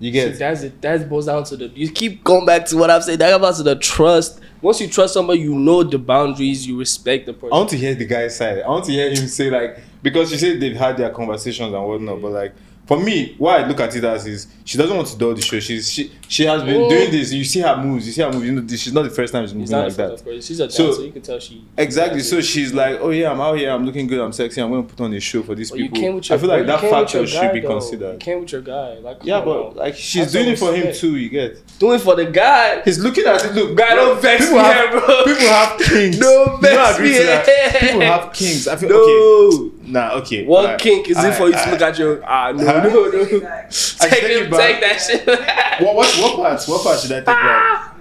You 0.02 0.10
See, 0.10 0.12
get 0.12 0.40
that's 0.40 0.64
it. 0.64 0.82
That 0.82 1.10
boils 1.10 1.26
down 1.26 1.44
to 1.46 1.58
the. 1.58 1.68
You 1.70 1.92
keep 1.92 2.24
going 2.24 2.46
back 2.46 2.66
to 2.68 2.78
what 2.78 2.90
I'm 2.90 3.02
saying. 3.02 3.20
That 3.20 3.40
comes 3.40 3.58
to 3.58 3.64
the 3.64 3.76
trust. 3.76 4.40
Once 4.62 4.80
you 4.80 4.88
trust 4.88 5.14
somebody, 5.14 5.40
you 5.42 5.56
know 5.56 5.84
the 5.84 5.98
boundaries. 5.98 6.66
You 6.66 6.78
respect 6.80 7.26
the 7.26 7.34
person. 7.34 7.54
I 7.54 7.58
want 7.58 7.70
to 7.72 7.78
hear 7.78 7.96
the 7.96 8.06
guy's 8.06 8.38
side. 8.38 8.60
I 8.60 8.68
want 8.70 8.86
to 8.86 8.92
hear 8.92 9.10
him 9.10 9.28
say 9.28 9.50
like 9.50 9.80
because 10.02 10.32
you 10.32 10.38
said 10.38 10.60
they've 10.62 10.76
had 10.76 10.98
their 10.98 11.10
conversations 11.10 11.74
and 11.74 11.86
whatnot, 11.86 12.18
mm. 12.18 12.22
but 12.22 12.32
like 12.32 12.56
for 12.90 13.00
me, 13.00 13.36
what 13.38 13.62
I 13.62 13.68
look 13.68 13.80
at 13.80 13.96
it 13.96 14.04
as 14.04 14.26
is 14.26 14.48
she 14.66 14.76
doesn't 14.80 14.96
want 14.98 15.08
to 15.10 15.18
do 15.18 15.32
the 15.36 15.42
show. 15.44 15.60
She's 15.60 15.92
she 15.92 16.12
she 16.28 16.44
has 16.46 16.64
been 16.64 16.82
Mm. 16.82 16.90
doing 16.90 17.12
this. 17.12 17.32
You 17.32 17.44
see 17.44 17.60
her 17.60 17.78
moves. 17.78 18.08
You 18.08 18.14
see 18.14 18.22
her 18.24 18.32
moves. 18.34 18.46
You 18.48 18.52
know, 18.54 18.62
this, 18.62 18.82
she's 18.82 18.94
not 18.94 19.04
the 19.04 19.12
first 19.12 19.32
time 19.32 19.46
she's 19.46 19.54
moving 19.54 19.72
like 19.78 19.94
that. 19.96 20.12
of 20.14 20.24
course. 20.24 20.44
She's 20.48 20.60
a 20.60 20.70
So- 20.72 20.88
dancer. 20.88 21.04
you 21.06 21.12
can 21.12 21.22
tell 21.22 21.40
she. 21.40 21.64
Exactly. 21.78 22.22
So 22.22 22.42
she's 22.42 22.74
like, 22.74 22.98
oh 23.00 23.12
yeah, 23.12 23.32
I'm 23.32 23.40
out 23.40 23.58
here. 23.60 23.70
I'm 23.70 23.86
looking 23.86 24.08
good. 24.08 24.20
I'm 24.20 24.34
sexy. 24.34 24.60
I'm 24.62 24.72
going 24.72 24.88
to 24.88 24.94
put 24.96 25.04
on 25.06 25.14
a 25.14 25.20
show 25.20 25.44
for 25.44 25.54
these 25.54 25.70
you 25.70 25.88
people. 25.90 26.00
your. 26.00 26.16
I 26.32 26.38
feel 26.40 26.50
like 26.50 26.66
that 26.66 26.82
factor 26.82 27.20
your 27.20 27.28
should 27.28 27.42
guy, 27.42 27.54
be 27.54 27.60
though. 27.60 27.68
considered. 27.80 28.14
You 28.14 28.18
came 28.20 28.40
with 28.42 28.52
your 28.54 28.62
guy. 28.62 28.94
Like, 29.08 29.18
Yeah, 29.24 29.38
on 29.40 29.46
but 29.46 29.76
like 29.76 29.96
she's 29.96 30.24
Have 30.24 30.32
doing 30.32 30.50
it 30.50 30.58
for 30.58 30.70
him 30.74 30.88
respect. 30.88 31.00
too. 31.00 31.16
You 31.16 31.30
get. 31.30 31.62
doing 31.78 31.96
it 32.00 32.02
for 32.02 32.16
the 32.16 32.26
guy. 32.26 32.82
He's 32.82 32.98
looking 32.98 33.26
at 33.26 33.46
it. 33.46 33.54
Look, 33.54 33.78
Guy, 33.78 33.94
don't 33.96 34.20
vex 34.20 34.46
people 34.46 34.58
me 34.58 34.64
have, 34.64 34.90
here, 34.90 35.00
bro. 35.00 35.24
People 35.26 35.48
have 35.48 35.80
kings. 35.90 36.18
Don't 36.18 36.60
vex 36.62 37.00
me 37.00 37.14
to 37.14 37.24
that? 37.24 37.46
here. 37.46 37.80
People 37.82 38.02
have 38.02 38.34
kings. 38.34 38.68
I 38.68 38.76
feel 38.78 38.92
okay. 38.94 39.76
Nah, 39.90 40.14
okay. 40.20 40.46
One 40.46 40.64
Alright. 40.66 40.80
kink 40.80 41.10
is 41.10 41.18
it 41.24 41.34
for 41.34 41.48
you 41.48 41.54
to 41.54 41.58
Alright, 41.58 41.72
look 41.72 41.82
at 41.82 41.98
your 42.00 42.24
ah 42.26 42.52
no 42.52 42.66
Huh? 42.66 42.84
no 42.84 42.90
no. 43.10 43.22
I 43.22 43.68
Take 43.70 44.10
take 44.12 44.24
it 44.24 44.52
back. 44.52 44.60
take 44.60 44.82
that 44.82 44.98
shit. 45.02 45.26
back. 45.26 45.80
What, 45.82 45.96
what, 45.96 46.08
what 46.22 46.36
parts? 46.36 46.68
What 46.68 46.84
parts 46.84 47.02
should 47.04 47.12
I 47.14 47.16
take 47.20 47.26
back? 47.26 47.96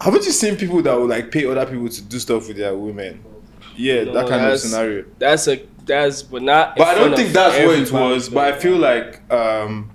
Haven't 0.00 0.24
you 0.24 0.32
seen 0.32 0.56
people 0.56 0.80
that 0.82 0.98
would 0.98 1.10
like 1.10 1.30
pay 1.30 1.44
other 1.46 1.66
people 1.66 1.88
to 1.88 2.02
do 2.02 2.18
stuff 2.18 2.48
with 2.48 2.56
their 2.56 2.74
women? 2.74 3.22
Yeah, 3.76 4.04
No, 4.04 4.14
that 4.14 4.28
kind 4.28 4.46
of 4.46 4.58
scenario. 4.58 5.04
That's 5.18 5.46
a 5.48 5.62
that's 5.84 6.22
but 6.22 6.42
not. 6.42 6.76
But 6.76 6.88
I 6.88 6.94
don't 6.94 7.16
think 7.16 7.32
that's 7.32 7.54
what 7.54 7.64
it 7.74 7.80
everybody, 7.80 8.14
was. 8.14 8.28
But 8.28 8.54
I 8.54 8.58
feel 8.58 8.76
like 8.78 9.32
um, 9.32 9.90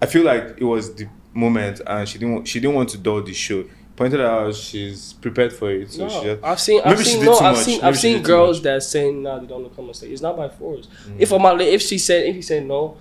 I 0.00 0.06
feel 0.06 0.24
like 0.24 0.54
it 0.58 0.64
was 0.64 0.94
the 0.94 1.08
moment, 1.34 1.80
and 1.86 2.08
she 2.08 2.18
didn't 2.18 2.46
she 2.46 2.60
didn't 2.60 2.74
want 2.76 2.88
to 2.90 2.98
dull 2.98 3.22
the 3.22 3.34
show. 3.34 3.64
Pointed 3.96 4.20
out 4.20 4.52
she's 4.56 5.12
prepared 5.14 5.52
for 5.52 5.70
it, 5.70 5.92
so 5.92 6.08
No, 6.08 6.22
she 6.22 6.30
I've 6.42 6.60
seen, 6.60 6.82
I've 6.84 6.98
seen, 7.06 7.24
no, 7.24 7.34
I've 7.38 7.54
much. 7.54 7.64
seen, 7.64 7.76
Maybe 7.76 7.86
I've 7.86 7.98
seen 7.98 8.22
girls 8.22 8.60
that 8.62 8.82
say 8.82 9.12
no, 9.12 9.38
they 9.38 9.46
don't 9.46 9.74
come 9.76 9.84
and 9.86 9.94
stay. 9.94 10.08
It's 10.08 10.20
not 10.20 10.36
by 10.36 10.48
force. 10.48 10.88
Mm. 11.06 11.20
If 11.20 11.30
Omah 11.30 11.56
Lay, 11.58 11.72
if 11.72 11.80
she 11.82 11.98
said, 11.98 12.26
if 12.26 12.34
he 12.34 12.42
said 12.42 12.66
no, 12.66 12.96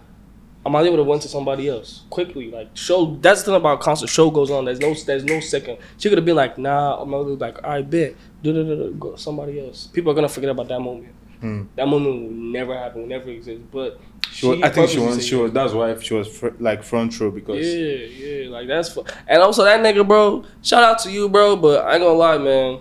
Omah 0.64 0.84
Lay 0.84 0.92
would 0.92 1.00
have 1.00 1.08
went 1.08 1.24
to 1.24 1.28
somebody 1.28 1.68
else 1.68 2.04
quickly. 2.12 2.52
Like 2.52 2.70
show, 2.76 3.18
that's 3.20 3.42
the 3.42 3.46
thing 3.48 3.56
about 3.56 3.80
concert. 3.80 4.08
Show 4.08 4.30
goes 4.30 4.52
on. 4.52 4.66
There's 4.66 4.80
no, 4.80 4.94
there's 4.94 5.24
no 5.24 5.40
second. 5.40 5.80
She 5.98 6.10
could 6.10 6.20
have 6.20 6.26
been 6.26 6.36
like, 6.36 6.60
nah. 6.60 7.04
Omah 7.04 7.26
Lay 7.26 7.36
like, 7.38 7.66
I 7.66 7.82
bet, 7.82 8.14
do 8.44 8.54
do 8.54 8.64
do 8.64 8.94
go 9.00 9.16
somebody 9.16 9.60
else. 9.66 9.88
People 9.88 10.12
are 10.12 10.16
gonna 10.16 10.30
forget 10.30 10.52
about 10.52 10.68
that 10.68 10.80
moment. 10.80 11.12
Hmm. 11.44 11.64
That 11.76 11.90
moment 11.90 12.22
will 12.24 12.32
never 12.32 12.74
happen, 12.74 13.02
will 13.02 13.10
never 13.10 13.30
exist. 13.30 13.64
But 13.70 14.00
she 14.32 14.48
was, 14.48 14.62
I 14.64 14.70
think 14.70 14.90
she 14.90 14.98
was 14.98 15.26
she 15.28 15.36
was 15.36 15.52
that's 15.52 15.74
why 15.74 15.94
she 16.00 16.14
was 16.14 16.30
fr- 16.30 16.56
like 16.58 16.84
front 16.84 17.20
row 17.20 17.32
because 17.32 17.58
Yeah, 17.58 17.96
yeah, 17.96 18.50
like 18.50 18.66
that's 18.70 18.94
fu- 18.94 19.04
and 19.28 19.42
also 19.42 19.66
that 19.66 19.82
nigga, 19.82 20.08
bro. 20.08 20.46
Shout 20.62 20.84
out 20.86 21.00
to 21.00 21.12
you, 21.12 21.28
bro. 21.28 21.58
But 21.58 21.84
I 21.86 21.96
ain't 21.96 22.02
gonna 22.02 22.14
lie, 22.14 22.38
man. 22.38 22.80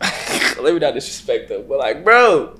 Let 0.62 0.72
me 0.72 0.78
not 0.80 0.94
disrespect 0.94 1.50
him, 1.50 1.66
but 1.68 1.76
like, 1.76 2.02
bro, 2.02 2.58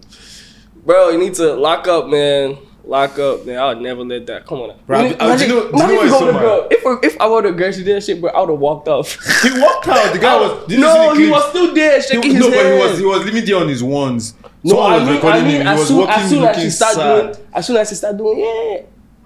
bro, 0.84 1.08
you 1.08 1.18
need 1.18 1.32
to 1.36 1.54
lock 1.54 1.88
up, 1.88 2.08
man. 2.08 2.58
Lock 2.88 3.18
up, 3.18 3.44
man. 3.44 3.58
I 3.58 3.66
would 3.68 3.80
never 3.80 4.04
let 4.04 4.26
that. 4.26 4.46
Come 4.46 4.60
on, 4.60 4.68
now. 4.68 4.74
Bro, 4.86 4.98
Imagine- 5.00 5.18
do 5.18 5.24
you 5.24 5.26
know- 5.26 5.36
do 5.38 5.48
you 5.48 5.70
imagine 5.72 5.88
know 5.88 5.90
if 5.90 5.96
what 5.96 6.04
is 6.06 6.10
go 6.12 6.18
so 6.18 6.26
with 6.26 6.30
a 6.30 6.38
mad? 6.38 6.40
girl. 6.42 6.68
If 6.70 7.04
if 7.14 7.20
I 7.20 7.28
were 7.28 7.42
the 7.42 7.50
girl, 7.52 7.72
she 7.72 7.82
did 7.82 7.96
that 7.96 8.04
shit, 8.04 8.20
bro, 8.20 8.30
I 8.30 8.40
would 8.40 8.50
have 8.50 8.58
walked 8.60 8.86
off. 8.88 9.12
he 9.42 9.60
walked 9.60 9.88
out. 9.88 10.12
The 10.12 10.18
guy 10.20 10.36
was 10.40 10.66
did 10.68 10.78
no, 10.80 11.12
he 11.14 11.28
was 11.28 11.48
still 11.50 11.74
there, 11.74 12.00
shaking 12.00 12.22
He- 12.22 12.34
his 12.36 12.40
no, 12.46 12.50
hand. 12.52 12.62
but 12.62 12.72
he 12.72 12.78
was 12.88 12.98
he 13.00 13.04
was 13.04 13.24
leaving 13.24 13.44
there 13.44 13.56
on 13.56 13.68
his 13.68 13.82
ones. 13.82 14.34
No, 14.62 14.70
Someone 14.70 14.92
I 14.92 14.96
was 14.98 15.06
mean, 15.06 15.14
recording 15.16 15.40
I 15.40 15.44
mean, 15.44 15.54
him. 15.56 15.62
He 15.62 15.68
as 15.68 15.78
was 15.80 15.88
soon, 15.88 15.96
walking, 15.98 16.14
as 16.14 16.28
soon 16.30 16.38
as 16.38 16.44
looking 16.46 16.62
she 16.62 16.70
start 16.70 16.94
sad. 16.94 17.22
doing, 17.32 17.46
as 17.54 17.66
soon 17.66 17.76
as 17.76 17.88
she 17.88 17.94
start 17.96 18.16
doing, 18.16 18.38
yeah, 18.38 18.76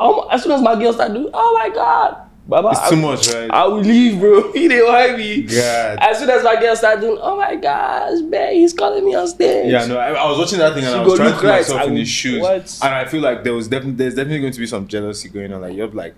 um, 0.00 0.20
as 0.30 0.42
soon 0.42 0.52
as 0.52 0.62
my 0.62 0.74
girl 0.80 0.92
start 0.94 1.12
doing, 1.12 1.30
oh 1.34 1.58
my 1.60 1.68
god, 1.74 2.16
Baba, 2.50 2.70
It's 2.72 2.80
I- 2.80 2.90
too 2.90 2.96
much, 2.96 3.28
right? 3.32 3.48
I 3.50 3.66
will 3.68 3.78
leave, 3.80 4.18
bro. 4.18 4.50
He 4.60 4.66
didn't 4.66 4.86
want 4.92 5.16
me. 5.16 5.42
God. 5.42 5.98
As 6.00 6.18
soon 6.18 6.28
as 6.30 6.42
my 6.42 6.60
girl 6.60 6.74
start 6.74 7.00
doing, 7.00 7.16
oh 7.22 7.36
my 7.36 7.54
gosh, 7.54 8.20
man, 8.22 8.54
he's 8.54 8.72
calling 8.72 9.04
me 9.04 9.14
on 9.14 9.28
stage. 9.28 9.70
Yeah, 9.70 9.86
no, 9.86 9.96
I, 9.98 10.10
I 10.10 10.28
was 10.28 10.36
watching 10.38 10.58
that 10.58 10.74
thing 10.74 10.84
and 10.84 10.92
She 10.92 10.98
I 10.98 11.02
was 11.04 11.14
trying 11.14 11.30
to 11.32 11.36
put 11.38 11.46
myself 11.46 11.80
I 11.80 11.84
in 11.84 11.96
his 11.96 12.08
shoes, 12.08 12.42
what? 12.42 12.78
and 12.82 12.92
I 12.92 13.04
feel 13.04 13.22
like 13.22 13.44
there 13.44 13.54
was 13.54 13.68
definitely 13.68 13.94
there's 13.94 14.14
definitely 14.16 14.40
going 14.40 14.52
to 14.52 14.58
be 14.58 14.66
some 14.66 14.88
jealousy 14.88 15.28
going 15.28 15.52
on. 15.52 15.60
Like 15.62 15.76
you're 15.76 15.86
like, 15.88 16.16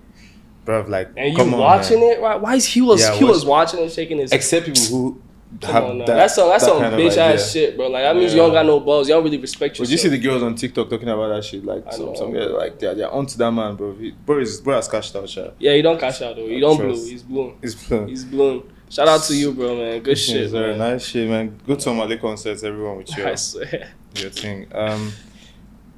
bro, 0.64 0.86
like 0.88 1.10
And 1.18 1.36
you 1.36 1.42
on, 1.44 1.50
watching 1.52 2.02
it? 2.02 2.20
Why, 2.20 2.36
why 2.36 2.54
is 2.54 2.64
he 2.64 2.80
was 2.80 3.02
Yeah, 3.02 3.12
he 3.14 3.24
was 3.24 3.44
watching 3.44 3.80
and 3.80 3.90
shaking 3.92 4.16
his 4.18 4.32
Except 4.32 4.64
people 4.66 4.82
who 4.84 5.20
Come 5.60 5.70
have 5.74 5.84
on 5.84 5.98
now. 5.98 6.04
that. 6.06 6.14
that's 6.16 6.34
some 6.34 6.48
that's 6.48 6.64
that 6.64 6.70
some 6.72 6.82
bitch 6.94 7.10
idea. 7.12 7.34
ass 7.34 7.52
shit, 7.52 7.76
bro. 7.76 7.88
Like 7.88 8.02
that 8.04 8.16
means 8.16 8.32
you 8.32 8.38
don't 8.40 8.52
got 8.52 8.64
no 8.64 8.80
balls. 8.80 9.08
You 9.08 9.14
don't 9.14 9.24
really 9.24 9.38
respect 9.38 9.74
But 9.74 9.80
yourself. 9.80 9.90
you 9.92 9.98
see 9.98 10.08
the 10.08 10.18
girls 10.18 10.42
on 10.42 10.54
TikTok 10.54 10.88
talking 10.88 11.08
about 11.08 11.28
that 11.28 11.44
shit, 11.44 11.64
like 11.64 11.86
I 11.86 11.90
some 11.90 12.06
know, 12.06 12.14
some 12.14 12.32
girls 12.32 12.52
like 12.52 12.78
they're, 12.78 12.94
they're 12.94 13.10
onto 13.12 13.36
that 13.38 13.50
man, 13.50 13.76
bro. 13.76 13.94
He, 13.94 14.12
bro 14.12 14.38
is 14.38 14.60
bro 14.60 14.76
has 14.76 14.88
cashed 14.88 15.14
out, 15.14 15.28
shit. 15.28 15.54
yeah, 15.58 15.72
you 15.72 15.82
don't 15.82 16.00
cash 16.00 16.22
out 16.22 16.36
though. 16.36 16.46
You 16.46 16.60
don't 16.60 16.78
Trust. 16.78 17.00
blue. 17.02 17.10
He's 17.10 17.22
blue. 17.22 17.54
He's 17.60 17.74
fun. 17.74 18.08
He's 18.08 18.24
blue. 18.24 18.68
Shout 18.88 19.08
out 19.08 19.22
to 19.24 19.34
you, 19.34 19.52
bro, 19.52 19.76
man. 19.76 20.02
Good 20.02 20.18
shit, 20.18 20.36
It's 20.42 20.52
very 20.52 20.76
man. 20.76 20.92
nice 20.92 21.06
shit, 21.06 21.28
man. 21.28 21.58
Go 21.66 21.74
to 21.76 21.94
Mali 21.94 22.18
concerts, 22.18 22.62
everyone 22.62 22.98
with 22.98 23.16
your 23.16 23.28
I 23.32 23.34
swear. 23.36 23.90
your 24.16 24.30
thing. 24.30 24.66
Um, 24.74 25.12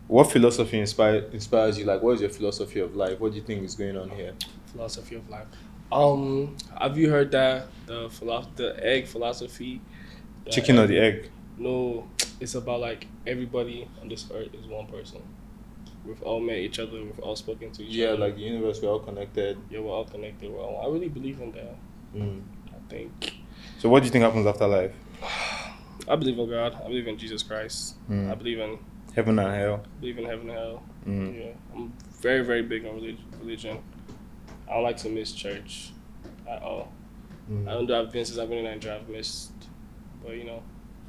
what 0.06 0.30
philosophy 0.30 0.78
inspire, 0.78 1.24
inspires 1.32 1.78
you? 1.78 1.86
Like, 1.86 2.02
what 2.02 2.12
is 2.12 2.20
your 2.20 2.30
philosophy 2.30 2.78
of 2.80 2.94
life? 2.94 3.18
What 3.18 3.32
do 3.32 3.38
you 3.38 3.42
think 3.44 3.64
is 3.64 3.74
going 3.74 3.96
on 3.96 4.10
here? 4.10 4.32
philosophy 4.66 5.14
of 5.16 5.28
life. 5.30 5.46
Um, 5.94 6.56
have 6.80 6.98
you 6.98 7.08
heard 7.08 7.30
that 7.30 7.68
the 7.86 8.08
philosophy, 8.10 8.52
the 8.56 8.84
egg 8.86 9.06
philosophy? 9.06 9.80
Chicken 10.50 10.78
or 10.78 10.86
the 10.88 10.98
egg? 10.98 11.30
No, 11.56 12.08
it's 12.40 12.56
about 12.56 12.80
like 12.80 13.06
everybody 13.26 13.88
on 14.02 14.08
this 14.08 14.26
earth 14.34 14.52
is 14.54 14.66
one 14.66 14.86
person. 14.88 15.22
We've 16.04 16.20
all 16.22 16.40
met 16.40 16.58
each 16.58 16.80
other. 16.80 16.92
We've 17.02 17.18
all 17.20 17.36
spoken 17.36 17.70
to 17.70 17.82
each 17.84 17.94
Yeah, 17.94 18.08
other. 18.08 18.14
Yeah, 18.18 18.24
like 18.24 18.34
the 18.36 18.42
universe, 18.42 18.82
we're 18.82 18.88
all 18.90 18.98
connected. 18.98 19.56
yeah, 19.70 19.78
we're 19.78 19.92
all 19.92 20.04
connected. 20.04 20.50
We're 20.50 20.58
all, 20.60 20.84
I 20.84 20.92
really 20.92 21.08
believe 21.08 21.40
in 21.40 21.52
that. 21.52 21.76
Mm. 22.14 22.42
I 22.70 22.90
think 22.90 23.34
So, 23.78 23.88
what 23.88 24.00
do 24.00 24.06
you 24.06 24.10
think 24.12 24.24
happens 24.24 24.46
after 24.46 24.66
life? 24.66 24.92
I 26.08 26.16
believe 26.16 26.38
in 26.38 26.50
God. 26.50 26.74
I 26.74 26.88
believe 26.88 27.06
in 27.06 27.16
Jesus 27.16 27.42
Christ. 27.44 27.94
Mm. 28.10 28.30
I 28.30 28.34
believe 28.34 28.58
in 28.58 28.78
Heaven 29.14 29.38
and 29.38 29.54
hell. 29.54 29.80
I 29.84 30.00
believe 30.00 30.18
in 30.18 30.24
heaven 30.24 30.50
and 30.50 30.58
hell. 30.58 30.82
Mm. 31.06 31.38
Yeah, 31.38 31.52
I'm 31.72 31.92
very 32.20 32.44
very 32.44 32.62
big 32.62 32.84
on 32.84 32.96
religion. 33.40 33.78
I 34.68 34.74
don't 34.74 34.82
like 34.82 34.96
to 34.98 35.08
miss 35.08 35.32
church 35.32 35.90
at 36.48 36.62
all. 36.62 36.92
I 37.48 37.52
Mm. 37.52 37.64
don't 37.66 37.86
do 37.86 37.94
I've 37.94 38.10
been 38.12 38.24
since 38.24 38.38
I've 38.38 38.48
been 38.48 38.58
in 38.58 38.64
Nigeria. 38.64 38.98
I've 38.98 39.08
missed, 39.08 39.52
but 40.24 40.32
you 40.36 40.44
know, 40.44 40.62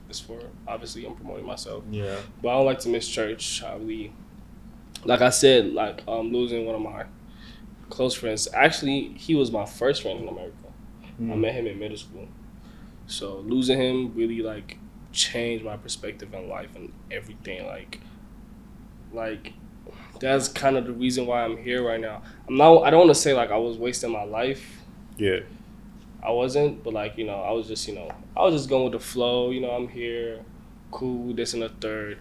it's 0.10 0.20
for 0.20 0.40
obviously 0.68 1.06
I'm 1.06 1.16
promoting 1.16 1.46
myself. 1.46 1.84
Yeah. 1.90 2.18
But 2.42 2.50
I 2.50 2.54
don't 2.58 2.66
like 2.66 2.80
to 2.80 2.90
miss 2.90 3.08
church. 3.08 3.64
I 3.64 3.76
really, 3.76 4.12
like 5.06 5.22
I 5.22 5.30
said, 5.30 5.72
like 5.74 6.04
um 6.08 6.32
losing 6.34 6.66
one 6.66 6.76
of 6.76 6.82
my 6.82 7.06
close 7.90 8.14
friends. 8.16 8.48
Actually, 8.54 9.10
he 9.18 9.36
was 9.36 9.52
my 9.52 9.66
first 9.66 10.02
friend 10.02 10.20
in 10.20 10.28
America. 10.28 10.56
I 11.20 11.22
Mm. 11.22 11.40
met 11.40 11.54
him 11.54 11.68
in 11.68 11.80
middle 11.80 11.98
school. 11.98 12.28
So 13.08 13.38
losing 13.40 13.80
him 13.80 14.14
really 14.16 14.42
like 14.42 14.78
changed 15.14 15.64
my 15.64 15.78
perspective 15.78 16.34
in 16.34 16.50
life 16.50 16.76
and 16.76 16.92
everything. 17.10 17.66
Like, 17.66 18.02
like 19.14 19.54
that's 20.20 20.48
kind 20.48 20.78
of 20.78 20.86
the 20.86 20.94
reason 20.94 21.26
why 21.26 21.44
I'm 21.44 21.58
here 21.58 21.86
right 21.86 22.00
now. 22.00 22.22
I'm 22.48 22.58
not. 22.58 22.84
I 22.84 22.90
don't 22.90 23.00
want 23.00 23.12
to 23.12 23.16
say 23.22 23.34
like 23.34 23.52
I 23.52 23.58
was 23.58 23.78
wasting 23.78 24.12
my 24.12 24.24
life. 24.24 24.82
Yeah. 25.18 25.40
I 26.24 26.32
wasn't, 26.32 26.84
but 26.84 26.94
like 26.94 27.18
you 27.18 27.26
know, 27.26 27.36
I 27.42 27.52
was 27.52 27.68
just 27.68 27.88
you 27.88 27.96
know, 27.96 28.10
I 28.36 28.42
was 28.44 28.56
just 28.56 28.70
going 28.70 28.84
with 28.86 28.94
the 28.94 29.00
flow. 29.00 29.52
You 29.52 29.62
know, 29.62 29.72
I'm 29.72 29.88
here, 29.88 30.42
cool, 30.92 31.34
this 31.34 31.54
and 31.54 31.62
the 31.62 31.70
third. 31.70 32.18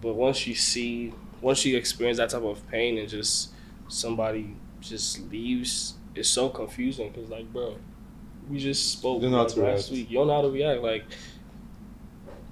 But 0.00 0.14
once 0.14 0.46
you 0.46 0.54
see 0.54 1.12
once 1.42 1.64
you 1.64 1.76
experience 1.76 2.16
that 2.18 2.30
type 2.30 2.42
of 2.42 2.66
pain 2.68 2.96
and 2.96 3.08
just 3.08 3.50
somebody 3.88 4.56
just 4.80 5.20
leaves, 5.30 5.94
it's 6.14 6.28
so 6.28 6.48
confusing 6.48 7.10
because 7.10 7.28
like, 7.28 7.52
bro, 7.52 7.76
we 8.48 8.58
just 8.58 8.92
spoke 8.92 9.20
Don't 9.20 9.30
know 9.32 9.38
how 9.38 9.42
like, 9.44 9.56
last 9.56 9.58
react. 9.58 9.90
week. 9.90 10.10
You 10.10 10.18
don't 10.18 10.28
know 10.28 10.34
how 10.36 10.42
to 10.42 10.50
react. 10.50 10.82
Like, 10.82 11.04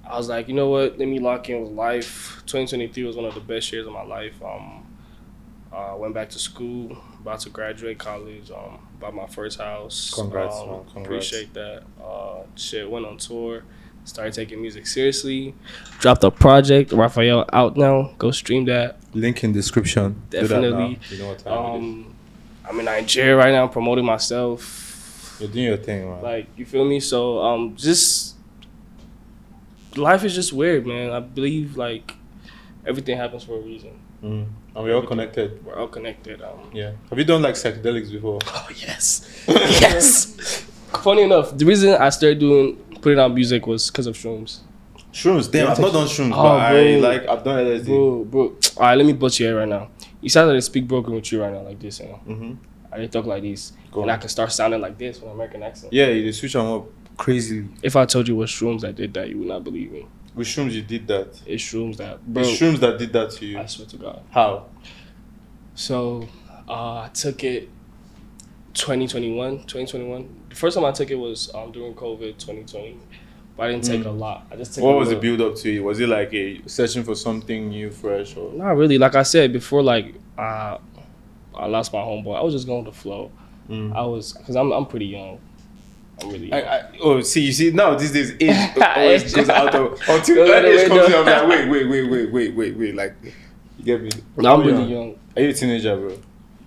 I 0.08 0.16
was 0.16 0.28
like, 0.28 0.48
you 0.48 0.54
know 0.54 0.68
what? 0.68 0.98
Let 0.98 1.08
me 1.08 1.18
lock 1.18 1.48
in 1.48 1.62
with 1.62 1.72
life. 1.72 2.42
2023 2.46 3.04
was 3.04 3.16
one 3.16 3.24
of 3.24 3.34
the 3.34 3.40
best 3.40 3.72
years 3.72 3.86
of 3.86 3.92
my 3.92 4.02
life. 4.02 4.34
Um, 4.42 4.86
uh, 5.72 5.94
went 5.96 6.12
back 6.12 6.28
to 6.30 6.38
school, 6.38 6.98
about 7.20 7.40
to 7.40 7.50
graduate 7.50 7.98
college. 7.98 8.50
Um, 8.50 8.78
bought 9.00 9.14
my 9.14 9.26
first 9.26 9.58
house. 9.58 10.12
Congrats, 10.14 10.54
Um, 10.56 10.68
man. 10.68 10.80
Congrats. 10.92 11.06
Appreciate 11.06 11.54
that. 11.54 11.82
Uh, 12.04 12.42
shit, 12.56 12.90
went 12.90 13.06
on 13.06 13.16
tour. 13.16 13.62
Started 14.04 14.34
taking 14.34 14.60
music 14.60 14.86
seriously. 14.86 15.54
Dropped 16.00 16.24
a 16.24 16.30
project. 16.30 16.90
Raffeal 16.90 17.48
out 17.52 17.76
now. 17.76 18.12
Go 18.18 18.32
stream 18.32 18.64
that. 18.64 18.96
Link 19.14 19.44
in 19.44 19.52
description. 19.52 20.20
Do 20.30 20.38
that 20.46 20.60
now. 20.60 20.60
Definitely. 20.70 20.98
You 21.10 21.18
know 21.18 21.28
what 21.28 21.38
time. 21.38 21.52
Um, 21.52 22.14
I'm 22.68 22.78
in 22.80 22.84
Nigeria 22.84 23.36
right 23.36 23.52
now, 23.52 23.68
promoting 23.68 24.04
myself. 24.04 25.36
You're 25.40 25.48
doing 25.50 25.64
your 25.66 25.76
thing, 25.76 26.10
man. 26.10 26.20
Like 26.22 26.46
you 26.56 26.66
feel 26.66 26.84
me? 26.84 26.98
So 27.00 27.38
um, 27.40 27.76
just 27.76 28.34
life 29.96 30.24
is 30.24 30.34
just 30.34 30.52
weird, 30.52 30.86
man. 30.86 31.10
I 31.10 31.20
believe 31.20 31.76
like 31.76 32.14
everything 32.86 33.16
happens 33.16 33.44
for 33.44 33.56
a 33.56 33.60
reason. 33.60 33.98
Mm. 34.22 34.46
And 34.74 34.84
we're 34.84 34.94
all 34.94 35.06
connected. 35.06 35.64
We're 35.64 35.76
all 35.78 35.88
connected. 35.88 36.40
Um, 36.42 36.70
Yeah. 36.72 36.92
Have 37.10 37.18
you 37.18 37.24
done 37.24 37.42
like 37.42 37.54
psychedelics 37.54 38.10
before? 38.10 38.38
Oh 38.46 38.68
yes, 38.76 39.44
yes. 39.48 40.64
Funny 41.02 41.22
enough, 41.22 41.56
the 41.56 41.64
reason 41.64 41.94
I 41.94 42.10
started 42.10 42.38
doing 42.38 42.76
putting 43.00 43.18
out 43.18 43.32
music 43.34 43.66
was 43.66 43.90
because 43.90 44.06
of 44.06 44.16
shrooms. 44.16 44.60
Shrooms. 45.12 45.50
Damn, 45.50 45.68
I've 45.68 45.78
not 45.80 45.92
done 45.92 46.06
shrooms, 46.06 46.32
Oh, 46.32 46.42
but 46.42 46.60
I 46.60 46.72
bro. 47.00 47.08
like 47.08 47.28
I've 47.28 47.44
done 47.44 47.64
LSD. 47.66 47.86
Bro, 47.86 48.24
bro. 48.26 48.42
All 48.42 48.56
right, 48.80 48.94
let 48.96 49.06
me 49.06 49.12
butcher 49.12 49.50
it 49.50 49.54
right 49.54 49.68
now. 49.68 49.90
You 50.20 50.28
sound 50.28 50.48
like 50.48 50.56
I 50.56 50.60
speak 50.60 50.86
broken 50.86 51.14
with 51.14 51.30
you 51.32 51.42
right 51.42 51.52
now, 51.52 51.62
like 51.62 51.80
this. 51.80 52.00
You 52.00 52.06
know, 52.06 52.20
Mm-hmm. 52.28 52.52
I 52.92 52.98
didn't 52.98 53.12
talk 53.12 53.24
like 53.24 53.42
this, 53.42 53.72
Go 53.90 54.02
and 54.02 54.10
on. 54.10 54.16
I 54.16 54.20
can 54.20 54.28
start 54.28 54.52
sounding 54.52 54.80
like 54.80 54.98
this 54.98 55.16
with 55.16 55.24
an 55.28 55.30
American 55.32 55.62
accent. 55.62 55.92
Yeah, 55.94 56.08
you 56.08 56.24
just 56.26 56.40
switch 56.40 56.52
them 56.52 56.66
up 56.66 56.86
crazily. 57.16 57.68
If 57.82 57.96
I 57.96 58.04
told 58.06 58.28
you 58.28 58.34
it 58.34 58.38
was 58.38 58.50
shrooms 58.50 58.80
that 58.80 58.96
did 58.96 59.14
that, 59.14 59.28
you 59.28 59.38
would 59.38 59.48
not 59.48 59.64
believe 59.64 59.92
me. 59.92 60.06
With 60.34 60.46
shrooms, 60.46 60.72
you 60.72 60.82
did 60.82 61.06
that. 61.08 61.40
It's 61.46 61.62
shrooms 61.62 61.96
that, 61.98 62.26
bro. 62.26 62.42
It's 62.42 62.58
shrooms 62.58 62.78
that 62.80 62.98
did 62.98 63.12
that 63.12 63.32
to 63.32 63.46
you. 63.46 63.58
I 63.58 63.66
swear 63.66 63.86
to 63.88 63.96
God. 63.96 64.22
How? 64.30 64.66
So 65.74 66.28
uh, 66.68 67.00
I 67.00 67.10
took 67.12 67.44
it 67.44 67.68
2021, 68.74 69.58
2021. 69.58 70.40
The 70.48 70.54
first 70.54 70.76
time 70.76 70.84
I 70.84 70.92
took 70.92 71.10
it 71.10 71.16
was 71.16 71.54
um, 71.54 71.72
during 71.72 71.94
COVID 71.94 72.38
2020, 72.38 72.98
but 73.56 73.64
I 73.64 73.72
didn't 73.72 73.84
take 73.84 74.04
a 74.04 74.10
lot. 74.10 74.46
I 74.50 74.56
just 74.56 74.74
took. 74.74 74.84
What 74.84 74.96
was 74.96 75.10
the 75.10 75.16
build 75.16 75.40
up 75.42 75.56
to 75.56 75.70
you? 75.70 75.84
Was 75.84 76.00
it 76.00 76.08
like 76.08 76.32
a 76.32 76.62
searching 76.66 77.04
for 77.04 77.14
something 77.14 77.68
new, 77.68 77.90
fresh, 77.90 78.36
or? 78.36 78.52
Not 78.54 78.76
really. 78.76 78.96
Like 78.96 79.14
I 79.14 79.22
said 79.22 79.52
before, 79.52 79.82
like 79.82 80.14
uh, 80.38 80.78
I 81.54 81.66
lost 81.66 81.92
my 81.92 82.00
homeboy. 82.00 82.38
I 82.38 82.42
was 82.42 82.54
just 82.54 82.66
going 82.66 82.84
the 82.84 82.92
flow. 82.92 83.30
Mm. 83.68 83.94
I 83.94 84.02
was 84.02 84.32
because 84.32 84.56
I'm 84.56 84.72
I'm 84.72 84.86
pretty 84.86 85.06
young. 85.06 85.40
I'm 86.22 86.30
really. 86.30 86.52
I, 86.52 86.58
I, 86.78 86.90
oh, 87.00 87.20
see, 87.20 87.40
you 87.42 87.52
see, 87.52 87.70
now 87.70 87.94
these 87.94 88.12
days 88.12 88.32
age 88.40 88.76
always 88.96 89.34
goes 89.34 89.48
out 89.48 89.74
of 89.74 89.92
until 90.08 90.36
Goes 90.36 90.48
that 90.48 90.64
out 90.64 90.64
age 90.64 90.88
comes 90.88 91.06
in. 91.08 91.14
I'm 91.14 91.24
window. 91.24 91.48
like, 91.48 91.48
wait, 91.48 91.68
wait, 91.68 91.86
wait, 91.88 92.10
wait, 92.10 92.32
wait, 92.32 92.54
wait, 92.54 92.76
wait. 92.76 92.94
Like, 92.94 93.14
you 93.78 93.84
get 93.84 94.02
me? 94.02 94.10
No, 94.36 94.54
I'm 94.54 94.66
really 94.66 94.84
young. 94.84 95.18
Are 95.36 95.42
you 95.42 95.48
a 95.48 95.52
teenager, 95.52 95.96
bro? 95.96 96.18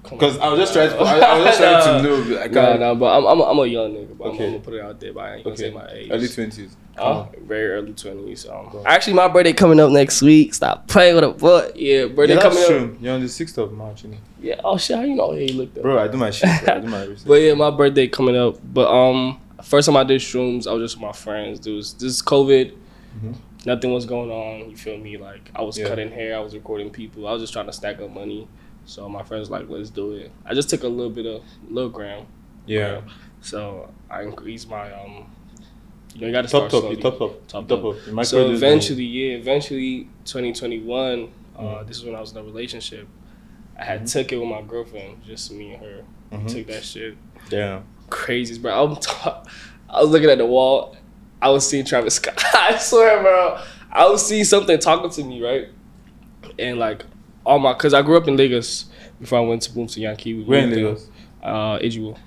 Because. 0.03 0.37
I 0.37 0.49
was 0.49 0.59
just 0.59 0.73
trying 0.73 0.89
to, 0.91 0.97
I, 0.97 1.17
I 1.17 1.37
was 1.39 1.45
just 1.47 1.57
trying 1.59 2.03
to 2.03 2.09
know. 2.29 2.39
Like, 2.39 2.51
Nah, 2.51 2.61
I- 2.61 2.77
nah, 2.77 2.93
but 2.93 3.17
I'm 3.17 3.25
I'm 3.25 3.39
a, 3.39 3.43
I'm 3.43 3.57
a 3.59 3.65
young 3.65 3.91
nigga. 3.93 4.17
But 4.17 4.27
Okay. 4.27 4.37
I'm, 4.37 4.43
I'm 4.43 4.51
gonna 4.51 4.63
put 4.63 4.73
it 4.75 4.81
out 4.81 4.99
there. 4.99 5.13
But 5.13 5.19
I 5.21 5.35
ain't 5.35 5.43
gonna 5.43 5.57
say 5.57 5.65
okay, 5.67 5.75
my 5.75 5.87
age. 5.91 6.09
early 6.11 6.27
twenties. 6.27 6.77
Uh, 6.97 7.25
very 7.41 7.69
early 7.71 7.91
twenties. 7.93 8.47
Um, 8.47 8.69
Go 8.71 8.83
actually, 8.85 9.13
my 9.13 9.27
birthday 9.27 9.51
coming 9.53 9.79
up 9.79 9.89
next 9.91 10.21
week. 10.21 10.53
Stop 10.53 10.87
playing 10.87 11.15
with 11.15 11.23
a 11.23 11.29
butt. 11.29 11.75
Yeah, 11.75 12.05
birthday 12.05 12.35
Yeah, 12.35 12.41
coming 12.41 12.57
that's 12.59 12.69
up. 12.69 13.01
You're 13.01 13.13
on 13.15 13.21
the 13.21 13.27
sixth 13.29 13.57
of 13.57 13.73
March, 13.73 14.03
you 14.03 14.11
know. 14.11 14.17
Yeah. 14.41 14.61
Oh 14.63 14.77
shit, 14.77 14.95
how 14.95 15.03
you 15.03 15.15
know? 15.15 15.31
Hey, 15.31 15.47
look 15.47 15.73
though. 15.73 15.81
Bro, 15.81 15.99
I 15.99 16.07
do 16.07 16.17
my 16.17 16.29
shit. 16.29 16.49
Bro. 16.63 16.75
I 16.75 16.79
do 16.79 16.87
my 16.87 17.03
research. 17.05 17.27
But 17.27 17.33
yeah, 17.41 17.53
my 17.55 17.71
birthday 17.71 18.07
coming 18.07 18.37
up. 18.37 18.57
But 18.63 18.87
um, 18.89 19.41
first 19.65 19.85
time 19.87 19.97
I 19.97 20.03
did 20.03 20.21
shrooms, 20.21 20.67
I 20.67 20.73
was 20.73 20.83
just 20.91 20.95
with 20.95 21.01
my 21.03 21.11
friends. 21.11 21.59
There 21.59 21.73
was 21.73 21.93
this 21.93 22.13
is 22.15 22.21
COVID. 22.21 22.73
Mhm. 23.19 23.35
Nothing 23.65 23.91
was 23.93 24.05
going 24.05 24.29
on. 24.31 24.69
You 24.69 24.77
feel 24.77 24.97
me? 24.97 25.17
Like 25.17 25.49
I 25.55 25.61
was 25.63 25.77
Yeah. 25.77 25.87
cutting 25.87 26.11
hair. 26.11 26.37
I 26.37 26.39
was 26.39 26.53
recording 26.53 26.89
people. 26.89 27.27
I 27.27 27.31
was 27.33 27.41
just 27.41 27.53
trying 27.53 27.65
to 27.65 27.73
stack 27.73 27.99
up 28.01 28.11
money. 28.13 28.47
So 28.85 29.09
my 29.09 29.23
friends 29.23 29.49
like, 29.49 29.67
let's 29.69 29.89
do 29.89 30.11
it. 30.11 30.31
I 30.45 30.53
just 30.53 30.69
took 30.69 30.83
a 30.83 30.87
little 30.87 31.09
bit 31.11 31.25
of 31.25 31.41
little 31.69 31.89
gram. 31.89 32.25
yeah. 32.67 33.01
So 33.41 33.89
I 34.09 34.23
increased 34.23 34.69
my 34.69 34.91
um. 34.93 35.25
You 36.13 36.21
know, 36.21 36.27
you 36.27 36.33
gotta 36.33 36.47
Top 36.47 36.69
start 36.69 36.71
top, 36.71 36.81
slowly. 36.81 36.95
top 36.97 37.17
top, 37.19 37.47
Top 37.47 37.67
top. 37.67 37.83
You 37.83 38.13
microdose 38.13 38.25
So 38.27 38.49
eventually, 38.51 39.03
yeah, 39.03 39.35
eventually, 39.35 40.07
2021. 40.23 41.29
Uh, 41.57 41.61
Mm. 41.61 41.87
this 41.87 41.97
is 41.97 42.05
when 42.05 42.15
I 42.15 42.21
was 42.21 42.31
in 42.31 42.37
a 42.37 42.43
relationship. 42.43 43.07
I 43.77 43.83
had 43.83 44.03
Mhm. 44.03 44.11
took 44.13 44.31
it 44.31 44.37
with 44.39 44.47
my 44.49 44.61
girlfriend, 44.61 45.23
just 45.25 45.51
me 45.51 45.73
and 45.73 45.83
her. 45.83 46.03
Mhm. 46.31 46.47
Took 46.47 46.67
that 46.67 46.83
shit 46.83 47.15
Damn. 47.49 47.83
Crazy, 48.09 48.59
bro. 48.59 48.85
I'm 48.85 48.95
t- 48.97 49.11
I 49.89 50.01
was 50.01 50.09
looking 50.09 50.29
at 50.29 50.37
the 50.37 50.45
wall. 50.45 50.95
I 51.41 51.49
was 51.49 51.67
seeing 51.67 51.85
Travis 51.85 52.15
Scott. 52.15 52.41
I 52.53 52.77
swear, 52.77 53.21
bro. 53.21 53.59
I 53.91 54.07
was 54.07 54.25
seeing 54.25 54.43
something 54.43 54.77
talking 54.79 55.09
to 55.11 55.23
me, 55.23 55.41
right? 55.43 55.67
And 56.59 56.79
like 56.79 57.05
all 57.45 57.59
my, 57.59 57.73
cause 57.73 57.93
I 57.93 58.01
grew 58.01 58.17
up 58.17 58.27
in 58.27 58.35
Lagos 58.37 58.85
before 59.19 59.39
I 59.39 59.41
went 59.41 59.61
to 59.63 59.87
to 59.87 59.99
Yankee. 59.99 60.33
We 60.33 60.43
Where 60.43 60.61
in. 60.61 60.71
Lagos? 60.71 61.09
Uh, 61.43 61.77
Ejigbo. 61.79 62.17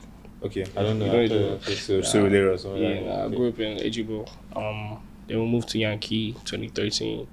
Okay, 0.45 0.65
I 0.77 0.83
don't 0.83 0.99
know. 0.99 1.07
You 1.07 1.13
know 1.13 1.19
I 1.19 1.23
you 1.23 1.29
thought- 1.29 1.37
do. 1.39 1.45
okay, 1.73 1.75
so 1.75 2.01
so 2.03 2.23
Lagos. 2.23 2.65
or 2.65 2.77
Yeah, 2.77 2.89
like- 2.89 3.05
nah, 3.05 3.25
I 3.25 3.29
grew 3.29 3.49
up 3.49 3.59
in 3.59 3.79
Ejigbo. 3.79 4.29
Um, 4.57 5.03
then 5.27 5.41
we 5.41 5.47
moved 5.47 5.69
to 5.71 5.79
Yankee 5.79 6.33
2013, 6.45 7.27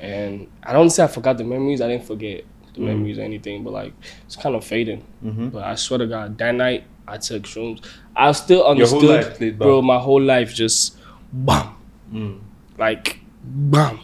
and 0.00 0.46
I 0.62 0.72
don't 0.72 0.90
say 0.90 1.02
I 1.04 1.06
forgot 1.06 1.38
the 1.38 1.44
memories. 1.44 1.80
I 1.80 1.88
didn't 1.88 2.04
forget 2.04 2.44
the 2.74 2.80
Mm. 2.80 2.84
memories 2.86 3.18
or 3.18 3.22
anything, 3.22 3.64
but 3.64 3.72
like 3.72 3.94
it's 4.26 4.36
kind 4.36 4.54
of 4.54 4.64
fading. 4.64 5.02
Mhm. 5.24 5.52
But 5.52 5.64
I 5.64 5.74
swear 5.76 5.98
to 5.98 6.06
God, 6.06 6.36
that 6.38 6.54
night 6.54 6.84
I 7.08 7.18
took 7.18 7.44
shrooms. 7.44 7.84
I 8.14 8.32
still 8.32 8.66
understood, 8.66 9.58
bro. 9.58 9.82
My 9.82 9.98
whole 9.98 10.20
life 10.22 10.54
just 10.54 10.96
bam, 11.32 11.74
Mm. 12.12 12.40
like 12.78 13.20
bam. 13.44 14.00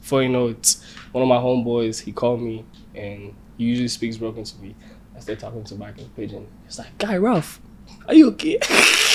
Before 0.00 0.22
you 0.22 0.28
know 0.28 0.48
it, 0.48 0.76
one 1.12 1.22
of 1.22 1.28
my 1.28 1.36
homeboys 1.36 2.00
he 2.00 2.12
called 2.12 2.40
me 2.40 2.64
and 2.94 3.34
he 3.56 3.64
usually 3.64 3.88
speaks 3.88 4.16
broken 4.16 4.44
to 4.44 4.58
me. 4.62 4.74
I 5.16 5.20
started 5.20 5.40
talking 5.40 5.64
to 5.64 5.74
in 5.74 6.08
pidgin. 6.16 6.46
He's 6.64 6.78
like, 6.78 6.96
"Guy, 6.98 7.16
rough, 7.18 7.60
are 8.06 8.14
you 8.14 8.28
okay?" 8.28 8.58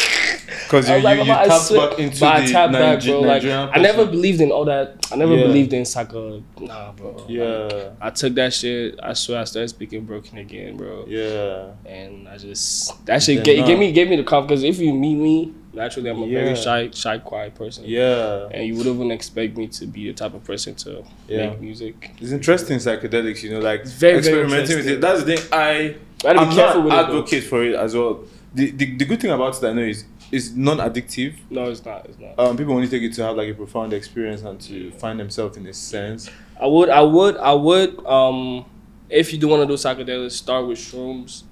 Because 0.45 0.89
you, 0.89 0.95
I 0.95 0.99
like, 0.99 1.17
you, 1.17 1.23
you 1.23 1.27
"Mama, 1.29 1.41
I 1.41 1.47
tapped 1.47 1.63
swear-" 1.65 1.89
back 1.89 1.99
into 1.99 2.19
but 2.19 2.35
I 2.35 2.45
the 2.45 2.51
tapped 2.51 2.73
back, 2.73 3.03
bro. 3.03 3.19
Like, 3.21 3.27
Nigerian 3.43 3.69
I 3.73 3.79
never 3.79 3.97
person. 3.99 4.11
believed 4.11 4.41
in 4.41 4.51
all 4.51 4.65
that. 4.65 5.07
I 5.11 5.15
never 5.15 5.35
Yeah. 5.35 5.43
believed 5.43 5.73
in 5.73 5.85
psycho. 5.85 6.43
Nah, 6.59 6.91
bro. 6.93 7.11
Like, 7.11 7.25
Yeah, 7.29 7.89
I 8.01 8.09
took 8.09 8.33
that 8.35 8.53
shit. 8.53 8.99
I 9.01 9.13
swear, 9.13 9.39
I 9.41 9.43
started 9.45 9.67
speaking 9.69 10.05
broken 10.05 10.37
again, 10.37 10.77
bro. 10.77 11.05
yeah. 11.07 11.71
And 11.85 12.27
I 12.27 12.37
just 12.37 13.05
that 13.05 13.21
shit 13.23 13.43
gave 13.43 13.77
me 13.77 13.91
gave 13.91 14.09
me 14.09 14.15
the 14.17 14.23
confidence. 14.23 14.63
If 14.63 14.79
you 14.79 14.93
meet 14.93 15.15
me, 15.15 15.53
naturally 15.73 16.09
I'm 16.09 16.21
a 16.21 16.25
Yeah. 16.25 16.39
very 16.43 16.55
shy, 16.55 16.89
shy, 16.93 17.17
quiet 17.19 17.55
person. 17.55 17.83
Yeah. 17.87 18.47
And 18.51 18.65
you 18.67 18.75
wouldn't 18.75 18.95
even 18.95 19.11
expect 19.11 19.57
me 19.57 19.67
to 19.67 19.85
be 19.87 20.07
the 20.07 20.13
type 20.13 20.33
of 20.33 20.43
person 20.43 20.75
to 20.75 21.03
make 21.29 21.59
music. 21.59 22.11
It's 22.21 22.31
interesting 22.31 22.77
psychedelics, 22.77 23.43
you 23.43 23.51
know, 23.51 23.59
like 23.59 23.85
very, 23.85 24.19
very 24.21 24.41
experimenting 24.41 24.77
with 24.77 24.87
it. 24.87 25.01
That's 25.01 25.23
the 25.23 25.37
thing. 25.37 25.47
I 25.51 25.71
You 25.79 25.95
gotta 26.21 26.39
be 26.39 26.45
I'm 26.45 26.55
careful 26.55 26.83
not 26.83 26.85
with 26.85 26.93
it, 26.93 26.97
advocate 27.17 27.43
for 27.43 27.63
it 27.63 27.75
as 27.75 27.95
well. 27.95 28.19
The, 28.55 28.69
the 28.69 28.85
the 28.97 29.05
good 29.05 29.19
thing 29.19 29.31
about 29.31 29.57
it 29.57 29.65
I 29.67 29.73
know 29.73 29.81
is 29.81 30.05
it's 30.33 30.49
non-addictive. 30.51 31.35
No, 31.49 31.69
it's 31.69 31.85
not. 31.85 32.05
It's 32.05 32.17
not. 32.19 32.39
Um, 32.39 32.57
people 32.57 32.73
only 32.73 32.87
take 32.87 33.03
it 33.03 33.13
to 33.13 33.23
have 33.23 33.35
like 33.37 33.49
a 33.49 33.53
profound 33.53 33.93
experience 33.93 34.41
and 34.41 34.59
to 34.61 34.91
find 34.91 35.19
themselves 35.19 35.57
in 35.57 35.65
a 35.67 35.73
sense. 35.73 36.29
I 36.59 36.65
would, 36.67 36.89
I 36.89 37.01
would, 37.01 37.37
I 37.37 37.53
would. 37.53 38.05
Um, 38.05 38.65
if 39.09 39.31
you 39.31 39.39
do 39.39 39.47
want 39.47 39.61
to 39.61 39.67
do 39.67 39.73
psychedelics, 39.73 40.31
start 40.31 40.67
with 40.67 40.79
shrooms. 40.79 41.43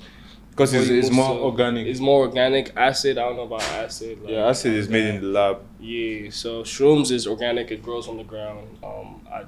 Because 0.50 0.74
it's, 0.74 0.90
it's 0.90 1.10
more 1.12 1.36
to- 1.36 1.42
organic. 1.42 1.88
It's 1.88 2.00
more 2.00 2.26
organic. 2.26 2.76
Acid, 2.76 3.18
I 3.18 3.22
don't 3.22 3.38
know 3.38 3.44
about 3.44 3.62
acid. 3.64 4.22
like, 4.22 4.32
yeah, 4.32 4.48
acid 4.48 4.74
is 4.74 4.90
made 4.90 5.06
in 5.06 5.22
the 5.22 5.28
lab. 5.28 5.62
Yeah, 5.80 6.30
so 6.30 6.64
shrooms 6.64 7.12
is 7.12 7.26
organic. 7.26 7.72
It 7.72 7.82
grows 7.82 8.08
on 8.08 8.18
the 8.18 8.24
ground. 8.24 8.78
Um, 8.84 9.26
I, 9.32 9.46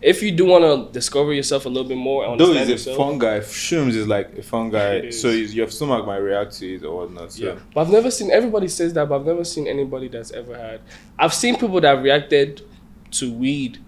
if 0.00 0.22
you 0.22 0.30
do 0.30 0.44
want 0.44 0.62
to 0.64 0.92
discover 0.92 1.32
yourself 1.32 1.66
a 1.66 1.68
little 1.68 1.88
bit 1.88 1.96
more, 1.96 2.24
and 2.24 2.38
Though 2.38 2.46
understand 2.46 2.70
it's 2.70 2.86
a 2.86 2.90
yourself, 2.90 3.08
fungi, 3.08 3.38
shrooms 3.40 3.94
is 3.96 4.06
like 4.06 4.38
a 4.38 4.42
fungi, 4.42 4.92
It 4.94 5.04
is. 5.06 5.20
so 5.20 5.28
is, 5.28 5.54
your 5.54 5.68
stomach 5.70 6.06
might 6.06 6.18
react 6.18 6.52
to 6.58 6.74
it 6.74 6.84
or 6.84 6.98
whatnot. 7.06 7.32
So. 7.32 7.44
Yeah, 7.44 7.56
but 7.74 7.80
I've 7.82 7.90
never 7.90 8.10
seen. 8.10 8.30
Everybody 8.30 8.68
says 8.68 8.92
that, 8.94 9.08
but 9.08 9.16
I've 9.20 9.26
never 9.26 9.44
seen 9.44 9.66
anybody 9.66 10.08
that's 10.08 10.30
ever 10.30 10.56
had. 10.56 10.80
I've 11.18 11.34
seen 11.34 11.56
people 11.56 11.80
that 11.80 12.00
reacted 12.02 12.62
to 13.12 13.32
weed 13.32 13.78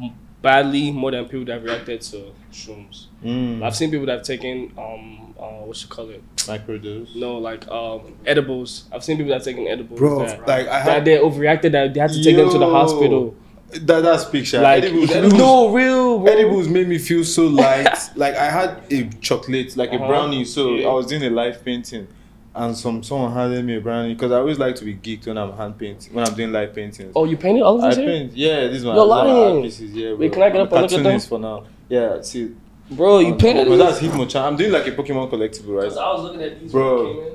m- 0.00 0.12
badly 0.42 0.92
more 0.92 1.10
than 1.10 1.24
people 1.24 1.44
that 1.46 1.62
reacted 1.64 2.00
to 2.02 2.32
shrooms. 2.52 3.06
Mm. 3.24 3.62
I've 3.64 3.74
seen 3.74 3.90
people 3.90 4.06
that 4.06 4.18
have 4.18 4.22
taken 4.26 4.72
um 4.78 5.34
uh 5.36 5.64
what 5.66 5.82
you 5.82 5.88
call 5.88 6.08
it? 6.10 6.22
Microdose. 6.36 7.16
No, 7.16 7.38
like 7.38 7.66
um 7.68 8.14
edibles. 8.24 8.84
I've 8.92 9.02
seen 9.02 9.16
people 9.16 9.30
that 9.30 9.38
have 9.38 9.44
taken 9.44 9.66
edibles. 9.66 9.98
Bro, 9.98 10.20
that, 10.20 10.46
like 10.46 10.68
I 10.68 10.84
that 10.84 10.84
had 10.84 11.04
they 11.04 11.18
overreacted 11.18 11.72
that 11.72 11.94
they 11.94 11.98
had 12.00 12.10
to 12.12 12.22
take 12.22 12.36
them 12.36 12.48
to 12.50 12.58
the 12.58 12.70
hospital. 12.70 13.34
That 13.70 14.00
that's 14.02 14.24
picture. 14.24 14.60
Like 14.60 14.84
edibles, 14.84 15.10
edibles, 15.10 15.34
no 15.38 15.72
real 15.72 16.18
bro. 16.20 16.32
edibles 16.32 16.68
made 16.68 16.88
me 16.88 16.98
feel 16.98 17.24
so 17.24 17.46
light. 17.46 17.88
like 18.16 18.34
I 18.34 18.50
had 18.50 18.80
a 18.90 19.04
chocolate, 19.20 19.76
like 19.76 19.90
a 19.92 19.96
Uh-huh. 19.96 20.06
brownie. 20.06 20.44
So 20.44 20.74
Yeah. 20.74 20.88
I 20.88 20.92
was 20.92 21.06
doing 21.06 21.22
a 21.24 21.30
live 21.30 21.64
painting, 21.64 22.08
and 22.54 22.76
some 22.76 23.02
someone 23.02 23.32
handed 23.32 23.64
me 23.64 23.76
a 23.76 23.80
brownie 23.80 24.14
because 24.14 24.32
I 24.32 24.36
always 24.38 24.58
like 24.58 24.74
to 24.76 24.84
be 24.84 24.94
geeked 24.94 25.26
when 25.26 25.36
I'm 25.36 25.52
hand 25.52 25.76
painting 25.78 26.14
when 26.14 26.26
I'm 26.26 26.34
doing 26.34 26.50
live 26.52 26.74
paintings. 26.74 27.12
Oh, 27.14 27.24
you 27.24 27.36
painted 27.36 27.62
all 27.62 27.76
of 27.78 27.84
I 27.84 27.88
this 27.88 27.98
here? 27.98 28.06
paint. 28.08 28.32
Yeah, 28.36 28.68
this 28.68 28.84
one. 28.84 28.96
You're 28.96 29.04
these 29.04 29.12
art 29.12 29.26
lying. 29.26 29.62
pieces. 29.62 29.92
Yeah, 29.92 30.08
bro. 30.08 30.16
Wait, 30.16 30.32
can 30.32 30.42
I 30.42 30.48
get 30.50 30.60
I'm 30.60 30.66
up 30.66 30.72
and 30.72 30.78
a 30.78 30.82
look 30.82 30.84
at 30.84 30.94
them? 30.96 31.02
cartoonist 31.02 31.28
for 31.28 31.38
now. 31.38 31.64
Yeah, 31.88 32.20
see. 32.22 32.50
Bro, 32.90 33.18
you 33.18 33.34
oh, 33.34 33.36
painted 33.36 33.68
But 33.68 33.74
it. 33.74 33.76
that's 33.78 33.98
Hitmonchan. 34.00 34.40
I'm 34.42 34.56
doing 34.56 34.72
like 34.72 34.86
a 34.86 34.92
Pokemon 34.92 35.30
collectible, 35.30 35.76
right? 35.82 35.92
I 35.94 36.12
was 36.14 36.22
looking 36.22 36.42
at 36.42 36.58
these 36.58 36.72
Bro. 36.72 37.04
when 37.04 37.06
I 37.10 37.12
came 37.12 37.22
in. 37.26 37.32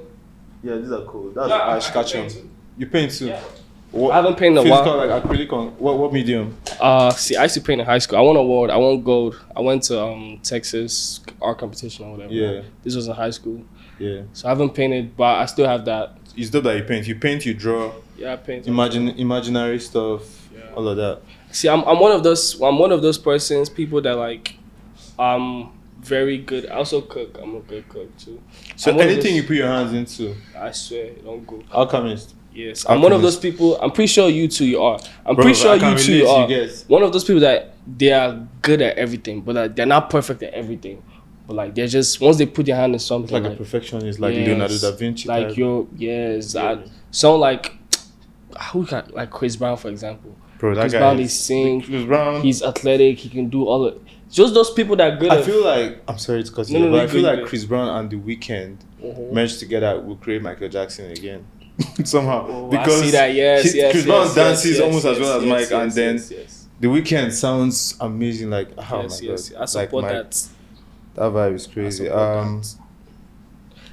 Yeah, 0.64 0.76
these 0.82 0.92
are 0.92 1.02
cool. 1.06 1.30
That's 1.32 1.50
Yeah, 1.50 1.58
Ash 1.76 1.92
can 1.92 2.04
Ketchum. 2.04 2.50
You 2.76 2.88
paint 2.88 3.12
too. 3.12 3.28
Yeah. 3.28 3.40
What, 3.94 4.12
I 4.12 4.16
haven't 4.16 4.38
painted 4.38 4.62
in 4.62 4.68
a 4.68 4.72
while. 4.72 4.98
like 5.08 5.24
acrylic 5.24 5.54
on 5.54 5.68
what 5.78 5.98
what 6.00 6.12
medium? 6.12 6.58
Uh, 6.82 7.12
see, 7.12 7.36
I 7.36 7.44
used 7.44 7.54
to 7.54 7.62
paint 7.62 7.80
in 7.80 7.86
high 7.86 8.00
school. 8.00 8.18
I 8.18 8.22
won 8.22 8.36
an 8.36 8.42
award. 8.42 8.72
I 8.72 8.78
won 8.78 9.04
gold. 9.04 9.40
I 9.56 9.62
went 9.62 9.84
to 9.84 10.02
um 10.04 10.40
Texas 10.42 11.22
art 11.40 11.60
competition 11.60 12.06
or 12.06 12.12
whatever. 12.14 12.34
Yeah. 12.34 12.62
This 12.84 12.96
was 12.96 13.08
in 13.08 13.14
high 13.14 13.30
school, 13.30 13.64
Yeah. 14.00 14.24
so 14.34 14.48
I 14.48 14.50
haven't 14.50 14.72
painted, 14.74 15.16
but 15.16 15.38
I 15.38 15.46
still 15.46 15.68
have 15.68 15.86
that. 15.86 16.18
It's 16.36 16.50
dope 16.50 16.64
that 16.64 16.76
you 16.76 16.84
paint. 16.84 17.08
You 17.08 17.16
paint, 17.16 17.46
you 17.46 17.54
draw, 17.54 17.94
Yeah, 18.18 18.34
I 18.34 18.38
paint. 18.38 18.66
imagine 18.68 19.10
imaginary 19.10 19.80
stuff, 19.80 20.50
Yeah. 20.52 20.74
all 20.76 20.88
of 20.88 20.98
that. 20.98 21.22
See, 21.52 21.70
I'm, 21.70 21.84
I'm 21.84 22.00
one 22.00 22.12
of 22.12 22.24
those. 22.24 22.60
I'm 22.60 22.80
one 22.80 22.92
of 22.92 23.04
those 23.04 23.20
persons, 23.20 23.70
people 23.70 24.02
that 24.02 24.16
like, 24.18 24.56
I'm 25.20 25.70
very 26.02 26.40
good. 26.40 26.66
I 26.68 26.78
also 26.78 27.00
cook. 27.02 27.38
I'm 27.40 27.56
a 27.56 27.60
good 27.60 27.88
cook 27.90 28.18
too. 28.18 28.42
So 28.76 28.90
anything 28.98 29.18
those- 29.24 29.34
you 29.34 29.44
put 29.44 29.56
your 29.58 29.68
hands 29.68 29.94
into, 29.94 30.36
I 30.58 30.72
swear, 30.72 31.06
it 31.06 31.24
don't 31.24 31.46
go. 31.46 31.62
alchemist. 31.72 32.34
Yes, 32.54 32.86
I'm 32.88 33.02
one 33.02 33.12
of 33.14 33.22
those 33.22 33.38
people. 33.38 33.80
I'm 33.82 33.92
pretty 33.92 34.08
sure 34.08 34.30
you 34.30 34.48
two 34.48 34.66
you 34.66 34.82
are. 34.82 35.00
I'm 35.26 35.36
Bro, 35.36 35.44
pretty 35.46 35.60
sure 35.60 35.76
you 35.76 35.98
two 35.98 36.14
you 36.14 36.22
you 36.24 36.28
are. 36.30 36.48
get. 36.48 36.86
One 36.88 37.02
of 37.04 37.12
those 37.12 37.24
people 37.24 37.42
that 37.42 37.74
they 37.86 38.12
are 38.12 38.48
good 38.62 38.82
at 38.82 38.98
everything, 38.98 39.42
but 39.42 39.56
like, 39.56 39.76
they're 39.76 39.86
not 39.86 40.10
perfect 40.10 40.44
at 40.44 40.54
everything. 40.54 41.02
But 41.48 41.56
like 41.56 41.76
they're 41.76 41.88
just 41.88 42.22
once 42.22 42.38
they 42.38 42.46
put 42.46 42.66
their 42.68 42.76
hand 42.76 42.94
in 42.94 43.00
something, 43.00 43.24
It's 43.26 43.32
like, 43.34 43.44
like, 43.44 43.54
a 43.54 43.56
perfectionist, 43.58 44.20
like 44.20 44.36
yes, 44.36 44.48
Leonardo 44.48 44.78
da 44.78 44.92
Vinci. 44.96 45.28
like 45.28 45.48
type. 45.50 45.58
you're 45.58 45.88
yes, 45.98 46.54
Yeah. 46.56 46.64
I, 46.72 46.84
someone 47.12 47.42
like 47.42 47.74
who 48.72 48.86
got 48.86 49.14
like 49.14 49.30
Chris 49.32 49.56
Brown 49.58 49.76
for 49.78 49.90
example. 49.90 50.36
bro, 50.60 50.74
that 50.76 50.82
Chris 50.82 50.94
guy. 50.94 51.00
Brown 51.00 51.20
is- 51.20 51.32
is 51.34 51.40
sing. 51.40 51.82
Chris 51.82 52.06
Brown. 52.06 52.42
He's 52.42 52.64
athletic. 52.64 53.18
He 53.20 53.30
can 53.30 53.50
do 53.50 53.66
all 53.66 53.86
of 53.86 54.00
just 54.32 54.54
those 54.54 54.72
people 54.72 54.96
that 54.96 55.14
are 55.14 55.18
good. 55.18 55.32
I 55.32 55.40
at, 55.40 55.44
feel 55.44 55.64
like 55.66 56.02
I'm 56.08 56.18
sorry 56.18 56.44
to 56.44 56.52
cut 56.52 56.70
you, 56.70 56.80
No, 56.80 56.86
no, 56.86 56.88
off, 56.88 56.92
no, 56.92 56.98
but 57.00 57.04
I 57.04 57.08
feel 57.12 57.22
good, 57.22 57.28
like 57.28 57.40
good. 57.40 57.48
Chris 57.50 57.66
Brown 57.66 57.90
and 57.90 58.10
The 58.10 58.16
Weeknd 58.16 58.78
Mhm. 59.04 59.32
merged 59.34 59.60
together 59.60 60.00
will 60.00 60.16
create 60.16 60.42
Michael 60.42 60.70
Jackson 60.70 61.12
again 61.12 61.46
somehow 62.04 62.46
Oh, 62.50 62.68
because 62.70 63.02
I 63.02 63.06
see 63.06 63.12
that. 63.12 63.34
Yes, 63.34 63.72
he- 63.72 63.78
yes, 63.80 63.92
Chris 63.92 64.06
Brown 64.06 64.26
yes, 64.26 64.36
dances 64.36 64.72
yes, 64.72 64.80
almost 64.82 65.06
yes, 65.06 65.16
as 65.16 65.20
well 65.22 65.38
as 65.40 65.46
Mike, 65.46 65.72
and 65.72 65.92
then. 65.92 66.24
The 66.80 66.90
weekend 66.90 67.34
sounds 67.34 67.96
amazing. 68.02 68.50
Like 68.50 68.70
oh 68.78 69.02
yes, 69.04 69.22
my 69.22 69.28
yes, 69.30 69.50
god, 69.50 69.56
I 69.58 69.60
like 69.62 69.70
support 69.70 70.04
Mike- 70.04 70.12
that. 70.14 70.48
That 71.16 71.22
vibe 71.32 71.54
is 71.56 71.68
crazy. 71.68 72.10
Um, 72.10 72.62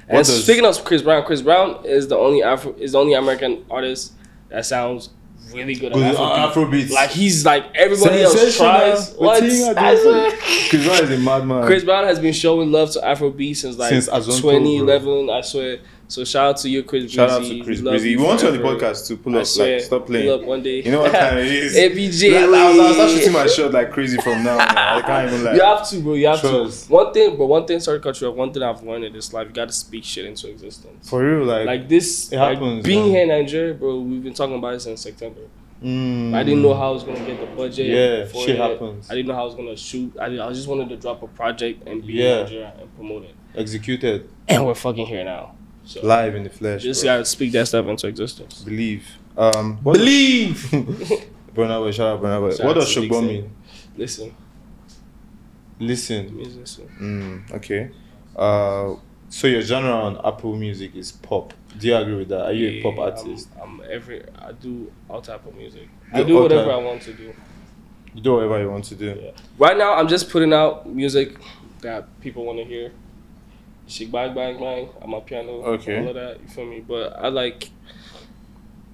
And 0.07 0.17
does- 0.25 0.43
speaking 0.43 0.65
of 0.65 0.83
Chris 0.83 1.01
Brown, 1.01 1.23
Chris 1.23 1.41
Brown 1.41 1.85
is 1.85 2.07
the 2.07 2.17
only 2.17 2.43
Afro 2.43 2.73
is 2.77 2.91
the 2.93 2.99
only 2.99 3.13
American 3.13 3.65
artist 3.69 4.13
that 4.49 4.65
sounds 4.65 5.09
really 5.53 5.75
good 5.75 5.93
good 5.93 6.01
at 6.03 6.15
Afrobeat. 6.15 6.51
Afrobeats. 6.87 6.91
Like 6.91 7.09
he's 7.11 7.45
like 7.45 7.65
everybody 7.75 8.21
else 8.23 8.57
tries. 8.57 9.13
What? 9.13 9.39
seeing 9.39 9.69
a 9.69 9.73
That's 9.73 10.01
different- 10.03 10.33
it. 10.33 10.69
Chris 10.69 10.85
Brown 10.85 11.03
is 11.03 11.11
a 11.11 11.17
madman. 11.23 11.65
Chris 11.65 11.83
Brown 11.83 12.03
has 12.05 12.19
been 12.19 12.33
showing 12.33 12.71
love 12.71 12.91
to 12.91 12.99
Afrobeat 12.99 13.55
since 13.55 13.77
like 13.77 13.89
Since 13.89 14.07
2011. 14.07 15.29
I 15.29 15.41
swear. 15.41 15.79
So 16.11 16.25
shout 16.25 16.45
out 16.49 16.57
to 16.57 16.69
you, 16.69 16.83
Chris. 16.83 17.09
Shout 17.09 17.29
out 17.29 17.41
to 17.43 17.63
Chris 17.63 17.79
Breezy. 17.79 18.09
you 18.09 18.21
want 18.21 18.39
to 18.41 18.47
on 18.47 18.57
the 18.57 18.59
podcast 18.63 19.07
to 19.07 19.15
pull 19.15 19.37
up. 19.37 19.45
swear. 19.45 19.75
Like 19.77 19.83
stop 19.85 20.05
playing. 20.07 20.27
Pull 20.27 20.41
up 20.41 20.45
one 20.45 20.61
day. 20.61 20.81
You 20.83 20.91
know 20.91 21.01
what 21.03 21.13
time 21.13 21.37
it 21.37 21.45
is? 21.47 21.73
ABJ. 21.77 22.33
Like, 22.51 22.59
I 22.59 22.77
was, 22.77 22.97
I 22.99 23.03
was 23.05 23.13
shooting 23.13 23.31
my 23.31 23.47
shot 23.47 23.71
like 23.71 23.91
crazy 23.91 24.17
from 24.17 24.43
now. 24.43 24.57
Man. 24.57 24.77
I 24.77 25.01
can't 25.01 25.31
even 25.31 25.45
like. 25.45 25.55
You 25.55 25.63
have 25.63 25.87
to, 25.89 25.99
bro. 26.01 26.13
You 26.15 26.27
have 26.27 26.41
Trust. 26.41 26.87
to. 26.87 26.91
One 26.91 27.13
thing, 27.13 27.37
but 27.37 27.45
one 27.45 27.65
thing. 27.65 27.79
Sorry 27.79 28.01
cut 28.01 28.19
you 28.19 28.27
off. 28.27 28.35
One 28.35 28.51
thing 28.51 28.61
I've 28.61 28.83
learned 28.83 29.05
in 29.05 29.13
this 29.13 29.31
life, 29.31 29.47
you 29.47 29.53
got 29.53 29.69
to 29.69 29.73
speak 29.73 30.03
shit 30.03 30.25
into 30.25 30.49
existence. 30.49 31.09
For 31.09 31.23
real, 31.23 31.45
like, 31.45 31.65
Like 31.65 31.87
this, 31.87 32.29
It 32.31 32.37
like, 32.37 32.55
happens, 32.55 32.85
being 32.85 33.03
man. 33.03 33.09
here 33.11 33.21
in 33.21 33.27
Nigeria, 33.29 33.73
bro. 33.73 33.99
We've 34.01 34.21
been 34.23 34.33
talking 34.33 34.57
about 34.57 34.73
it 34.73 34.81
since 34.81 34.99
September. 35.01 35.41
mm, 35.81 36.33
I 36.33 36.43
didn't 36.43 36.61
know 36.61 36.73
how 36.73 36.89
I 36.89 36.91
was 36.91 37.03
gonna 37.03 37.25
get 37.25 37.39
the 37.39 37.47
budget. 37.55 37.87
Yeah, 37.87 38.27
shit 38.41 38.55
it. 38.55 38.57
happens. 38.57 39.09
I 39.09 39.15
didn't 39.15 39.29
know 39.29 39.35
how 39.35 39.43
I 39.43 39.45
was 39.45 39.55
gonna 39.55 39.77
shoot. 39.77 40.13
I, 40.19 40.25
I 40.25 40.51
just 40.51 40.67
wanted 40.67 40.89
to 40.89 40.97
drop 40.97 41.23
a 41.23 41.27
project 41.27 41.87
and 41.87 42.05
be 42.05 42.13
Yeah. 42.15 42.39
in 42.39 42.43
Nigeria 42.43 42.73
and 42.81 42.95
promote 42.97 43.23
it. 43.23 43.35
executed 43.55 44.29
And 44.49 44.65
we're 44.65 44.75
fucking 44.75 45.05
here 45.07 45.23
now. 45.23 45.55
So 45.83 46.05
live 46.05 46.35
in 46.35 46.43
the 46.43 46.49
flesh. 46.49 46.83
just 46.83 47.03
bro. 47.03 47.13
gotta 47.15 47.25
speak 47.25 47.51
that 47.53 47.67
stuff 47.67 47.85
into 47.87 48.07
existence. 48.07 48.61
believe. 48.61 49.07
Um, 49.37 49.77
what 49.83 49.93
Believe. 49.93 50.55
Burna 51.55 51.79
Boy, 51.79 51.91
shout 51.91 52.17
out 52.17 52.21
Burna 52.21 52.39
Boy. 52.39 52.55
Shout 52.55 52.65
What 52.65 52.73
does 52.73 52.93
to 52.93 53.01
Shogbo 53.01 53.25
mean? 53.25 53.55
Listen, 53.97 54.35
Listen. 55.79 56.35
means 56.35 56.55
listen. 56.55 56.89
Mm, 56.99 57.55
okay. 57.55 57.91
Uh, 58.35 58.95
so 59.29 59.47
your 59.47 59.61
genre 59.61 59.91
on 59.91 60.17
Apple 60.25 60.55
Music 60.55 60.95
is 60.95 61.11
pop. 61.11 61.53
Do 61.77 61.87
you 61.87 61.95
agree 61.95 62.15
with 62.15 62.29
that? 62.29 62.45
Are 62.45 62.53
you 62.53 62.67
a 62.67 62.83
pop 62.83 62.99
artist? 62.99 63.49
I'm, 63.61 63.79
I'm 63.81 63.91
every. 63.91 64.23
I 64.37 64.51
do 64.51 64.91
all 65.09 65.21
type 65.21 65.45
of 65.45 65.55
music. 65.55 65.87
Do 66.13 66.21
I 66.21 66.23
do 66.23 66.35
whatever 66.35 66.65
type. 66.65 66.73
I 66.73 66.77
want 66.77 67.01
to 67.03 67.13
do. 67.13 67.33
You 68.13 68.21
do 68.21 68.33
whatever 68.33 68.61
you 68.61 68.69
want 68.69 68.83
to 68.85 68.95
do. 68.95 69.19
Yeah. 69.21 69.31
Right 69.57 69.77
now, 69.77 69.93
I'm 69.95 70.07
just 70.07 70.29
putting 70.29 70.53
out 70.53 70.87
music 70.87 71.37
that 71.81 72.19
people 72.19 72.45
want 72.45 72.59
to 72.59 72.65
hear. 72.65 72.91
Shake 73.91 74.11
bang 74.11 74.33
bang 74.33 74.57
bang. 74.57 74.89
I'm 75.01 75.21
piano. 75.21 75.51
Okay. 75.73 75.99
All 75.99 76.07
of 76.09 76.15
that. 76.15 76.39
You 76.41 76.47
feel 76.47 76.65
me? 76.65 76.79
But 76.79 77.13
I 77.17 77.27
like. 77.27 77.69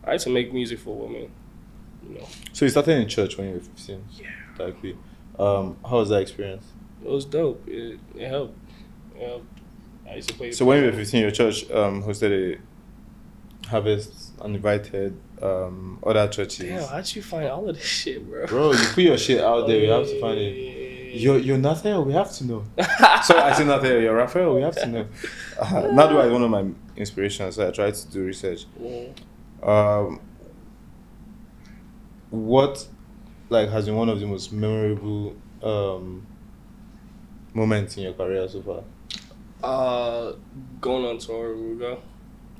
I 0.03 0.11
like 0.11 0.21
to 0.21 0.29
make 0.29 0.51
music 0.53 0.79
for 0.79 0.95
women. 0.95 1.29
You 2.07 2.15
know, 2.15 2.27
So 2.53 2.65
you 2.65 2.69
started 2.69 2.97
in 2.97 3.07
church 3.07 3.37
when 3.37 3.47
you 3.49 3.53
were 3.55 3.59
15. 3.59 4.03
Yeah. 4.13 4.27
Exactly. 4.53 4.97
Um, 5.37 5.77
how 5.87 5.97
was 5.97 6.09
that 6.09 6.21
experience? 6.21 6.65
it 7.03 7.09
was 7.09 7.25
dope. 7.25 7.67
It, 7.67 7.99
it 8.15 8.27
helped. 8.27 8.57
It 9.15 9.27
helped. 9.27 9.45
I 10.09 10.15
used 10.15 10.29
to 10.29 10.35
play. 10.35 10.51
So 10.51 10.65
when 10.65 10.79
you 10.83 10.85
were 10.89 10.93
15, 10.97 11.21
your 11.21 11.31
church 11.31 11.69
um, 11.69 12.01
hosted 12.01 12.55
a 12.55 13.67
harvest 13.67 14.31
and 14.41 14.55
invited 14.55 15.19
um, 15.41 15.99
other 16.05 16.27
churches. 16.29 16.69
Damn, 16.69 16.87
how'd 16.87 17.15
you 17.15 17.21
find 17.21 17.47
all 17.49 17.69
of 17.69 17.75
this 17.75 17.85
shit, 17.85 18.27
bro? 18.27 18.45
Bro, 18.47 18.71
you 18.71 18.87
put 18.93 19.03
your 19.03 19.17
shit 19.17 19.41
out 19.43 19.67
there. 19.67 19.79
We 19.79 19.87
have 19.87 20.07
to 20.07 20.19
find 20.21 20.39
it. 20.39 20.76
You're, 21.13 21.37
you're 21.39 21.57
Nathaniel, 21.57 22.03
we 22.05 22.13
have 22.13 22.31
to 22.33 22.45
know. 22.45 22.63
Sorry, 23.23 23.39
I 23.41 23.53
said 23.53 23.67
Nathaniel, 23.67 24.01
you're 24.01 24.17
Raffeal, 24.17 24.55
we 24.55 24.61
have 24.61 24.75
to 24.75 24.87
know. 24.87 25.07
Uh, 25.59 25.65
Nadu 25.83 26.23
is 26.25 26.31
one 26.31 26.43
of 26.43 26.49
my 26.51 26.65
inspirations, 26.95 27.55
so 27.55 27.67
I 27.67 27.71
tried 27.71 27.95
to 27.95 28.07
do 28.11 28.23
research. 28.23 28.65
Um, 29.63 30.19
what 32.29 32.87
like 33.49 33.69
has 33.69 33.85
been 33.85 33.95
one 33.95 34.09
of 34.09 34.19
the 34.19 34.25
most 34.27 34.51
memorable 34.51 35.35
um, 35.63 36.25
moments 37.53 37.97
in 37.97 38.03
your 38.03 38.13
career 38.13 38.47
so 38.47 38.61
far? 38.61 38.83
Uh, 39.63 40.33
going 40.81 41.05
on 41.05 41.17
tour, 41.17 41.55
with 41.55 41.79
Ruger. 41.79 41.99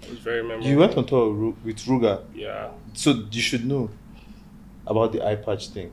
It 0.02 0.10
was 0.10 0.20
very 0.20 0.42
memorable. 0.42 0.68
You 0.68 0.78
went 0.78 0.98
on 0.98 1.06
tour 1.06 1.54
with 1.64 1.78
Ruger, 1.86 2.24
Yeah, 2.34 2.70
so 2.94 3.26
you 3.32 3.42
should 3.42 3.66
know 3.66 3.90
about 4.86 5.12
the 5.12 5.26
eye 5.28 5.36
patch 5.36 5.70
thing. 5.70 5.92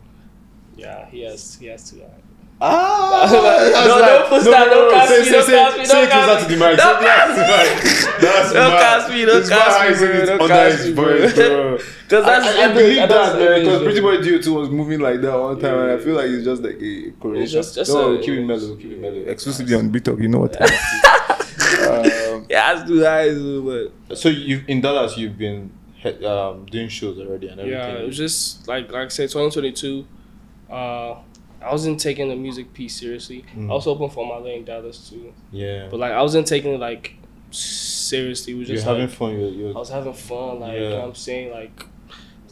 yeah. 0.76 1.06
He 1.10 1.22
has. 1.22 1.56
He 1.56 1.66
has 1.66 1.90
to. 1.90 2.06
Ah, 2.66 3.28
No, 3.86 3.98
don't 4.00 4.28
put 4.28 4.44
that, 4.50 4.70
don't 4.70 4.90
cast 4.92 5.10
me, 5.10 5.30
don't 5.30 5.46
cast 5.46 5.78
me, 5.78 5.84
Say 5.84 5.92
don't 5.92 6.04
it 6.04 6.10
closer 6.10 6.26
cast 6.26 6.42
to 6.48 6.48
the 6.48 6.60
me. 6.60 6.66
mic. 6.66 6.76
Don't 6.78 7.00
Say 7.02 7.04
it 7.04 7.14
closer 7.14 7.34
to 7.34 7.40
the 7.40 7.44
mic. 7.44 8.20
That's 8.20 8.52
Don't 8.52 8.70
mad. 8.70 8.80
cast 8.80 9.08
me, 9.10 9.24
don't 9.24 9.40
It's 9.40 9.50
mad 9.50 9.58
cast 9.58 9.78
how 9.78 9.84
me, 9.84 9.88
you 9.90 9.94
say 9.96 10.06
bro, 10.06 10.16
it 10.22 10.26
don't 10.26 10.40
under 10.42 10.54
cast 10.54 10.76
his 10.78 10.86
me, 10.86 10.92
voice, 10.94 11.34
bro. 11.34 11.48
bro. 11.48 11.78
Cause 12.08 12.24
that's 12.26 12.46
I, 12.46 12.64
I 12.64 12.68
the- 12.68 12.74
believe 12.74 12.96
that's 12.96 13.12
that, 13.12 13.32
the 13.38 13.44
man, 13.44 13.58
because 13.60 13.74
image, 13.74 13.84
Pretty 13.84 14.00
bro. 14.00 14.16
Boy 14.16 14.22
Dio 14.22 14.38
too 14.40 14.54
was 14.54 14.68
moving 14.70 15.00
like 15.00 15.20
that 15.20 15.38
one 15.38 15.58
time, 15.60 15.78
and 15.78 15.90
I 15.92 15.98
feel 15.98 16.14
like 16.14 16.26
it's 16.30 16.44
just 16.44 16.62
like 16.62 16.80
a 16.80 17.10
correlation. 17.20 17.52
just- 17.60 17.74
just 17.74 17.92
no, 17.92 18.14
a- 18.14 18.18
keep 18.18 18.34
it 18.34 18.44
mellow, 18.44 18.76
keep 18.76 18.92
it 18.92 19.00
mellow. 19.00 19.16
Exclusively 19.26 19.74
on 19.74 19.88
Big 19.90 20.04
Talk, 20.04 20.18
you 20.20 20.28
know 20.28 20.38
what 20.40 20.52
time 20.52 20.68
it 20.70 20.72
is. 20.72 21.88
um, 21.88 22.46
Yeah, 22.50 22.72
I 22.76 22.84
do 22.86 23.00
that, 23.00 23.18
I 23.20 23.28
do, 23.28 23.90
but 24.08 24.16
So 24.18 24.28
you 24.28 24.62
in 24.68 24.80
Dallas, 24.80 25.16
you've 25.18 25.36
been 25.38 25.70
he- 25.96 26.24
um, 26.24 26.66
doing 26.66 26.88
shows 26.88 27.18
already 27.18 27.48
and 27.48 27.60
everything. 27.60 27.80
yeah, 27.80 28.00
it 28.02 28.06
was 28.06 28.16
just 28.16 28.66
like 28.68 28.90
like 28.92 29.06
I 29.06 29.08
said, 29.08 29.28
2022. 29.30 30.06
Uh, 30.70 31.16
I 31.64 31.72
wasn't 31.72 32.00
taking 32.00 32.28
the 32.28 32.36
music 32.36 32.72
piece 32.74 32.98
seriously. 32.98 33.44
Mm. 33.56 33.70
I 33.70 33.74
was 33.74 33.84
hoping 33.84 34.10
for 34.10 34.26
my 34.26 34.38
lane 34.38 34.58
in 34.60 34.64
Dallas 34.64 35.08
too, 35.08 35.32
yeah. 35.50 35.88
but 35.90 35.98
like 35.98 36.12
I 36.12 36.22
wasn't 36.22 36.46
taking 36.46 36.74
it 36.74 36.80
like 36.80 37.14
seriously. 37.50 38.52
It 38.52 38.56
was 38.56 38.68
you're 38.68 38.82
having 38.82 39.02
like, 39.02 39.10
fun. 39.10 39.38
You're, 39.38 39.48
you're 39.50 39.70
I 39.76 39.78
was 39.78 39.88
having 39.90 40.12
fun. 40.12 40.60
Like 40.60 40.74
you 40.74 40.88
know 40.90 40.98
what 41.00 41.08
I'm 41.08 41.14
saying, 41.14 41.52
like 41.52 41.86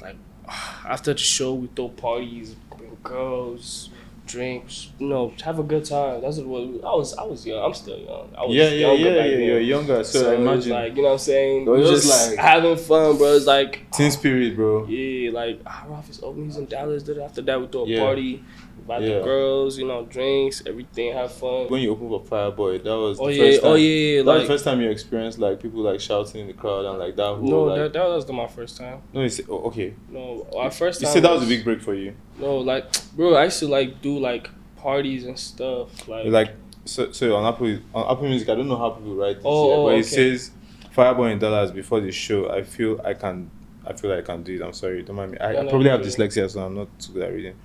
like 0.00 0.16
after 0.48 1.12
the 1.12 1.18
show 1.18 1.54
we 1.54 1.68
throw 1.68 1.88
parties, 1.88 2.56
bring 2.76 2.96
girls, 3.02 3.90
drinks, 4.26 4.90
you 4.98 5.08
know, 5.08 5.32
have 5.44 5.58
a 5.58 5.62
good 5.62 5.84
time. 5.84 6.20
That's 6.22 6.38
what. 6.38 6.60
I 6.60 6.94
was 6.94 7.14
I 7.14 7.24
was 7.24 7.46
young. 7.46 7.62
I'm 7.64 7.74
still 7.74 7.98
young. 7.98 8.32
I 8.36 8.44
was 8.44 8.54
yeah, 8.54 8.68
yeah, 8.68 8.92
younger 8.92 9.10
yeah, 9.10 9.24
yeah. 9.24 9.36
You're 9.38 9.60
younger, 9.60 10.04
so, 10.04 10.22
So, 10.22 10.30
I 10.30 10.34
it 10.34 10.38
was 10.38 10.66
imagine 10.66 10.72
like 10.72 10.96
you 10.96 11.02
know 11.02 11.08
what 11.08 11.12
I'm 11.14 11.18
saying. 11.18 11.66
It 11.66 11.70
was 11.70 11.90
just, 11.90 12.06
just 12.06 12.30
like- 12.30 12.38
having 12.38 12.76
fun, 12.76 13.16
bro. 13.18 13.34
It's 13.36 13.46
like 13.46 13.90
teen 13.92 14.10
spirit, 14.10 14.56
bro. 14.56 14.86
yeah, 14.86 15.30
like 15.30 15.60
our 15.66 15.92
office 15.92 16.20
open. 16.22 16.44
He's 16.46 16.56
in 16.56 16.66
Dallas. 16.66 17.02
Then 17.02 17.20
after 17.20 17.42
that, 17.42 17.60
we 17.60 17.66
throw 17.66 17.84
a 17.84 17.88
Yeah. 17.88 18.00
party, 18.00 18.42
invite 18.82 19.02
Yeah. 19.02 19.18
the 19.18 19.24
girls, 19.24 19.78
you 19.78 19.86
know, 19.86 20.04
drinks, 20.04 20.62
everything, 20.66 21.12
have 21.12 21.32
fun. 21.32 21.68
When 21.68 21.80
you 21.80 21.92
opened 21.92 22.10
for 22.10 22.20
Fireboy, 22.52 22.82
that 22.84 22.96
was 22.98 23.18
oh 23.20 23.26
the 23.26 23.34
yeah, 23.34 23.42
first 23.44 23.58
oh, 23.60 23.62
time. 23.62 23.72
oh 23.72 23.74
yeah, 23.76 23.88
yeah. 24.16 24.22
That 24.22 24.32
was 24.34 24.42
the 24.42 24.48
first 24.48 24.64
time 24.64 24.80
you 24.80 24.90
experienced 24.90 25.38
like 25.38 25.60
people 25.62 25.80
like 25.82 26.00
shouting 26.00 26.40
in 26.42 26.46
the 26.48 26.52
crowd 26.52 26.84
and 26.84 26.98
like 26.98 27.16
that 27.16 27.22
whole 27.24 27.42
no, 27.42 27.62
like 27.64 27.78
that, 27.78 27.92
that 27.94 28.08
was 28.08 28.30
my 28.30 28.46
first 28.48 28.76
time. 28.76 29.00
no 29.12 29.22
you 29.22 29.30
oh, 29.48 29.68
okay 29.68 29.94
No, 30.10 30.46
our 30.56 30.70
first 30.70 31.00
you 31.00 31.06
said 31.06 31.22
that 31.22 31.32
was 31.32 31.44
a 31.44 31.46
big 31.46 31.64
break 31.64 31.80
for 31.80 31.94
you 31.94 32.14
No, 32.38 32.58
like, 32.58 32.84
bro, 33.16 33.34
I 33.34 33.44
used 33.44 33.60
to 33.60 33.68
like 33.68 34.02
do 34.02 34.18
like 34.18 34.50
parties 34.76 35.24
and 35.24 35.38
stuff. 35.38 36.08
Like, 36.08 36.26
like 36.26 36.50
so 36.84 37.12
so 37.12 37.36
on 37.36 37.52
Apple 37.52 37.78
on 37.94 38.12
Apple 38.12 38.28
Music 38.28 38.48
I 38.48 38.54
don't 38.56 38.68
know 38.68 38.76
how 38.76 38.90
people 38.90 39.14
write 39.14 39.36
this 39.36 39.44
Oh, 39.46 39.68
yet, 39.68 39.76
oh, 39.76 39.84
but 39.84 39.90
okay. 39.90 40.00
it 40.00 40.04
says 40.04 40.50
Fireboy 40.96 41.32
in 41.32 41.38
Dallas 41.38 41.70
before 41.70 42.00
the 42.00 42.12
show 42.12 42.50
I 42.50 42.62
feel 42.62 43.00
I 43.04 43.14
can 43.14 43.50
I 43.86 43.92
feel 43.94 44.10
like 44.10 44.20
I 44.20 44.26
can 44.34 44.42
do 44.42 44.54
it. 44.54 44.62
I'm 44.62 44.72
sorry, 44.72 45.02
don't 45.02 45.16
mind 45.16 45.32
me. 45.32 45.38
I, 45.38 45.52
No, 45.52 45.58
I 45.58 45.62
no, 45.62 45.70
probably 45.70 45.90
have 45.90 46.00
dyslexia, 46.00 46.48
so 46.50 46.64
I'm 46.64 46.74
not 46.74 46.88
too 47.00 47.12
good 47.14 47.22
at 47.22 47.32
reading. 47.32 47.56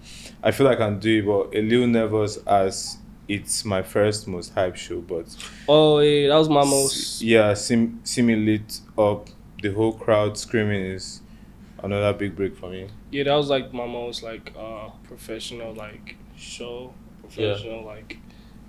I 0.43 0.51
feel 0.51 0.65
like 0.65 0.79
I 0.79 0.87
can 0.87 0.99
do 0.99 1.19
it, 1.19 1.25
but 1.25 1.55
a 1.57 1.61
little 1.61 1.87
nervous 1.87 2.37
as 2.47 2.97
it's 3.27 3.65
my 3.65 3.81
first 3.83 4.27
most 4.27 4.53
hype 4.53 4.75
show. 4.75 4.99
But 5.01 5.25
Oh 5.67 5.99
yeah, 5.99 6.29
that 6.29 6.35
was 6.37 6.49
my 6.49 6.63
most. 6.63 7.21
yeah, 7.21 7.53
sim 7.53 8.01
lit 8.05 8.79
up, 8.97 9.27
the 9.61 9.71
whole 9.73 9.93
crowd 9.93 10.37
screaming 10.37 10.83
is 10.83 11.21
another 11.83 12.13
big 12.17 12.35
break 12.35 12.55
for 12.57 12.69
me. 12.69 12.87
Yeah, 13.11 13.25
that 13.25 13.35
was 13.35 13.49
like 13.49 13.73
my 13.73 13.85
most 13.85 14.23
like 14.23 14.53
uh 14.57 14.89
professional 15.03 15.73
like 15.73 16.15
show, 16.35 16.93
professional 17.21 17.83
like 17.85 18.17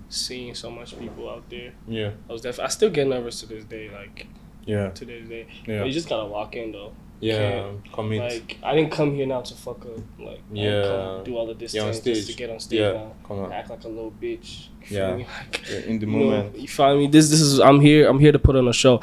seeing 0.09 0.53
so 0.55 0.69
much 0.69 0.97
people 0.99 1.29
out 1.29 1.49
there. 1.49 1.73
Yeah, 1.87 2.11
I 2.29 2.33
was 2.33 2.41
definitely. 2.41 2.65
I 2.65 2.69
still 2.69 2.89
get 2.89 3.07
nervous 3.07 3.39
to 3.41 3.45
this 3.47 3.63
day, 3.63 3.89
like 3.89 4.27
yeah, 4.65 4.89
to 4.89 5.05
this 5.05 5.27
day. 5.27 5.47
yeah, 5.65 5.79
But 5.79 5.87
you 5.87 5.93
just 5.93 6.09
gotta 6.09 6.27
walk 6.27 6.55
in 6.55 6.71
though. 6.73 6.93
Yeah. 7.19 7.71
Commit. 7.93 8.19
Like 8.21 8.57
I 8.63 8.75
didn't 8.75 8.91
come 8.91 9.13
here 9.15 9.25
now 9.25 9.41
to 9.41 9.53
fuck 9.55 9.85
up. 9.85 9.99
Like 10.19 10.41
Yeah. 10.51 10.83
come 10.83 11.23
do 11.23 11.35
all 11.37 11.49
of 11.49 11.59
this 11.59 11.73
You're 11.73 11.85
on 11.85 11.93
just 11.93 12.27
to 12.27 12.33
get 12.33 12.49
on 12.49 12.59
stage 12.59 12.79
yeah, 12.79 12.91
now. 12.93 13.11
come 13.27 13.39
on. 13.39 13.51
Act 13.51 13.69
like 13.69 13.83
a 13.83 13.87
little 13.87 14.11
bitch. 14.21 14.67
Yeah. 14.89 15.15
Like, 15.17 15.69
Yeah, 15.69 15.79
in 15.79 15.99
the 15.99 16.05
you 16.05 16.11
know, 16.11 16.25
moment. 16.25 16.57
you 16.57 16.67
find 16.67 16.99
me. 16.99 17.07
This 17.07 17.29
this 17.29 17.41
is 17.41 17.59
I'm 17.59 17.79
here. 17.81 18.07
I'm 18.07 18.19
here 18.19 18.31
to 18.31 18.39
put 18.39 18.55
on 18.55 18.67
a 18.67 18.73
show. 18.73 19.01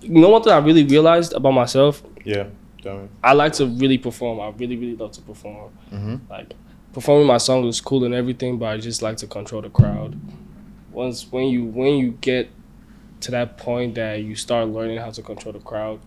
You 0.00 0.20
know 0.20 0.28
what 0.30 0.44
thing 0.44 0.52
I 0.52 0.58
really 0.58 0.84
realized 0.84 1.32
about 1.32 1.52
myself? 1.52 2.02
Yeah, 2.24 2.46
damn. 2.82 3.08
I 3.22 3.32
like 3.32 3.52
to 3.54 3.66
really 3.66 3.98
perform. 3.98 4.40
I 4.40 4.48
really 4.56 4.76
really 4.76 4.96
love 4.96 5.12
to 5.12 5.22
perform. 5.22 5.70
Mm-hmm. 5.92 6.16
Like 6.30 6.52
performing 6.92 7.26
my 7.26 7.38
song 7.38 7.64
is 7.66 7.80
cool 7.80 8.04
and 8.04 8.14
everything, 8.14 8.58
but 8.58 8.66
I 8.66 8.78
just 8.78 9.02
like 9.02 9.16
to 9.18 9.26
control 9.26 9.62
the 9.62 9.70
crowd. 9.70 10.18
Once 10.92 11.30
when 11.30 11.44
you 11.46 11.64
when 11.64 11.94
you 11.96 12.12
get 12.20 12.50
to 13.20 13.30
that 13.32 13.56
point 13.58 13.94
that 13.96 14.22
you 14.22 14.34
start 14.36 14.68
learning 14.68 14.98
how 14.98 15.10
to 15.10 15.22
control 15.22 15.52
the 15.52 15.58
crowd, 15.60 16.00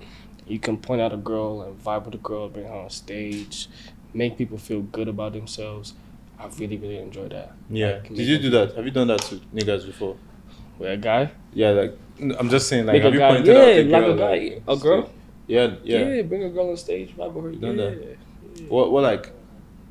you 0.47 0.59
can 0.59 0.77
point 0.77 1.01
out 1.01 1.13
a 1.13 1.17
girl 1.17 1.61
and 1.61 1.81
vibe 1.83 2.05
with 2.05 2.15
a 2.15 2.17
girl, 2.19 2.49
bring 2.49 2.65
her 2.67 2.73
on 2.73 2.89
stage, 2.89 3.67
make 4.13 4.37
people 4.37 4.57
feel 4.57 4.81
good 4.81 5.07
about 5.07 5.33
themselves. 5.33 5.93
I 6.39 6.47
really 6.57 6.77
really 6.77 6.97
enjoy 6.97 7.27
that. 7.29 7.53
Yeah. 7.69 7.93
Like, 8.03 8.09
Did 8.15 8.27
you 8.27 8.37
do 8.39 8.49
that? 8.51 8.75
Have 8.75 8.85
you 8.85 8.91
done 8.91 9.07
that 9.07 9.21
to 9.23 9.35
niggas 9.53 9.85
before? 9.85 10.17
With 10.79 10.91
a 10.91 10.97
guy, 10.97 11.31
Yeah, 11.53 11.71
like 11.71 11.97
I'm 12.39 12.49
just 12.49 12.67
saying, 12.67 12.85
like 12.87 12.93
make 12.95 13.03
have 13.03 13.13
you 13.13 13.19
guy, 13.19 13.29
pointed 13.35 13.47
yeah, 13.47 13.61
out 13.61 13.67
a 13.67 13.83
like 13.83 13.89
girl, 13.89 14.11
a 14.11 14.17
guy, 14.17 14.61
a 14.67 14.77
girl. 14.77 15.09
Yeah, 15.47 15.75
yeah. 15.83 16.21
bring 16.23 16.43
a 16.43 16.49
girl 16.49 16.69
on 16.71 16.77
stage, 16.77 17.15
vibe 17.15 17.33
with 17.33 17.45
her. 17.45 17.51
Done 17.51 17.77
yeah. 17.77 17.85
that. 17.89 18.17
What 18.69 18.91
what 18.91 19.03
like 19.03 19.31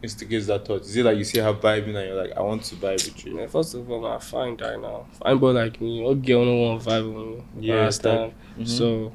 instigates 0.02 0.46
that 0.46 0.64
thought? 0.66 0.80
Is 0.82 0.96
it 0.96 1.04
like 1.04 1.18
you 1.18 1.24
see 1.24 1.38
her 1.38 1.52
vibing 1.54 1.94
and 1.96 2.08
you're 2.08 2.14
like, 2.14 2.32
I 2.36 2.40
want 2.40 2.64
to 2.64 2.74
vibe 2.76 3.04
with 3.04 3.24
you? 3.26 3.34
Man, 3.36 3.48
first 3.48 3.74
of 3.74 3.90
all, 3.90 4.04
I 4.06 4.18
find 4.18 4.58
that 4.58 4.80
now. 4.80 5.06
Fine 5.22 5.38
boy 5.38 5.50
like 5.52 5.80
me, 5.80 6.02
what 6.02 6.22
girl 6.22 6.44
no 6.44 6.54
want 6.56 6.82
vibe 6.82 7.14
with 7.14 7.26
me? 7.26 7.44
Yeah, 7.68 7.74
Yeah, 7.84 7.90
that- 7.90 8.32
Mhm. 8.58 8.66
So, 8.68 9.12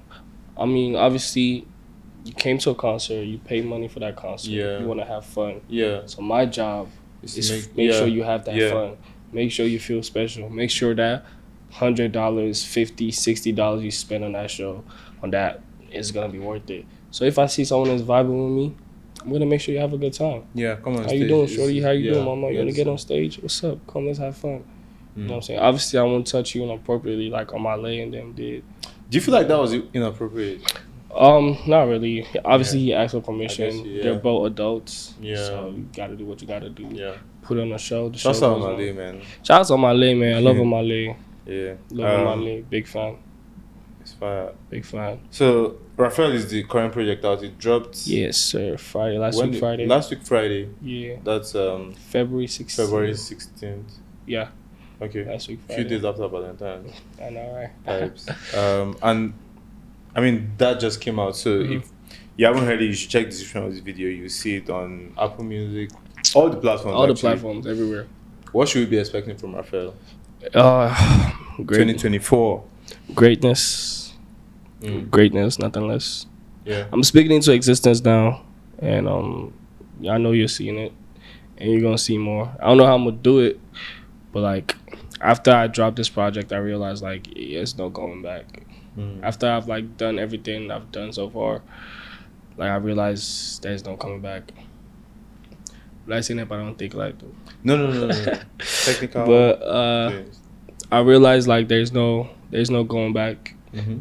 I 0.58 0.66
mean, 0.66 0.96
obviously, 0.96 1.68
you 2.24 2.34
came 2.34 2.58
to 2.60 2.72
a 2.72 2.76
concert, 2.76 3.24
you 3.24 3.38
pay 3.38 3.62
money 3.62 3.88
for 3.88 4.00
that 4.00 4.16
concert. 4.16 4.50
Yeah. 4.52 4.80
You 4.80 4.88
want 4.88 5.00
to 5.00 5.06
have 5.06 5.26
fun. 5.26 5.62
Yeah. 5.70 6.02
So 6.06 6.22
my 6.22 6.46
job 6.46 6.90
is 7.22 7.36
to 7.36 7.54
make, 7.56 7.76
make 7.78 7.92
yeah. 7.92 7.98
sure 8.00 8.08
you 8.08 8.24
have 8.24 8.46
that 8.46 8.56
Yeah. 8.56 8.70
fun. 8.72 8.98
Make 9.32 9.52
sure 9.52 9.66
you 9.66 9.80
feel 9.80 10.02
special. 10.02 10.50
Make 10.50 10.70
sure 10.72 10.96
that 10.96 11.26
hundred 11.72 12.12
dollars, 12.14 12.64
fifty, 12.64 13.12
sixty 13.12 13.52
dollars 13.52 13.84
you 13.84 13.92
spend 13.92 14.24
on 14.24 14.32
that 14.32 14.50
show, 14.50 14.84
on 15.22 15.32
that 15.32 15.62
is 15.92 16.12
gonna 16.12 16.30
be 16.30 16.40
worth 16.40 16.70
it. 16.70 16.86
So 17.12 17.26
if 17.26 17.38
I 17.38 17.46
see 17.48 17.66
someone 17.66 17.90
that's 17.90 18.02
vibing 18.02 18.30
with 18.46 18.54
me, 18.56 18.76
I'm 19.22 19.32
gonna 19.32 19.46
make 19.46 19.60
sure 19.62 19.74
you 19.74 19.82
have 19.82 19.94
a 19.94 19.98
good 19.98 20.14
time. 20.14 20.44
Yeah, 20.54 20.76
come 20.76 20.96
on. 20.98 21.04
How 21.04 21.12
you 21.12 21.28
doing, 21.28 21.48
shorty? 21.48 21.82
How 21.82 21.92
you 21.92 22.06
yeah, 22.06 22.14
doing, 22.14 22.26
mama? 22.26 22.50
You 22.52 22.60
wanna 22.60 22.72
get 22.72 22.88
on 22.88 22.98
stage? 22.98 23.40
What's 23.40 23.62
up? 23.64 23.86
Come, 23.88 24.08
let's 24.08 24.20
have 24.20 24.38
fun. 24.38 24.64
You 25.18 25.24
know 25.24 25.28
what 25.30 25.36
I'm 25.36 25.40
Mm. 25.40 25.44
saying? 25.46 25.60
Obviously, 25.60 26.00
I 26.00 26.04
won't 26.04 26.28
touch 26.28 26.56
you 26.56 26.64
inappropriately 26.64 27.30
like 27.30 27.48
Omah 27.50 27.82
Lay 27.82 28.02
and 28.02 28.14
them 28.14 28.34
did. 28.34 28.64
Do 29.10 29.18
you 29.18 29.22
feel 29.22 29.34
like 29.34 29.48
that 29.48 29.58
was 29.60 29.74
inappropriate? 29.74 30.62
Um, 31.14 31.58
not 31.68 31.84
really. 31.84 32.28
Obviously, 32.44 32.80
he 32.80 32.94
asked 32.94 33.14
for 33.14 33.22
permission. 33.22 33.70
guess, 33.70 33.86
yeah. 33.86 34.04
They're 34.04 34.16
both 34.20 34.48
adults. 34.48 35.14
Yeah. 35.22 35.36
So 35.38 35.74
you 35.76 35.88
gotta 35.96 36.16
do 36.16 36.26
what 36.26 36.42
you 36.42 36.48
gotta 36.48 36.70
do. 36.70 36.90
Yeah. 36.92 37.16
Put 37.42 37.60
on 37.60 37.72
a 37.72 37.78
show. 37.78 38.10
The 38.10 38.18
That's 38.22 38.40
show 38.40 38.50
how 38.50 38.56
goes 38.60 38.78
my 38.80 38.90
on. 38.90 38.96
man. 38.98 39.22
Shout 39.44 39.62
out 39.62 39.68
to 39.68 39.78
Male, 39.78 40.16
man. 40.16 40.36
I 40.36 40.40
love 40.40 40.58
Yeah. 40.58 40.64
Male. 40.64 41.16
Yeah. 41.46 41.74
Love 41.92 42.28
Um, 42.28 42.44
Male. 42.44 42.64
Big 42.70 42.88
fan. 42.88 43.18
It's 44.02 44.12
fire. 44.14 44.52
Big 44.70 44.84
fan. 44.86 45.20
So 45.32 45.78
Raffeal 45.98 46.34
is 46.34 46.50
the 46.50 46.64
current 46.64 46.92
project 46.92 47.24
out. 47.24 47.42
It 47.44 47.58
dropped 47.58 48.06
Yes, 48.08 48.38
sir. 48.38 48.78
Friday. 48.78 49.18
Last 49.18 49.42
week 49.42 49.56
Friday. 49.60 49.86
Last 49.88 50.12
week 50.12 50.22
Friday. 50.24 50.70
yeah. 50.82 51.16
That's 51.24 51.56
um 51.56 51.94
February 51.94 52.48
16th. 52.48 52.76
February 52.76 53.16
sixteenth. 53.16 53.94
Yeah. 54.26 54.50
Okay. 55.02 55.26
Last 55.26 55.48
week 55.50 55.60
A 55.70 55.76
few 55.76 55.84
days 55.84 56.06
after 56.06 56.28
Valentine's. 56.28 56.92
I 57.22 57.30
know, 57.30 57.70
right? 57.86 58.12
Um, 58.56 58.98
and 59.02 59.34
I 60.16 60.22
mean 60.22 60.52
that 60.58 60.80
just 60.80 61.02
came 61.02 61.20
out. 61.20 61.36
So 61.36 61.50
Mhm. 61.60 61.78
if 61.78 61.90
you 62.38 62.46
haven't 62.46 62.66
heard 62.66 62.82
it, 62.82 62.86
you 62.86 62.94
should 62.94 63.10
check 63.10 63.26
the 63.26 63.32
description 63.32 63.64
of 63.64 63.72
this 63.72 63.82
video. 63.82 64.08
You 64.08 64.30
see 64.30 64.56
it 64.58 64.70
on 64.70 65.14
Apple 65.18 65.44
Music, 65.44 65.90
all 66.34 66.50
the 66.50 66.58
platforms. 66.58 66.96
All 66.96 67.08
the 67.08 67.16
platforms 67.16 67.68
everywhere. 67.68 68.08
What 68.52 68.70
should 68.70 68.80
we 68.80 68.86
be 68.86 68.98
expecting 68.98 69.36
from 69.36 69.54
Raffeal? 69.56 69.94
Uh, 70.54 70.96
Twenty 71.58 71.64
great, 71.66 72.00
twenty 72.00 72.20
four. 72.20 72.64
greatness, 73.14 74.14
Mm. 74.82 75.10
greatness, 75.10 75.58
nothing 75.60 75.88
less. 75.88 76.26
Yeah. 76.66 76.86
I'm 76.92 77.04
speaking 77.04 77.32
into 77.32 77.52
existence 77.52 78.04
now, 78.04 78.44
and 78.80 79.08
um, 79.08 79.54
I 80.10 80.18
know 80.18 80.32
you're 80.32 80.48
seeing 80.48 80.78
it, 80.78 80.92
and 81.58 81.72
you're 81.72 81.82
gonna 81.82 81.98
see 81.98 82.18
more. 82.18 82.50
I 82.62 82.68
don't 82.68 82.78
know 82.78 82.86
how 82.86 82.96
I'm 82.96 83.04
gonna 83.06 83.18
do 83.18 83.40
it, 83.40 83.60
but 84.36 84.42
like 84.42 84.76
after 85.22 85.50
I 85.50 85.68
dropped 85.68 85.96
this 85.96 86.10
project, 86.10 86.52
I 86.52 86.58
realized 86.58 87.02
like 87.02 87.26
it's 87.38 87.78
no 87.78 87.88
going 87.88 88.22
back. 88.22 88.64
Mm. 88.98 89.24
After 89.24 89.48
I've 89.48 89.70
like 89.70 89.96
done 89.96 90.20
everything 90.20 90.70
I've 90.72 90.92
done 90.92 91.14
so 91.14 91.30
far, 91.30 91.62
like 92.58 92.70
I 92.70 92.76
realized 92.76 93.64
there's 93.64 93.86
no 93.86 93.96
coming 93.96 94.20
back. 94.20 94.52
But 96.06 96.18
I 96.18 96.20
say 96.20 96.34
that, 96.34 96.50
but 96.50 96.60
I 96.60 96.64
don't 96.64 96.78
think 96.78 96.96
like. 96.96 97.16
No, 97.64 97.78
no, 97.78 97.88
no, 97.90 98.08
no. 98.08 98.08
no. 98.08 98.34
Technical. 98.84 99.26
But 99.26 99.62
uh, 99.64 100.24
I 100.92 101.00
realized 101.00 101.48
like 101.48 101.70
there's 101.70 101.94
no 101.94 102.30
there's 102.52 102.70
no 102.70 102.84
going 102.84 103.14
back 103.14 103.56
mm-hmm. 103.74 104.00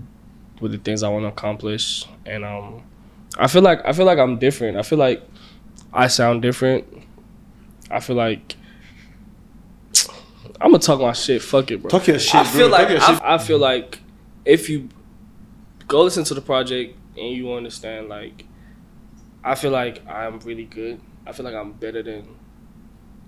with 0.61 0.73
the 0.73 0.79
things 0.79 1.05
I 1.05 1.11
want 1.11 1.23
to 1.23 1.29
accomplish, 1.29 2.07
and 2.27 2.45
um, 2.45 2.83
I 3.39 3.47
feel 3.47 3.63
like 3.63 3.87
I 3.87 3.93
feel 3.93 4.05
like 4.05 4.19
I'm 4.19 4.41
different. 4.41 4.79
I 4.79 4.83
feel 4.83 4.99
like 4.99 5.23
I 5.93 6.09
sound 6.09 6.43
different. 6.43 6.89
I 7.89 8.01
feel 8.01 8.17
like 8.17 8.57
I'm 10.61 10.71
gonna 10.71 10.79
talk 10.79 11.01
my 11.01 11.13
shit. 11.13 11.43
Fuck 11.43 11.71
it, 11.71 11.83
bro. 11.83 11.91
Talk 11.91 12.07
your 12.07 12.19
shit, 12.19 12.35
I 12.35 12.43
bro. 12.45 12.53
feel 12.53 12.69
like 12.69 12.89
Talk 12.89 12.91
your 12.91 13.03
I, 13.03 13.13
shit. 13.13 13.23
I 13.23 13.39
feel 13.39 13.59
like 13.59 13.99
if 14.45 14.69
you 14.69 14.89
go 15.89 16.03
listen 16.03 16.25
to 16.25 16.35
the 16.35 16.41
project 16.41 16.97
and 17.17 17.31
you 17.37 17.53
understand, 17.53 18.09
like 18.09 18.45
I 19.43 19.55
feel 19.55 19.71
like 19.71 20.07
I'm 20.09 20.39
really 20.41 20.65
good. 20.65 21.01
I 21.27 21.33
feel 21.33 21.45
like 21.45 21.55
I'm 21.55 21.73
better 21.73 22.03
than 22.03 22.29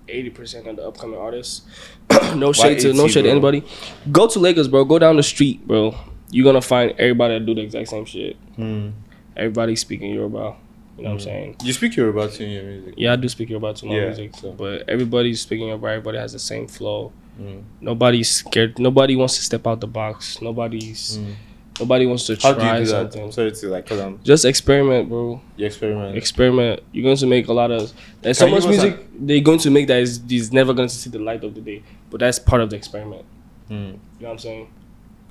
eighty 0.07 0.29
percent 0.29 0.67
of 0.67 0.75
the 0.77 0.87
upcoming 0.87 1.19
artists. 1.19 1.61
no 2.35 2.53
shade 2.53 2.79
to 2.79 2.93
no 2.93 3.03
80, 3.03 3.11
shade 3.13 3.21
to 3.23 3.29
anybody. 3.29 3.63
Go 4.11 4.27
to 4.27 4.39
Lagos, 4.39 4.67
bro. 4.67 4.85
Go 4.85 4.99
down 4.99 5.17
the 5.17 5.23
street, 5.23 5.67
bro. 5.67 5.95
You're 6.31 6.45
gonna 6.45 6.61
find 6.61 6.91
everybody 6.99 7.39
that 7.39 7.45
do 7.45 7.53
the 7.55 7.61
exact 7.61 7.89
same 7.89 8.05
shit. 8.05 8.35
Mm. 8.57 8.93
Everybody 9.35 9.75
speaking 9.75 10.11
Yoruba. 10.13 10.55
You 10.97 11.03
know 11.03 11.09
what 11.11 11.13
I'm 11.13 11.17
Mm. 11.19 11.23
saying? 11.23 11.55
You 11.63 11.73
speak 11.73 11.95
Yoruba 11.95 12.27
too 12.29 12.43
in 12.43 12.49
your 12.51 12.63
music. 12.63 12.93
Yeah, 12.97 13.13
I 13.13 13.15
do 13.17 13.29
speak 13.29 13.49
Yoruba 13.49 13.73
to 13.73 13.85
my 13.85 13.95
Yeah, 13.95 14.05
music, 14.07 14.35
so- 14.35 14.51
but 14.51 14.89
everybody's 14.89 15.41
speaking 15.41 15.67
Yoruba. 15.67 15.87
Everybody 15.87 16.17
has 16.17 16.33
the 16.33 16.39
same 16.39 16.67
flow. 16.67 17.11
Mm. 17.41 17.61
Nobody's 17.81 18.29
scared. 18.31 18.79
Nobody 18.79 19.15
wants 19.15 19.35
to 19.37 19.43
step 19.43 19.67
out 19.67 19.79
the 19.79 19.87
box. 19.87 20.41
Nobody's 20.41 21.19
Mm. 21.19 21.33
nobody 21.79 22.07
wants 22.07 22.25
to 22.25 22.35
How 22.41 22.53
do 22.53 22.59
try 22.61 22.79
you 22.79 22.85
do 22.85 22.89
something. 22.89 23.23
I'm 23.25 23.31
sorry 23.31 23.51
to 23.51 23.67
like, 23.69 23.85
cause 23.85 23.99
I'm 23.99 24.19
Just 24.23 24.43
experiment, 24.43 25.07
bro. 25.09 25.39
you 25.55 25.65
experiment. 25.67 26.17
Experiment. 26.17 26.81
You're 26.91 27.03
going 27.03 27.17
to 27.17 27.27
make 27.27 27.47
a 27.47 27.53
lot 27.53 27.69
of. 27.69 27.93
There's 28.23 28.39
so 28.39 28.47
much 28.47 28.63
give 28.63 28.71
us 28.71 28.83
music 28.83 29.05
they're 29.19 29.41
going 29.41 29.59
to 29.59 29.69
make 29.69 29.85
that 29.87 29.99
is, 30.01 30.19
is 30.29 30.51
never 30.51 30.73
going 30.73 30.89
to 30.89 30.95
see 30.95 31.11
the 31.11 31.19
light 31.19 31.43
of 31.43 31.53
the 31.53 31.61
day. 31.61 31.83
But 32.09 32.21
that's 32.21 32.39
part 32.39 32.61
of 32.61 32.71
the 32.71 32.75
experiment. 32.75 33.23
Mm. 33.69 33.75
You 33.75 33.83
know 33.83 33.97
what 34.19 34.31
I'm 34.31 34.39
saying? 34.39 34.67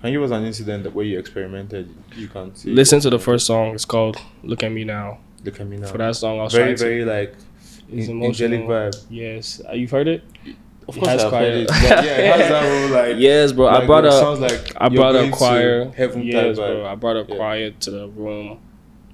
Can 0.00 0.12
you 0.12 0.20
give 0.20 0.30
us 0.30 0.36
an 0.38 0.44
incident 0.44 0.84
that 0.84 0.94
where 0.94 1.04
you 1.04 1.18
experimented? 1.18 1.88
You 2.16 2.28
can't 2.28 2.56
see. 2.56 2.70
Listen 2.70 3.00
to 3.00 3.10
the 3.10 3.18
first 3.18 3.46
song. 3.46 3.74
It's 3.74 3.84
called 3.84 4.18
"Look 4.44 4.62
at 4.62 4.70
Me 4.70 4.84
Now." 4.84 5.18
Look 5.46 5.60
at 5.60 5.66
me 5.66 5.76
now. 5.78 5.86
For 5.86 5.98
that 5.98 6.14
song, 6.16 6.40
I 6.40 6.42
was 6.44 6.52
very, 6.52 6.74
trying 6.74 6.76
to. 6.76 6.84
very 6.84 7.04
like 7.04 7.34
It's 7.92 8.08
in- 8.08 8.16
emotional. 8.22 8.52
angelic 8.52 8.60
vibe. 8.68 9.06
Yes, 9.10 9.62
Uh, 9.68 9.72
you've 9.72 9.90
heard 9.90 10.08
it. 10.08 10.22
Of 10.88 10.96
It 10.96 11.00
course, 11.00 11.22
I've 11.22 11.32
heard 11.32 11.54
it. 11.54 11.68
But 11.68 11.80
yeah, 11.80 12.02
it 12.02 12.36
has 12.40 12.48
that 12.50 12.62
whole 12.90 12.96
like. 12.96 13.16
yes, 13.18 13.52
bro. 13.52 13.66
like, 13.66 13.82
I 13.82 13.86
brought 13.86 14.04
it 14.04 14.08
a. 14.08 14.12
Sounds 14.12 14.40
like 14.40 14.72
I 14.76 14.88
brought 14.88 15.16
a 15.16 15.30
choir. 15.30 15.90
Heaven 15.96 16.22
yes, 16.22 16.56
bro. 16.56 16.64
vibe. 16.76 16.86
I 16.86 16.94
brought 16.94 17.16
a 17.16 17.24
Yeah. 17.28 17.36
choir 17.36 17.70
to 17.70 17.90
the 17.90 18.08
room, 18.08 18.58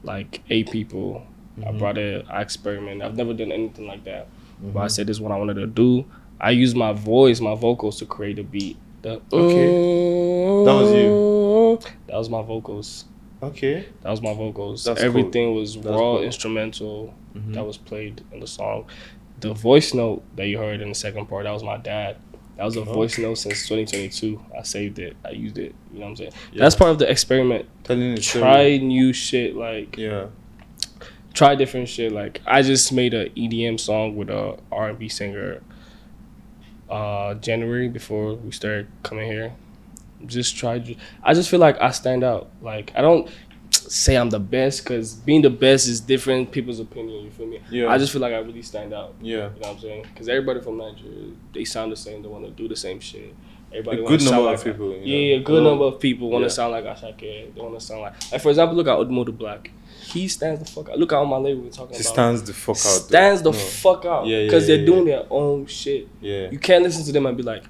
like 0.02 0.40
eight 0.50 0.70
people. 0.70 1.22
I 1.64 1.70
Mhm. 1.70 1.78
brought 1.78 1.98
I 1.98 2.40
experiment. 2.42 3.02
I've 3.02 3.16
never 3.16 3.32
done 3.34 3.52
anything 3.52 3.86
like 3.86 4.04
that. 4.04 4.26
But 4.62 4.80
I 4.80 4.84
Mhm. 4.86 4.90
said 4.90 5.06
this 5.06 5.16
is 5.16 5.20
what 5.20 5.32
I 5.32 5.36
wanted 5.38 5.54
to 5.54 5.66
do. 5.66 6.04
I 6.40 6.50
used 6.50 6.76
my 6.76 6.92
voice, 6.92 7.40
my 7.40 7.54
vocals 7.54 7.98
to 7.98 8.06
create 8.06 8.38
a 8.38 8.42
beat. 8.42 8.76
The, 9.02 9.20
Okay. 9.32 10.64
That 10.64 10.72
was 10.72 10.92
you. 10.92 11.78
That 12.06 12.16
was 12.18 12.28
my 12.30 12.42
vocals. 12.42 13.04
Okay. 13.42 13.86
That 14.02 14.10
was 14.10 14.22
my 14.22 14.34
vocals. 14.34 14.84
That's 14.84 15.00
cool. 15.00 15.06
Everything 15.08 15.54
was 15.54 15.74
That's 15.74 15.86
raw 15.86 15.96
cool. 16.16 16.22
instrumental 16.22 17.14
Mhm. 17.34 17.54
that 17.54 17.66
was 17.66 17.76
played 17.76 18.22
in 18.32 18.40
the 18.40 18.46
song. 18.46 18.86
The 19.40 19.52
voice 19.52 19.92
note 19.94 20.22
that 20.36 20.46
you 20.46 20.58
heard 20.58 20.80
in 20.80 20.88
the 20.88 20.94
second 20.94 21.26
part, 21.26 21.44
that 21.44 21.50
was 21.52 21.64
my 21.64 21.76
dad. 21.76 22.16
That 22.56 22.64
was 22.64 22.76
a 22.76 22.82
Okay. 22.82 22.92
voice 22.92 23.18
note 23.18 23.34
since 23.38 23.66
2022. 23.66 24.40
I 24.56 24.62
saved 24.62 24.98
it. 25.00 25.16
I 25.24 25.30
used 25.30 25.58
it. 25.58 25.74
You 25.92 25.98
know 25.98 26.04
what 26.04 26.10
I'm 26.10 26.16
saying? 26.16 26.32
Yeah. 26.52 26.60
That's 26.62 26.76
part 26.76 26.90
of 26.92 26.98
the 26.98 27.10
experiment. 27.10 27.66
the 27.84 28.16
story. 28.20 28.42
Try 28.42 28.76
new 28.78 29.12
shit. 29.12 29.56
Like 29.56 29.96
Yeah. 29.98 30.26
try 31.34 31.56
different 31.56 31.88
shit. 31.88 32.12
Like 32.12 32.40
I 32.46 32.62
just 32.62 32.92
made 32.92 33.12
a 33.14 33.28
EDM 33.34 33.76
song 33.78 34.14
with 34.14 34.30
a 34.30 34.56
R&B 34.70 35.08
singer. 35.08 35.62
Uh, 36.88 37.34
January 37.34 37.88
before 37.88 38.34
we 38.34 38.50
started 38.52 38.86
coming 39.02 39.26
here, 39.26 39.54
just 40.26 40.56
tried. 40.56 40.96
I 41.22 41.34
just 41.34 41.50
feel 41.50 41.60
like 41.60 41.80
I 41.80 41.90
stand 41.90 42.24
out. 42.24 42.50
Like 42.62 42.92
I 42.94 43.00
don't 43.00 43.28
say 43.70 44.16
I'm 44.16 44.30
the 44.30 44.38
best 44.40 44.84
because 44.84 45.14
being 45.14 45.42
the 45.42 45.50
best 45.50 45.88
is 45.88 46.00
different 46.00 46.50
people's 46.52 46.78
opinion. 46.80 47.24
You 47.24 47.30
feel 47.30 47.46
me? 47.46 47.60
Yeah. 47.70 47.88
I 47.88 47.98
just 47.98 48.12
feel 48.12 48.20
like 48.20 48.32
I 48.34 48.38
really 48.38 48.62
stand 48.62 48.92
out. 48.94 49.14
Yeah. 49.20 49.30
You 49.32 49.36
know 49.40 49.50
what 49.58 49.68
I'm 49.70 49.78
saying? 49.78 50.02
Because 50.12 50.28
everybody 50.28 50.60
from 50.60 50.78
Nigeria, 50.78 51.32
they 51.54 51.64
sound 51.64 51.92
the 51.92 51.96
same. 51.96 52.22
They 52.22 52.28
want 52.28 52.44
to 52.44 52.50
do 52.50 52.68
the 52.68 52.76
same 52.76 53.00
shit. 53.00 53.34
Everybody 53.72 54.02
A 54.02 54.06
good 54.06 54.20
sound 54.20 54.32
number 54.36 54.50
like 54.50 54.58
of 54.58 54.64
people, 54.64 54.86
you 54.92 54.98
know. 54.98 55.04
Yeah, 55.06 55.36
a 55.36 55.40
good 55.40 55.62
Oh. 55.62 55.70
number 55.70 55.84
of 55.86 55.98
people 56.00 56.28
want 56.30 56.42
to 56.42 56.46
Yeah. 56.46 56.52
sound 56.52 56.72
like 56.72 56.84
Asake. 56.84 57.54
They 57.54 57.60
want 57.60 57.78
to 57.78 57.84
sound 57.84 58.02
like, 58.02 58.12
like 58.32 58.40
for 58.42 58.50
example, 58.50 58.76
look 58.76 58.86
at 58.86 58.98
Odumodublvck. 58.98 59.68
He 60.04 60.28
stands 60.28 60.60
the 60.60 60.66
fuck 60.66 60.90
out. 60.90 60.98
Look 60.98 61.12
at 61.12 61.16
all 61.16 61.24
my 61.24 61.38
label 61.38 61.62
we're 61.62 61.70
talking 61.70 61.96
He 61.96 62.02
about. 62.02 62.12
stands 62.12 62.42
the 62.42 62.52
fuck 62.52 62.76
out. 62.76 62.82
though. 62.82 62.88
stands 63.06 63.40
the 63.42 63.50
No. 63.52 63.56
fuck 63.56 64.04
out. 64.04 64.26
Yeah, 64.26 64.36
yeah, 64.38 64.44
Because 64.44 64.68
yeah, 64.68 64.76
they're 64.76 64.84
yeah. 64.84 64.90
doing 64.90 65.04
their 65.06 65.24
own 65.30 65.64
shit. 65.66 66.08
Yeah. 66.20 66.50
You 66.50 66.58
can't 66.58 66.82
listen 66.84 67.02
to 67.06 67.12
them 67.12 67.24
and 67.24 67.34
be 67.36 67.42
like, 67.42 67.62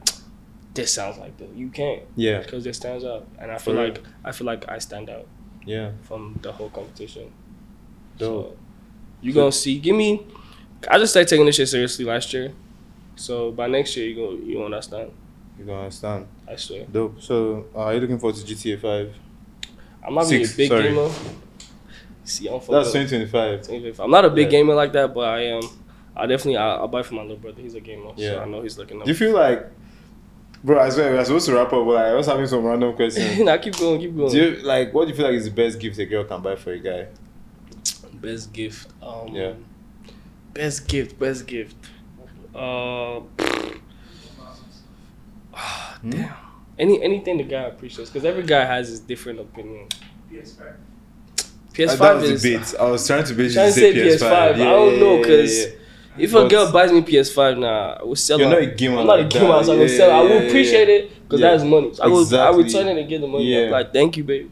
this 0.74 0.92
sounds 0.92 1.18
like 1.18 1.36
them. 1.38 1.50
You 1.56 1.68
can't. 1.68 2.02
Yeah. 2.16 2.38
Because 2.40 2.64
they 2.64 2.72
stands 2.72 3.04
out, 3.04 3.26
and 3.38 3.50
I 3.50 3.58
feel 3.58 3.74
For 3.74 3.80
real. 3.80 3.88
like 3.90 4.02
I 4.24 4.32
feel 4.32 4.46
like 4.46 4.68
I 4.68 4.78
stand 4.78 5.10
out 5.10 5.26
Yeah. 5.66 5.92
from 6.02 6.38
the 6.42 6.52
whole 6.52 6.70
competition. 6.70 7.30
Dope. 8.18 8.50
So 8.52 8.56
you 9.20 9.32
gonna 9.32 9.52
see. 9.52 9.78
Give 9.78 9.96
me. 9.96 10.26
I 10.90 10.98
just 10.98 11.12
started 11.12 11.28
taking 11.28 11.46
this 11.46 11.56
shit 11.56 11.68
seriously 11.68 12.04
last 12.04 12.32
year, 12.34 12.52
so 13.16 13.52
by 13.52 13.66
next 13.68 13.96
year 13.96 14.06
you 14.08 14.14
go 14.16 14.32
you 14.32 14.54
gonna 14.54 14.66
understand. 14.66 15.10
You 15.58 15.64
gonna 15.64 15.80
understand. 15.82 16.26
I 16.48 16.56
swear. 16.56 16.86
Dope. 16.90 17.20
So, 17.22 17.66
uh, 17.74 17.78
are 17.80 17.94
you 17.94 18.00
looking 18.00 18.18
forward 18.18 18.36
to 18.36 18.44
GTA 18.44 18.80
5? 18.80 19.14
I'm 20.04 20.14
not 20.14 20.24
really 20.24 20.44
a 20.44 20.48
big 20.56 20.68
sorry. 20.68 20.82
gamer. 20.84 21.08
See, 22.24 22.48
I'm 22.48 22.54
That's 22.54 22.66
fucked 22.66 22.86
up. 22.88 22.92
2025. 22.92 24.00
I'm 24.00 24.10
not 24.10 24.24
a 24.24 24.30
big 24.30 24.46
Yeah. 24.46 24.58
gamer 24.58 24.74
like 24.74 24.92
that, 24.94 25.12
but 25.14 25.28
I 25.28 25.40
am. 25.42 25.62
I 26.16 26.26
definitely 26.26 26.56
I, 26.56 26.76
I'll 26.76 26.88
buy 26.88 27.02
for 27.02 27.14
my 27.14 27.22
little 27.22 27.36
brother. 27.36 27.60
He's 27.62 27.74
a 27.74 27.80
gamer, 27.80 28.10
so 28.16 28.40
I 28.40 28.44
know 28.46 28.62
he's 28.62 28.76
looking 28.78 28.98
up. 28.98 29.04
Do 29.04 29.10
you 29.10 29.16
feel 29.16 29.32
like, 29.34 29.66
bro? 30.64 30.80
I 30.80 30.88
swear 30.90 31.12
we're 31.12 31.24
supposed 31.24 31.46
to 31.46 31.54
wrap 31.54 31.66
up, 31.66 31.72
but 31.72 31.84
like, 31.86 32.04
I 32.06 32.14
was 32.14 32.26
having 32.26 32.46
some 32.46 32.64
random 32.64 32.94
questions. 32.94 33.38
nah, 33.40 33.56
keep 33.58 33.76
going, 33.76 34.00
keep 34.00 34.16
going. 34.16 34.30
do 34.30 34.38
you 34.38 34.56
like 34.62 34.92
what 34.94 35.04
do 35.04 35.10
you 35.10 35.16
feel 35.16 35.26
like 35.26 35.34
is 35.34 35.44
the 35.44 35.50
best 35.50 35.78
gift 35.80 35.98
a 35.98 36.04
girl 36.06 36.24
can 36.24 36.40
buy 36.42 36.56
for 36.56 36.72
a 36.72 36.78
guy? 36.78 37.06
Best 38.14 38.52
gift. 38.52 38.88
Um, 39.02 39.28
Yeah. 39.34 39.52
Best 40.54 40.86
gift. 40.86 41.18
Best 41.18 41.46
gift. 41.46 41.76
Uh. 42.54 43.20
Hmm? 45.54 46.10
damn. 46.10 46.34
Any 46.78 47.02
anything 47.02 47.36
the 47.36 47.44
guy 47.44 47.62
appreciates, 47.62 48.10
because 48.10 48.24
every 48.24 48.42
guy 48.42 48.64
has 48.64 48.88
his 48.88 49.00
different 49.00 49.38
opinion. 49.40 49.86
PS5. 50.32 50.74
PS5 51.74 51.90
Uh, 51.90 51.96
that 51.96 52.14
was 52.16 52.30
is. 52.30 52.42
the 52.42 52.56
bait. 52.56 52.74
I 52.80 52.90
was 52.90 53.06
trying 53.06 53.24
to 53.24 53.34
bait 53.34 53.52
Trying 53.52 53.68
you 53.68 53.74
to 53.74 53.80
to 53.80 54.18
say 54.18 54.18
say 54.18 54.26
PS5. 54.26 54.54
PS5. 54.54 54.54
I 54.54 54.56
don't 54.58 54.98
know, 55.00 55.22
'cause 55.22 55.66
If 56.18 56.34
a 56.34 56.46
girl 56.48 56.70
buys 56.70 56.92
me 56.92 57.00
PS5 57.00 57.58
now, 57.58 57.96
I 58.00 58.02
will 58.04 58.16
sell 58.16 58.38
it. 58.38 58.42
You're 58.42 58.50
her. 58.50 58.60
not 58.60 58.72
a 58.72 58.74
gamer 58.74 58.98
I'm 58.98 59.06
not 59.06 59.18
a 59.18 59.22
like 59.22 59.30
gamer, 59.30 59.48
that. 59.48 59.64
so 59.64 59.72
I 59.72 59.76
will 59.76 59.82
Yeah, 59.88 59.96
sell. 59.96 60.10
her. 60.10 60.16
I 60.16 60.22
yeah, 60.22 60.28
will 60.34 60.42
yeah, 60.42 60.48
appreciate 60.48 60.88
it 60.88 61.10
because 61.22 61.40
Yeah. 61.40 61.50
that's 61.50 61.64
money. 61.64 61.94
So 61.94 62.02
I 62.02 62.06
will. 62.06 62.12
I 62.14 62.18
will 62.50 62.60
Exactly. 62.60 62.64
return 62.64 62.88
it 62.88 63.00
and 63.00 63.08
get 63.08 63.20
the 63.22 63.26
money. 63.28 63.44
Yeah. 63.44 63.70
Like, 63.70 63.92
thank 63.92 64.16
you, 64.18 64.24
babe. 64.24 64.50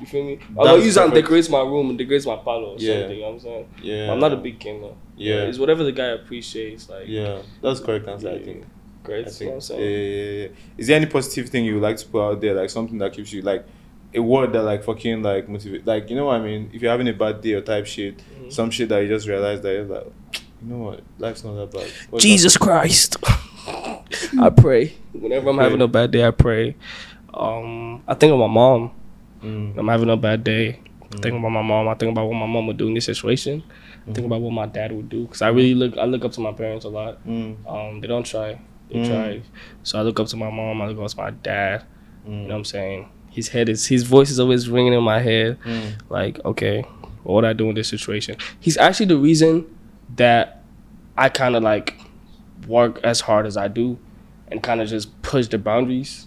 You 0.00 0.06
feel 0.06 0.24
me? 0.24 0.38
I'll 0.58 0.78
use 0.82 0.96
it 0.96 1.02
and 1.02 1.12
decorate 1.12 1.50
my 1.50 1.60
room 1.60 1.90
and 1.90 1.98
decorate 1.98 2.26
my 2.26 2.36
parlor 2.36 2.68
or 2.68 2.76
Yeah. 2.78 3.00
something. 3.00 3.16
You 3.16 3.22
know 3.22 3.26
what 3.28 3.34
I'm 3.34 3.40
saying? 3.40 3.66
Yeah. 3.82 4.12
I'm 4.12 4.20
not 4.20 4.32
a 4.32 4.36
big 4.36 4.58
gamer. 4.58 4.88
Yeah. 5.16 5.42
It's 5.42 5.58
whatever 5.58 5.84
the 5.84 5.92
guy 5.92 6.06
appreciates. 6.06 6.88
Like, 6.88 7.04
Yeah, 7.06 7.38
that's 7.62 7.80
correct 7.80 8.06
answer. 8.08 8.30
I 8.30 8.38
think. 8.38 8.64
great. 9.02 9.26
I 9.26 9.30
think. 9.30 9.40
know 9.50 9.56
what 9.56 9.70
I'm 9.70 9.80
Yeah, 9.80 9.86
saying? 9.86 10.02
yeah, 10.02 10.22
yeah, 10.22 10.42
yeah. 10.42 10.48
Is 10.78 10.86
there 10.86 10.96
any 10.96 11.06
positive 11.06 11.48
thing 11.48 11.64
you 11.64 11.74
would 11.74 11.82
like 11.82 11.96
to 11.96 12.06
put 12.06 12.20
out 12.22 12.40
there, 12.42 12.52
like 12.54 12.68
something 12.70 12.98
that 12.98 13.12
keeps 13.14 13.32
you 13.32 13.40
like 13.40 13.64
a 14.14 14.20
word 14.20 14.52
that 14.52 14.62
like 14.62 14.84
fucking 14.84 15.22
like 15.22 15.48
motivate, 15.48 15.86
like 15.86 16.10
you 16.10 16.16
know 16.16 16.26
what 16.26 16.36
I 16.36 16.40
mean? 16.44 16.68
If 16.74 16.82
you're 16.82 16.90
having 16.90 17.08
a 17.08 17.12
bad 17.14 17.40
day 17.40 17.54
or 17.54 17.62
type 17.62 17.86
shit, 17.86 18.18
Mhm. 18.18 18.52
some 18.52 18.70
shit 18.70 18.88
that 18.90 18.98
you 19.00 19.08
just 19.08 19.26
realize 19.26 19.60
that 19.62 19.72
you're 19.72 19.84
like, 19.84 20.06
you 20.62 20.68
know 20.70 20.78
what, 20.78 21.02
life's 21.18 21.44
not 21.44 21.54
that 21.54 21.70
bad. 21.72 21.90
What's 22.10 22.24
Jesus 22.24 22.56
Christ. 22.56 23.16
I 24.40 24.50
pray. 24.50 24.94
Whenever 25.12 25.50
I'm 25.50 25.56
Pray. 25.56 25.64
having 25.64 25.82
a 25.82 25.88
bad 25.88 26.10
day, 26.10 26.26
I 26.26 26.30
pray. 26.30 26.76
Um, 27.32 28.02
I 28.08 28.14
think 28.14 28.32
of 28.32 28.38
my 28.38 28.46
mom. 28.46 28.90
Mm, 29.42 29.78
I'm 29.78 29.88
having 29.88 30.10
a 30.10 30.16
bad 30.16 30.42
day. 30.44 30.80
I 31.12 31.16
think 31.18 31.38
about 31.38 31.50
my 31.50 31.62
mom. 31.62 31.88
I 31.88 31.94
think 31.94 32.12
about 32.12 32.26
what 32.26 32.34
my 32.34 32.46
mom 32.46 32.66
would 32.66 32.76
do 32.76 32.88
in 32.88 32.94
this 32.94 33.04
situation. 33.06 33.62
I 34.08 34.12
think 34.12 34.26
about 34.26 34.40
what 34.40 34.52
my 34.52 34.66
dad 34.66 34.92
would 34.92 35.08
do 35.08 35.24
because 35.24 35.42
I 35.42 35.48
really 35.48 35.74
look. 35.74 35.96
I 35.96 36.04
look 36.04 36.24
up 36.24 36.32
to 36.32 36.40
my 36.40 36.52
parents 36.52 36.84
a 36.84 36.88
lot. 36.88 37.24
mm, 37.26 37.56
Um, 37.68 38.00
they 38.00 38.06
don't 38.08 38.24
try. 38.26 38.60
They 38.88 38.96
Mm. 38.96 39.06
try. 39.08 39.42
So 39.82 39.98
I 39.98 40.02
look 40.02 40.18
up 40.20 40.26
to 40.28 40.36
my 40.36 40.50
mom. 40.50 40.82
I 40.82 40.88
look 40.88 40.98
up 40.98 41.10
to 41.10 41.16
my 41.16 41.30
dad. 41.30 41.84
You 42.26 42.32
know 42.32 42.42
what 42.42 42.50
mm, 42.50 42.54
I'm 42.56 42.64
saying? 42.64 43.08
His 43.30 43.48
head 43.48 43.68
is. 43.68 43.86
His 43.86 44.02
voice 44.02 44.30
is 44.30 44.40
always 44.40 44.68
ringing 44.68 44.92
in 44.92 45.02
my 45.02 45.20
head. 45.20 45.58
mm. 45.64 45.92
Like, 46.08 46.44
okay, 46.44 46.82
what 47.22 47.34
would 47.36 47.44
I 47.44 47.52
do 47.52 47.68
in 47.68 47.74
this 47.74 47.88
situation? 47.88 48.36
He's 48.58 48.76
actually 48.76 49.06
the 49.06 49.16
reason 49.18 49.66
that 50.16 50.62
I 51.16 51.28
kind 51.28 51.56
of 51.56 51.62
like 51.62 52.00
work 52.66 53.00
as 53.02 53.20
hard 53.20 53.46
as 53.46 53.56
I 53.56 53.68
do 53.68 53.98
and 54.48 54.62
kind 54.62 54.80
of 54.80 54.88
just 54.88 55.20
push 55.22 55.48
the 55.48 55.58
boundaries. 55.58 56.26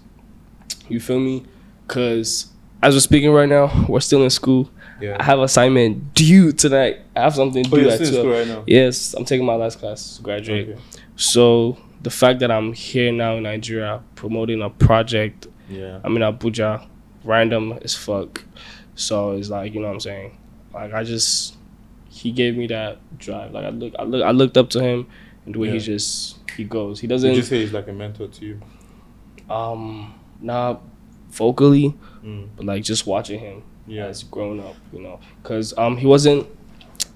You 0.90 1.00
feel 1.00 1.20
me? 1.20 1.46
Because 1.88 2.48
as 2.82 2.96
we're 2.96 3.00
speaking 3.00 3.32
right 3.32 3.48
now, 3.50 3.86
we're 3.88 4.00
still 4.00 4.24
in 4.24 4.30
school. 4.30 4.70
Yeah. 5.02 5.18
I 5.20 5.24
have 5.24 5.40
assignment 5.40 6.14
due 6.14 6.52
tonight. 6.52 7.00
I 7.16 7.22
have 7.22 7.36
something 7.36 7.66
Oh, 7.68 7.70
due 7.76 7.82
you're 7.82 7.92
at 7.92 7.96
still 7.96 8.08
in 8.08 8.14
12. 8.14 8.26
school 8.26 8.32
right 8.32 8.48
now. 8.60 8.64
Yes, 8.68 9.14
I'm 9.14 9.26
taking 9.26 9.46
my 9.46 9.56
last 9.56 9.80
class 9.80 10.18
to 10.18 10.24
graduate. 10.24 10.70
Okay. 10.70 10.80
So 11.16 11.78
the 12.02 12.10
fact 12.10 12.40
that 12.40 12.52
I'm 12.52 12.74
here 12.74 13.12
now 13.12 13.36
in 13.36 13.44
Nigeria 13.44 14.02
promoting 14.16 14.62
a 14.62 14.70
project 14.70 15.48
Yeah. 15.70 16.00
I'm 16.04 16.16
in 16.18 16.22
Abuja, 16.22 16.86
random 17.24 17.80
as 17.82 17.96
fuck. 17.96 18.44
So 18.96 19.32
it's 19.32 19.50
like 19.50 19.74
you 19.74 19.80
know 19.82 19.88
what 19.88 19.94
I'm 19.94 20.00
saying. 20.00 20.38
Like 20.74 20.94
I 20.94 21.04
just 21.04 21.56
he 22.24 22.32
gave 22.32 22.56
me 22.58 22.68
that 22.68 22.98
drive. 23.20 23.52
Like 23.52 23.66
I 23.66 23.70
look, 23.70 23.94
I 24.00 24.04
look, 24.04 24.24
I 24.24 24.32
looked 24.32 24.58
up 24.58 24.70
to 24.72 24.82
him 24.82 25.08
and 25.46 25.54
the 25.56 25.60
way 25.60 25.70
he 25.72 25.80
just 25.80 26.40
he 26.58 26.64
goes. 26.64 27.00
He 27.02 27.08
Would 27.08 27.22
you 27.22 27.30
doesn't 27.30 27.44
say 27.44 27.62
he's 27.62 27.74
like 27.74 27.88
a 27.88 27.94
mentor 27.94 28.28
to 28.28 28.46
you? 28.46 28.62
um 29.50 30.14
not 30.42 30.82
vocally, 31.32 31.94
Mm. 32.24 32.48
but 32.56 32.66
like 32.66 32.84
just 32.84 33.06
watching 33.06 33.40
him 33.40 33.64
Yeah. 33.88 34.06
as 34.06 34.24
grown 34.24 34.60
up, 34.60 34.76
you 34.94 35.02
know, 35.02 35.20
because 35.42 35.78
um 35.78 35.98
he 35.98 36.06
wasn't 36.08 36.48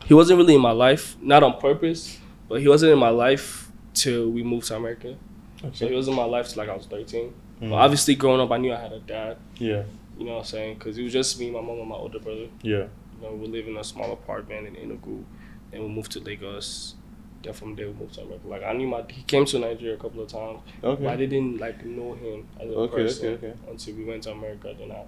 he 0.05 0.13
wasn't 0.13 0.37
really 0.37 0.55
in 0.55 0.61
my 0.61 0.71
life, 0.71 1.15
not 1.21 1.43
on 1.43 1.59
purpose, 1.59 2.19
but 2.49 2.61
he 2.61 2.67
wasn't 2.67 2.91
in 2.93 2.99
my 2.99 3.09
life 3.09 3.71
till 3.93 4.29
we 4.29 4.43
moved 4.43 4.67
to 4.67 4.75
America. 4.75 5.15
So 5.73 5.87
he 5.87 5.95
was 5.95 6.07
in 6.07 6.13
my 6.15 6.23
life 6.25 6.49
till 6.49 6.61
like 6.63 6.69
I 6.69 6.75
was 6.75 6.85
13. 6.85 7.33
Mm. 7.61 7.69
But 7.71 7.75
obviously, 7.75 8.15
growing 8.15 8.39
up, 8.39 8.51
I 8.51 8.57
knew 8.57 8.71
I 8.73 8.79
had 8.79 8.93
a 8.93 8.99
dad. 8.99 9.37
Yeah. 9.57 9.83
You 10.19 10.25
know 10.25 10.33
what 10.33 10.39
I'm 10.39 10.45
saying? 10.45 10.73
Because 10.75 10.97
it 10.97 11.03
was 11.03 11.11
just 11.13 11.39
me, 11.39 11.49
my 11.49 11.61
mom, 11.61 11.79
and 11.79 11.89
my 11.89 11.95
older 11.95 12.19
brother. 12.19 12.47
Yeah. 12.61 12.85
You 13.21 13.27
know, 13.27 13.33
we 13.35 13.47
live 13.47 13.67
in 13.67 13.77
a 13.77 13.83
small 13.83 14.11
apartment 14.13 14.67
in 14.67 14.75
Enugu, 14.75 15.23
and 15.73 15.83
we 15.83 15.89
moved 15.89 16.11
to 16.13 16.19
Lagos. 16.19 16.95
Then 17.43 17.53
from 17.53 17.75
there, 17.75 17.87
we 17.87 17.93
moved 17.93 18.15
to 18.15 18.21
America. 18.21 18.47
Like 18.47 18.63
I 18.63 18.73
knew 18.73 18.87
my 18.87 19.03
he 19.09 19.23
came 19.23 19.45
to 19.45 19.59
Nigeria 19.59 19.95
a 19.95 19.97
couple 19.97 20.21
of 20.21 20.27
times, 20.27 20.59
but 20.81 21.05
I 21.05 21.15
didn't 21.15 21.59
like 21.59 21.85
know 21.85 22.13
him 22.15 22.47
as 22.59 22.69
a 22.69 22.73
Okay, 22.73 22.95
person 23.03 23.33
okay, 23.35 23.47
okay. 23.47 23.57
until 23.69 23.95
we 23.95 24.03
went 24.05 24.23
to 24.23 24.31
America. 24.31 24.75
Then 24.77 24.91
I 24.91 25.03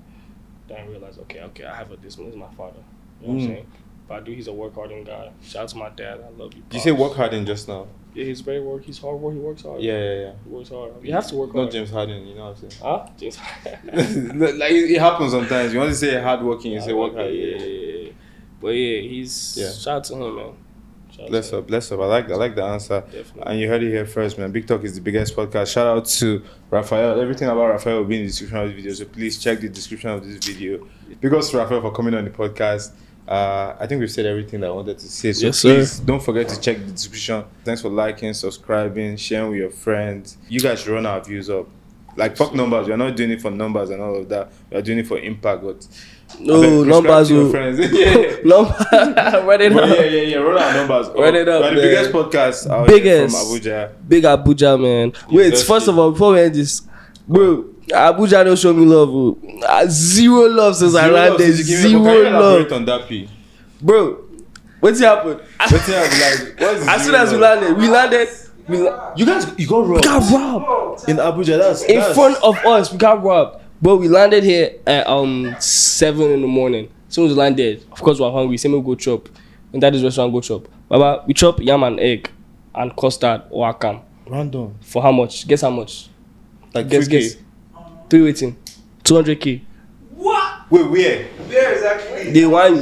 then 0.68 0.78
I 0.78 0.86
realized, 0.88 1.20
okay, 1.22 1.42
okay, 1.42 1.66
I 1.66 1.76
have 1.76 1.92
a 1.92 1.98
this 1.98 2.18
one. 2.18 2.28
This 2.28 2.36
is 2.36 2.40
my 2.40 2.52
father. 2.56 2.84
You 3.22 3.28
know 3.28 3.34
what 3.34 3.42
Mm. 3.42 3.44
I'm 3.44 3.48
saying? 3.56 3.68
But 4.08 4.14
I 4.16 4.20
do. 4.22 4.32
He's 4.32 4.48
a 4.48 4.54
work 4.54 4.76
harding 4.76 5.04
guy. 5.04 5.32
Shout 5.44 5.64
out 5.64 5.70
to 5.70 5.78
my 5.78 5.90
dad. 5.90 6.20
I 6.26 6.30
love 6.42 6.54
you. 6.54 6.62
Did 6.70 6.74
you 6.78 6.80
say 6.80 6.92
work 6.92 7.14
hardin' 7.16 7.46
just 7.46 7.68
now? 7.68 7.88
Yeah, 8.14 8.26
he's 8.26 8.42
very 8.42 8.60
work. 8.60 8.84
He's 8.84 8.98
hard 8.98 9.20
work. 9.20 9.34
He 9.36 9.40
works 9.40 9.62
hard. 9.62 9.82
Yeah, 9.82 9.94
yeah, 9.98 10.14
yeah. 10.22 10.32
he 10.44 10.50
works 10.50 10.70
hard. 10.70 10.94
You 11.04 11.14
have 11.14 11.28
to 11.28 11.36
work 11.36 11.52
hard. 11.52 11.66
Not. 11.66 11.72
James 11.72 11.92
Harden, 11.92 12.26
you 12.28 12.36
know 12.36 12.46
what 12.50 12.64
I'm 12.64 12.70
saying? 12.70 12.82
Huh? 12.82 13.08
James. 13.18 13.36
Harden. 13.36 14.40
like 14.60 14.72
it 14.72 15.00
happens 15.00 15.32
sometimes. 15.32 15.74
You 15.74 15.80
want 15.80 15.92
to 15.92 15.96
say 15.96 16.20
hard 16.22 16.42
working, 16.42 16.72
you 16.72 16.82
say 16.82 16.94
work 16.94 17.14
hard. 17.14 17.32
yeah, 17.34 17.56
yeah, 17.58 17.66
yeah. 17.66 18.12
But 18.60 18.70
yeah, 18.70 19.02
he's 19.02 19.58
Yeah. 19.58 19.72
shout 19.72 19.98
out 19.98 20.04
to 20.06 20.14
him, 20.16 20.36
man. 20.36 20.54
Shout 21.16 21.30
Bless 21.30 21.54
up, 21.54 21.68
bless 21.68 21.92
up. 21.92 22.00
I 22.00 22.06
like 22.06 22.30
I 22.32 22.36
like 22.36 22.56
the 22.56 22.64
answer. 22.64 23.02
Definitely. 23.02 23.44
And 23.46 23.60
you 23.60 23.68
heard 23.68 23.84
it 23.84 23.90
here 23.90 24.06
first, 24.06 24.38
man. 24.38 24.52
Big 24.52 24.68
Talk 24.68 24.84
is 24.84 24.96
the 24.96 25.02
biggest 25.02 25.36
podcast. 25.36 25.72
Shout 25.74 25.88
out 25.88 26.06
to 26.06 26.42
Raffeal. 26.72 27.22
Everything 27.22 27.48
about 27.48 27.76
Raffeal 27.80 27.98
will 28.00 28.06
be 28.06 28.16
in 28.18 28.22
the 28.24 28.28
description 28.28 28.58
of 28.58 28.70
the 28.70 28.76
video. 28.76 28.94
So 28.94 29.06
please 29.06 29.38
check 29.42 29.60
the 29.60 29.70
description 29.70 30.10
of 30.12 30.26
this 30.26 30.44
video. 30.46 30.88
Because 31.22 31.52
Raffeal 31.54 31.82
for 31.82 31.92
coming 31.92 32.14
on 32.16 32.26
the 32.26 32.32
podcast. 32.32 32.92
Uh, 33.30 33.76
I 33.80 33.86
think 33.86 34.00
we've 34.00 34.10
said 34.12 34.26
everything 34.26 34.60
that 34.62 34.68
I 34.68 34.74
wanted 34.74 34.98
to 34.98 35.08
say. 35.08 35.32
So 35.34 35.46
Yes, 35.46 35.60
sir. 35.60 35.76
please 35.76 36.00
don't 36.00 36.22
forget 36.24 36.48
to 36.50 36.60
check 36.60 36.78
the 36.80 36.92
description. 36.92 37.44
Thanks 37.64 37.82
for 37.84 37.90
liking, 37.90 38.34
subscribing, 38.34 39.18
sharing 39.18 39.52
with 39.52 39.60
your 39.60 39.70
friends. 39.70 40.38
You 40.50 40.60
guys 40.60 40.80
should 40.80 40.90
run 40.94 41.06
our 41.06 41.24
views 41.24 41.48
up. 41.50 41.68
Like 42.18 42.36
fuck 42.36 42.56
numbers. 42.56 42.88
We're 42.88 42.98
not 42.98 43.16
doing 43.16 43.30
it 43.30 43.40
for 43.42 43.52
numbers 43.52 43.92
and 43.92 44.02
all 44.02 44.16
of 44.18 44.28
that. 44.30 44.52
We're 44.72 44.82
doing 44.82 44.98
it 44.98 45.08
for 45.08 45.20
impact. 45.20 45.62
But 45.64 45.88
No, 46.40 46.58
I 46.58 46.62
beg, 46.62 46.72
prescribe 46.72 46.88
numbers 47.06 47.30
your 47.32 47.44
will- 47.44 47.52
friends. 47.52 47.80
yeah. 47.92 48.36
Number, 48.44 49.48
run 49.48 49.62
it 49.62 49.74
up. 49.74 49.90
yeah, 49.90 50.04
yeah, 50.04 50.22
yeah. 50.24 50.38
Roll 50.38 50.58
our 50.58 50.74
numbers. 50.74 51.08
Run 51.10 51.36
it 51.36 51.48
up, 51.48 51.62
We're 51.62 51.76
the 51.76 51.82
biggest 51.82 52.12
podcast 52.12 52.68
out 52.70 52.88
Biggest. 52.88 53.38
from 53.38 53.46
Abuja. 53.60 53.92
Big 54.08 54.24
Abuja, 54.24 54.82
man. 54.82 55.14
Wait, 55.32 55.56
first 55.60 55.88
of 55.88 56.00
all, 56.00 56.12
before 56.12 56.34
we 56.34 56.42
end 56.42 56.56
this, 56.56 56.82
bro, 57.28 57.66
Abuja 57.92 58.44
don't 58.46 58.58
show 58.60 58.74
me 58.74 58.86
love. 58.86 59.10
Bro. 59.10 59.60
Uh, 59.68 59.86
zero 59.90 60.48
love 60.50 60.76
since 60.76 60.96
I 60.96 61.04
Zero 61.06 61.14
love 61.16 61.30
landed. 61.40 61.56
since 61.56 61.70
you 61.70 61.76
came 61.78 61.90
here, 62.00 62.00
but 62.00 62.00
Zero 62.00 62.04
can 62.04 62.14
you 62.14 62.28
elaborate 62.38 62.72
love, 62.72 62.80
on 62.80 62.86
that 62.86 63.08
P. 63.08 63.30
bro. 63.82 64.26
What's 64.80 65.00
happened? 65.00 65.42
What's 65.60 65.88
that 65.88 66.48
like? 66.50 66.60
What 66.62 66.76
is 66.78 66.88
As 66.88 67.04
soon 67.06 67.16
as 67.16 67.32
we 67.32 67.38
landed, 67.38 67.78
we 67.78 67.90
landed. 67.90 68.30
We 68.68 68.78
la- 68.78 69.14
you 69.16 69.26
guys, 69.26 69.52
you 69.58 69.68
got 69.68 69.80
we 69.88 69.94
robbed 69.96 70.04
got 70.04 70.32
robbed 70.32 71.10
in 71.10 71.18
Abuja. 71.18 71.58
That's 71.58 71.84
in 71.84 71.96
that's, 72.00 72.14
front 72.14 72.38
of 72.44 72.56
us. 72.66 72.92
We 72.92 72.98
got 73.00 73.24
robbed, 73.24 73.62
bro. 73.82 73.96
We 73.96 74.08
landed 74.08 74.44
here 74.44 74.76
at 74.86 75.08
um 75.08 75.56
seven 75.60 76.30
in 76.32 76.42
the 76.42 76.48
morning. 76.48 76.90
As 77.08 77.16
soon 77.16 77.26
as 77.26 77.32
we 77.32 77.38
landed, 77.38 77.84
of 77.92 78.00
course 78.02 78.20
we 78.20 78.26
we're 78.26 78.32
hungry. 78.32 78.58
Same 78.58 78.74
we 78.74 78.82
go 78.82 78.94
chop. 78.96 79.28
in 79.74 79.80
daddy's 79.80 80.04
restaurant 80.04 80.32
go 80.32 80.40
chop. 80.42 80.68
Baba, 80.88 81.24
we 81.28 81.34
chop 81.34 81.60
yam 81.60 81.82
and 81.84 82.00
egg 82.00 82.30
and 82.76 82.96
custard 82.96 83.42
or 83.50 83.74
akam. 83.74 84.02
Random. 84.28 84.76
For 84.82 85.02
how 85.02 85.12
much? 85.12 85.48
Guess 85.48 85.62
how 85.62 85.72
much? 85.72 86.08
Like 86.74 86.88
Guess, 86.88 87.08
3K. 87.08 87.12
guess. 87.12 87.36
Three 88.10 88.24
waiting. 88.24 88.56
200k. 89.04 89.62
What? 90.16 90.72
Wait, 90.72 90.84
where? 90.90 91.28
There 91.48 91.74
exactly. 91.74 92.32
They 92.32 92.46
want 92.46 92.76
you. 92.76 92.82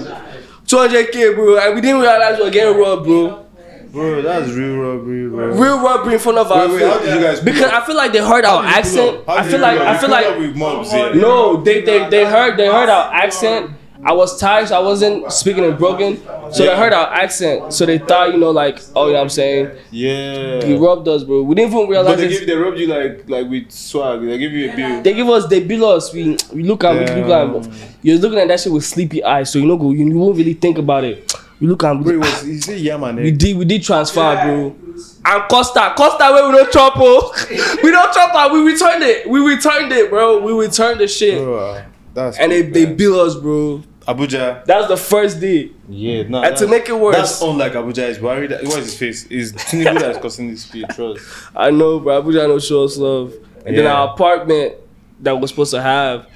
200k, 0.65 1.36
bro. 1.36 1.57
And 1.57 1.75
we 1.75 1.82
didn't 1.82 2.01
realize 2.01 2.38
we 2.38 2.43
were 2.45 2.49
getting 2.49 2.78
robbed, 2.78 3.05
bro. 3.05 3.45
Bro, 3.91 4.21
that's 4.21 4.49
real 4.51 4.78
robbery, 4.78 5.30
bro. 5.30 5.47
Real 5.55 5.80
robbery 5.80 6.13
in 6.15 6.19
front 6.19 6.38
of 6.38 6.51
our 6.51 6.67
Wait, 6.67 6.75
wait, 6.75 6.84
how 6.84 6.99
did 6.99 7.15
you 7.15 7.21
guys 7.21 7.39
Because 7.39 7.63
up? 7.63 7.84
I 7.84 7.86
feel 7.86 7.95
like 7.95 8.11
they 8.11 8.19
heard 8.19 8.43
our 8.45 8.61
How 8.61 8.69
did 8.69 8.78
accent. 8.86 9.25
How 9.25 9.34
I 9.34 9.41
did 9.43 9.49
feel 9.51 9.59
you 9.59 9.65
like 9.65 9.80
I 9.80 9.97
feel 9.97 10.09
like 10.09 10.25
up 10.25 10.38
with 10.39 10.55
mobs. 10.57 10.93
No, 10.93 11.63
they, 11.63 11.82
they, 11.82 12.09
they 12.09 12.25
heard 12.25 12.57
they 12.57 12.67
heard 12.67 12.89
our 12.89 13.13
accent. 13.13 13.71
I 14.08 14.14
was 14.14 14.39
tired, 14.39 14.70
so 14.70 14.78
I 14.78 14.80
wasn't 14.80 15.30
speaking 15.34 15.66
in 15.66 15.76
broken. 15.76 16.16
So 16.53 16.64
they 16.64 16.74
heard 16.78 16.93
our 16.93 17.08
accent. 17.14 17.74
So 17.74 17.86
they 17.86 17.97
thought, 17.97 18.32
you 18.32 18.39
know, 18.39 18.51
like, 18.51 18.80
oh, 18.95 19.08
you 19.08 19.12
know 19.12 19.18
what 19.18 19.24
I'm 19.24 19.30
saying? 19.30 19.78
Yeah. 19.91 20.64
He 20.64 20.78
robbed 20.78 21.10
us, 21.10 21.26
bro. 21.26 21.41
We 21.43 21.55
didn't 21.55 21.74
even 21.74 21.89
realize. 21.89 22.16
But 22.16 22.20
realize 22.20 22.30
they 22.30 22.36
it. 22.38 22.39
give 22.39 22.47
they 22.47 22.55
robbed 22.55 22.80
you 22.80 22.88
like 22.88 23.30
like 23.30 23.49
with 23.49 23.70
swag. 23.70 24.22
They 24.22 24.38
give 24.38 24.53
you 24.53 24.72
a 24.72 24.76
bill. 24.78 25.01
They 25.01 25.14
give 25.14 25.28
us, 25.28 25.47
they 25.47 25.60
bill 25.60 25.86
us. 25.89 26.14
We 26.14 26.38
we 26.53 26.64
look 26.64 26.86
at, 26.86 26.93
we 26.93 27.22
look 27.22 27.30
at. 27.66 27.97
You're 28.01 28.18
looking 28.20 28.39
at 28.39 28.47
that 28.47 28.62
shit 28.62 28.72
with 28.72 28.86
sleepy 28.86 29.22
eyes, 29.26 29.51
so 29.51 29.60
you 29.60 29.66
know, 29.66 29.76
go, 29.76 29.91
you, 29.91 30.08
you 30.08 30.18
won't 30.18 30.38
really 30.38 30.53
think 30.53 30.78
about 30.78 31.03
it. 31.03 31.34
You 31.60 31.68
look 31.68 31.84
at, 31.84 32.01
Bro, 32.01 32.14
it 32.14 32.18
was 32.20 32.41
he 32.43 32.62
said 32.62 32.80
yeah 32.80 32.95
man. 32.97 33.16
we 33.18 33.32
did, 33.32 33.58
we 33.58 33.66
did 33.66 33.84
transfer, 33.84 34.22
bro. 34.45 34.76
And 35.26 35.49
Costa, 35.49 35.93
Costa, 35.97 36.30
where 36.32 36.47
we 36.49 36.55
don't 36.55 36.72
chop, 36.72 36.93
oh. 36.95 37.34
we 37.84 37.91
don't 37.91 38.14
chop, 38.14 38.32
ah, 38.34 38.49
we 38.53 38.60
returned 38.62 39.03
it. 39.03 39.28
We 39.30 39.39
returned 39.41 39.91
it, 39.91 40.10
bro. 40.10 40.39
We 40.39 40.53
returned 40.53 40.99
the 41.01 41.08
shit, 41.08 41.39
Bro, 41.43 41.58
uh, 41.58 41.84
that's 42.14 42.38
and 42.38 42.51
they 42.53 42.64
cool, 42.64 42.72
they 42.72 42.86
man. 42.86 42.95
bill 42.95 43.20
us, 43.20 43.36
bro. 43.36 43.84
Abuja. 44.08 44.64
That 44.66 44.78
was 44.80 44.88
the 44.88 44.97
first 44.97 45.39
day. 45.41 45.72
Yeah, 45.89 46.24
no. 46.24 46.41
And 46.43 46.55
to 46.58 46.68
make 46.68 46.88
it 46.88 46.97
worse- 46.97 47.16
that's 47.16 47.41
unlike 47.41 47.74
Abuja. 47.74 48.10
Is 48.10 48.18
Buhari. 48.20 48.47
That, 48.49 48.64
what 48.64 48.80
is 48.80 48.86
his 48.86 48.97
face? 48.97 49.26
Is 49.26 49.53
Tinubu 49.53 49.99
that's 49.99 50.18
causing 50.20 50.49
this 50.49 50.64
speed? 50.64 50.86
Trust. 50.91 51.26
I 51.55 51.72
know, 51.72 51.99
bro. 51.99 52.22
Abuja 52.22 52.47
no 52.47 52.60
show 52.60 52.84
us 52.86 52.97
love. 52.97 53.34
And 53.66 53.78
then 53.78 53.86
our 53.86 54.14
apartment 54.14 54.76
that 55.20 55.39
we're 55.39 55.47
supposed 55.47 55.72
to 55.72 55.82
have, 55.82 56.28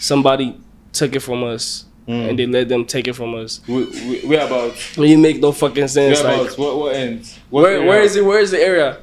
somebody 0.00 0.58
took 0.92 1.14
it 1.14 1.20
from 1.20 1.44
us, 1.44 1.84
Mm. 2.08 2.30
and 2.30 2.38
they 2.38 2.46
let 2.46 2.68
them 2.68 2.84
take 2.84 3.06
it 3.06 3.12
from 3.12 3.32
us. 3.36 3.60
We 3.68 3.84
we 3.84 4.22
we 4.26 4.36
about 4.36 4.72
When 4.96 5.08
you 5.08 5.16
make 5.18 5.38
no 5.40 5.52
fucking 5.52 5.82
we 5.84 5.88
sense, 5.88 6.20
about 6.20 6.46
like 6.48 6.58
what 6.58 6.76
what 6.76 6.96
end? 6.96 7.32
What 7.48 7.62
where 7.62 7.86
where 7.86 8.02
is 8.02 8.16
it? 8.16 8.24
Where 8.24 8.40
is 8.40 8.50
the 8.50 8.58
area? 8.60 8.98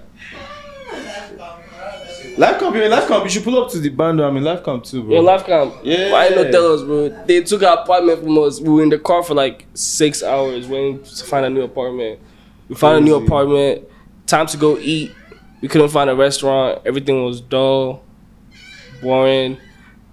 Life 2.39 2.57
camp, 2.57 2.73
yeah, 2.73 2.87
life 2.87 3.05
camp. 3.05 3.25
You 3.25 3.29
should 3.29 3.43
pull 3.43 3.61
up 3.61 3.69
to 3.71 3.79
the 3.79 3.89
band. 3.89 4.21
I 4.21 4.31
mean, 4.31 4.45
life 4.45 4.63
camp 4.63 4.85
too, 4.85 5.03
bro. 5.03 5.11
Your 5.15 5.23
life 5.23 5.45
camp. 5.45 5.75
Yeah. 5.83 6.09
Why 6.13 6.27
ain't 6.27 6.37
no 6.37 6.49
tell 6.49 6.73
us, 6.73 6.81
bro? 6.83 7.09
They 7.25 7.43
took 7.43 7.61
our 7.63 7.79
apartment 7.83 8.19
from 8.21 8.37
us. 8.37 8.61
We 8.61 8.69
were 8.69 8.81
in 8.81 8.87
the 8.87 8.97
car 8.97 9.23
for 9.23 9.33
like 9.33 9.65
six 9.73 10.23
hours 10.23 10.65
waiting 10.65 11.03
to 11.03 11.25
find 11.25 11.45
a 11.45 11.49
new 11.49 11.63
apartment. 11.63 12.21
We 12.69 12.75
found 12.75 12.99
a 12.99 13.01
new 13.01 13.15
apartment. 13.15 13.83
Time 14.25 14.47
to 14.47 14.55
go 14.55 14.77
eat. 14.77 15.13
We 15.59 15.67
couldn't 15.67 15.89
find 15.89 16.09
a 16.09 16.15
restaurant. 16.15 16.81
Everything 16.85 17.25
was 17.25 17.41
dull, 17.41 18.03
boring. 19.01 19.57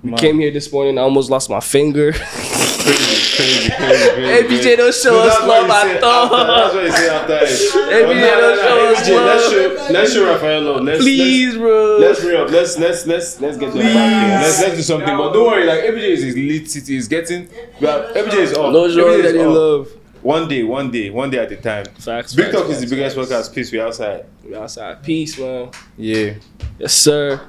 We 0.03 0.11
Man. 0.11 0.18
came 0.18 0.41
here 0.41 0.51
this 0.51 0.72
morning. 0.72 0.99
I 0.99 1.03
almost 1.03 1.31
lost 1.31 1.49
my 1.49 1.61
finger. 1.61 2.12
crazy, 2.87 3.37
crazy, 3.37 3.70
crazy, 3.70 4.11
crazy. 4.14 4.68
Hey, 4.68 4.76
don't 4.76 4.95
show 4.95 5.18
us 5.20 5.41
love. 5.47 5.70
I 5.70 5.76
after- 5.76 5.89
That's 5.89 6.01
thought. 6.01 6.74
what 6.74 6.84
he 6.84 6.91
said 6.93 7.09
after 7.11 7.34
it. 7.34 7.49
Hey, 7.49 8.03
But 8.05 8.14
BJ, 8.14 8.20
nah, 8.20 8.39
nah, 8.41 8.74
don't 8.74 9.07
show 9.07 9.26
us 9.26 9.43
love. 9.45 9.53
show, 9.53 9.93
let's 9.93 10.12
show 10.12 10.24
Raffeal 10.26 10.87
love. 10.87 10.99
Please, 11.01 11.57
bro. 11.57 11.99
Let's, 11.99 12.22
let's 12.22 12.24
re 12.24 12.37
up. 12.37 12.51
Let's 12.51 12.78
let's 12.78 13.07
let's 13.07 13.41
let's 13.41 13.57
get 13.57 13.74
back. 13.74 14.43
Let's 14.43 14.61
let's 14.62 14.76
do 14.76 14.82
something. 14.82 15.16
But 15.16 15.32
don't 15.32 15.47
worry, 15.47 15.64
like 15.66 15.80
ABJ 15.80 16.09
is 16.09 16.22
his 16.22 16.34
lead 16.34 16.70
city. 16.70 16.95
He's 16.95 17.09
getting. 17.09 17.49
ABJ 17.80 18.34
is 18.34 18.53
up. 18.55 18.72
no 18.72 18.89
joy 18.93 19.22
that 19.22 19.37
up. 19.37 19.55
love. 19.55 19.89
One 20.22 20.49
day, 20.49 20.64
one 20.64 20.91
day, 20.91 21.09
one 21.11 21.30
day 21.30 21.39
at 21.39 21.53
a 21.53 21.57
time. 21.57 21.84
Facts. 21.99 22.34
Big 22.34 22.51
Talk 22.51 22.68
is 22.68 22.80
the 22.80 22.87
biggest 22.89 23.16
podcast. 23.16 23.55
Peace. 23.55 23.70
We 23.70 23.80
outside. 23.80 24.24
We 24.45 24.57
outside. 24.57 25.01
Peace, 25.03 25.39
man. 25.39 25.70
Yeah. 25.97 26.34
Yes, 26.80 26.95
sir. 26.95 27.41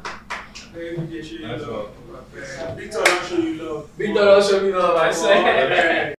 Big 0.78 0.96
Talk, 2.92 3.10
I'll 3.10 3.24
show 3.24 3.38
you 3.38 3.64
love. 3.64 3.90
Big 3.98 4.14
don't 4.14 4.44
show 4.44 4.62
me 4.62 4.72
love. 4.72 4.96
I 4.96 5.12
say. 5.12 6.14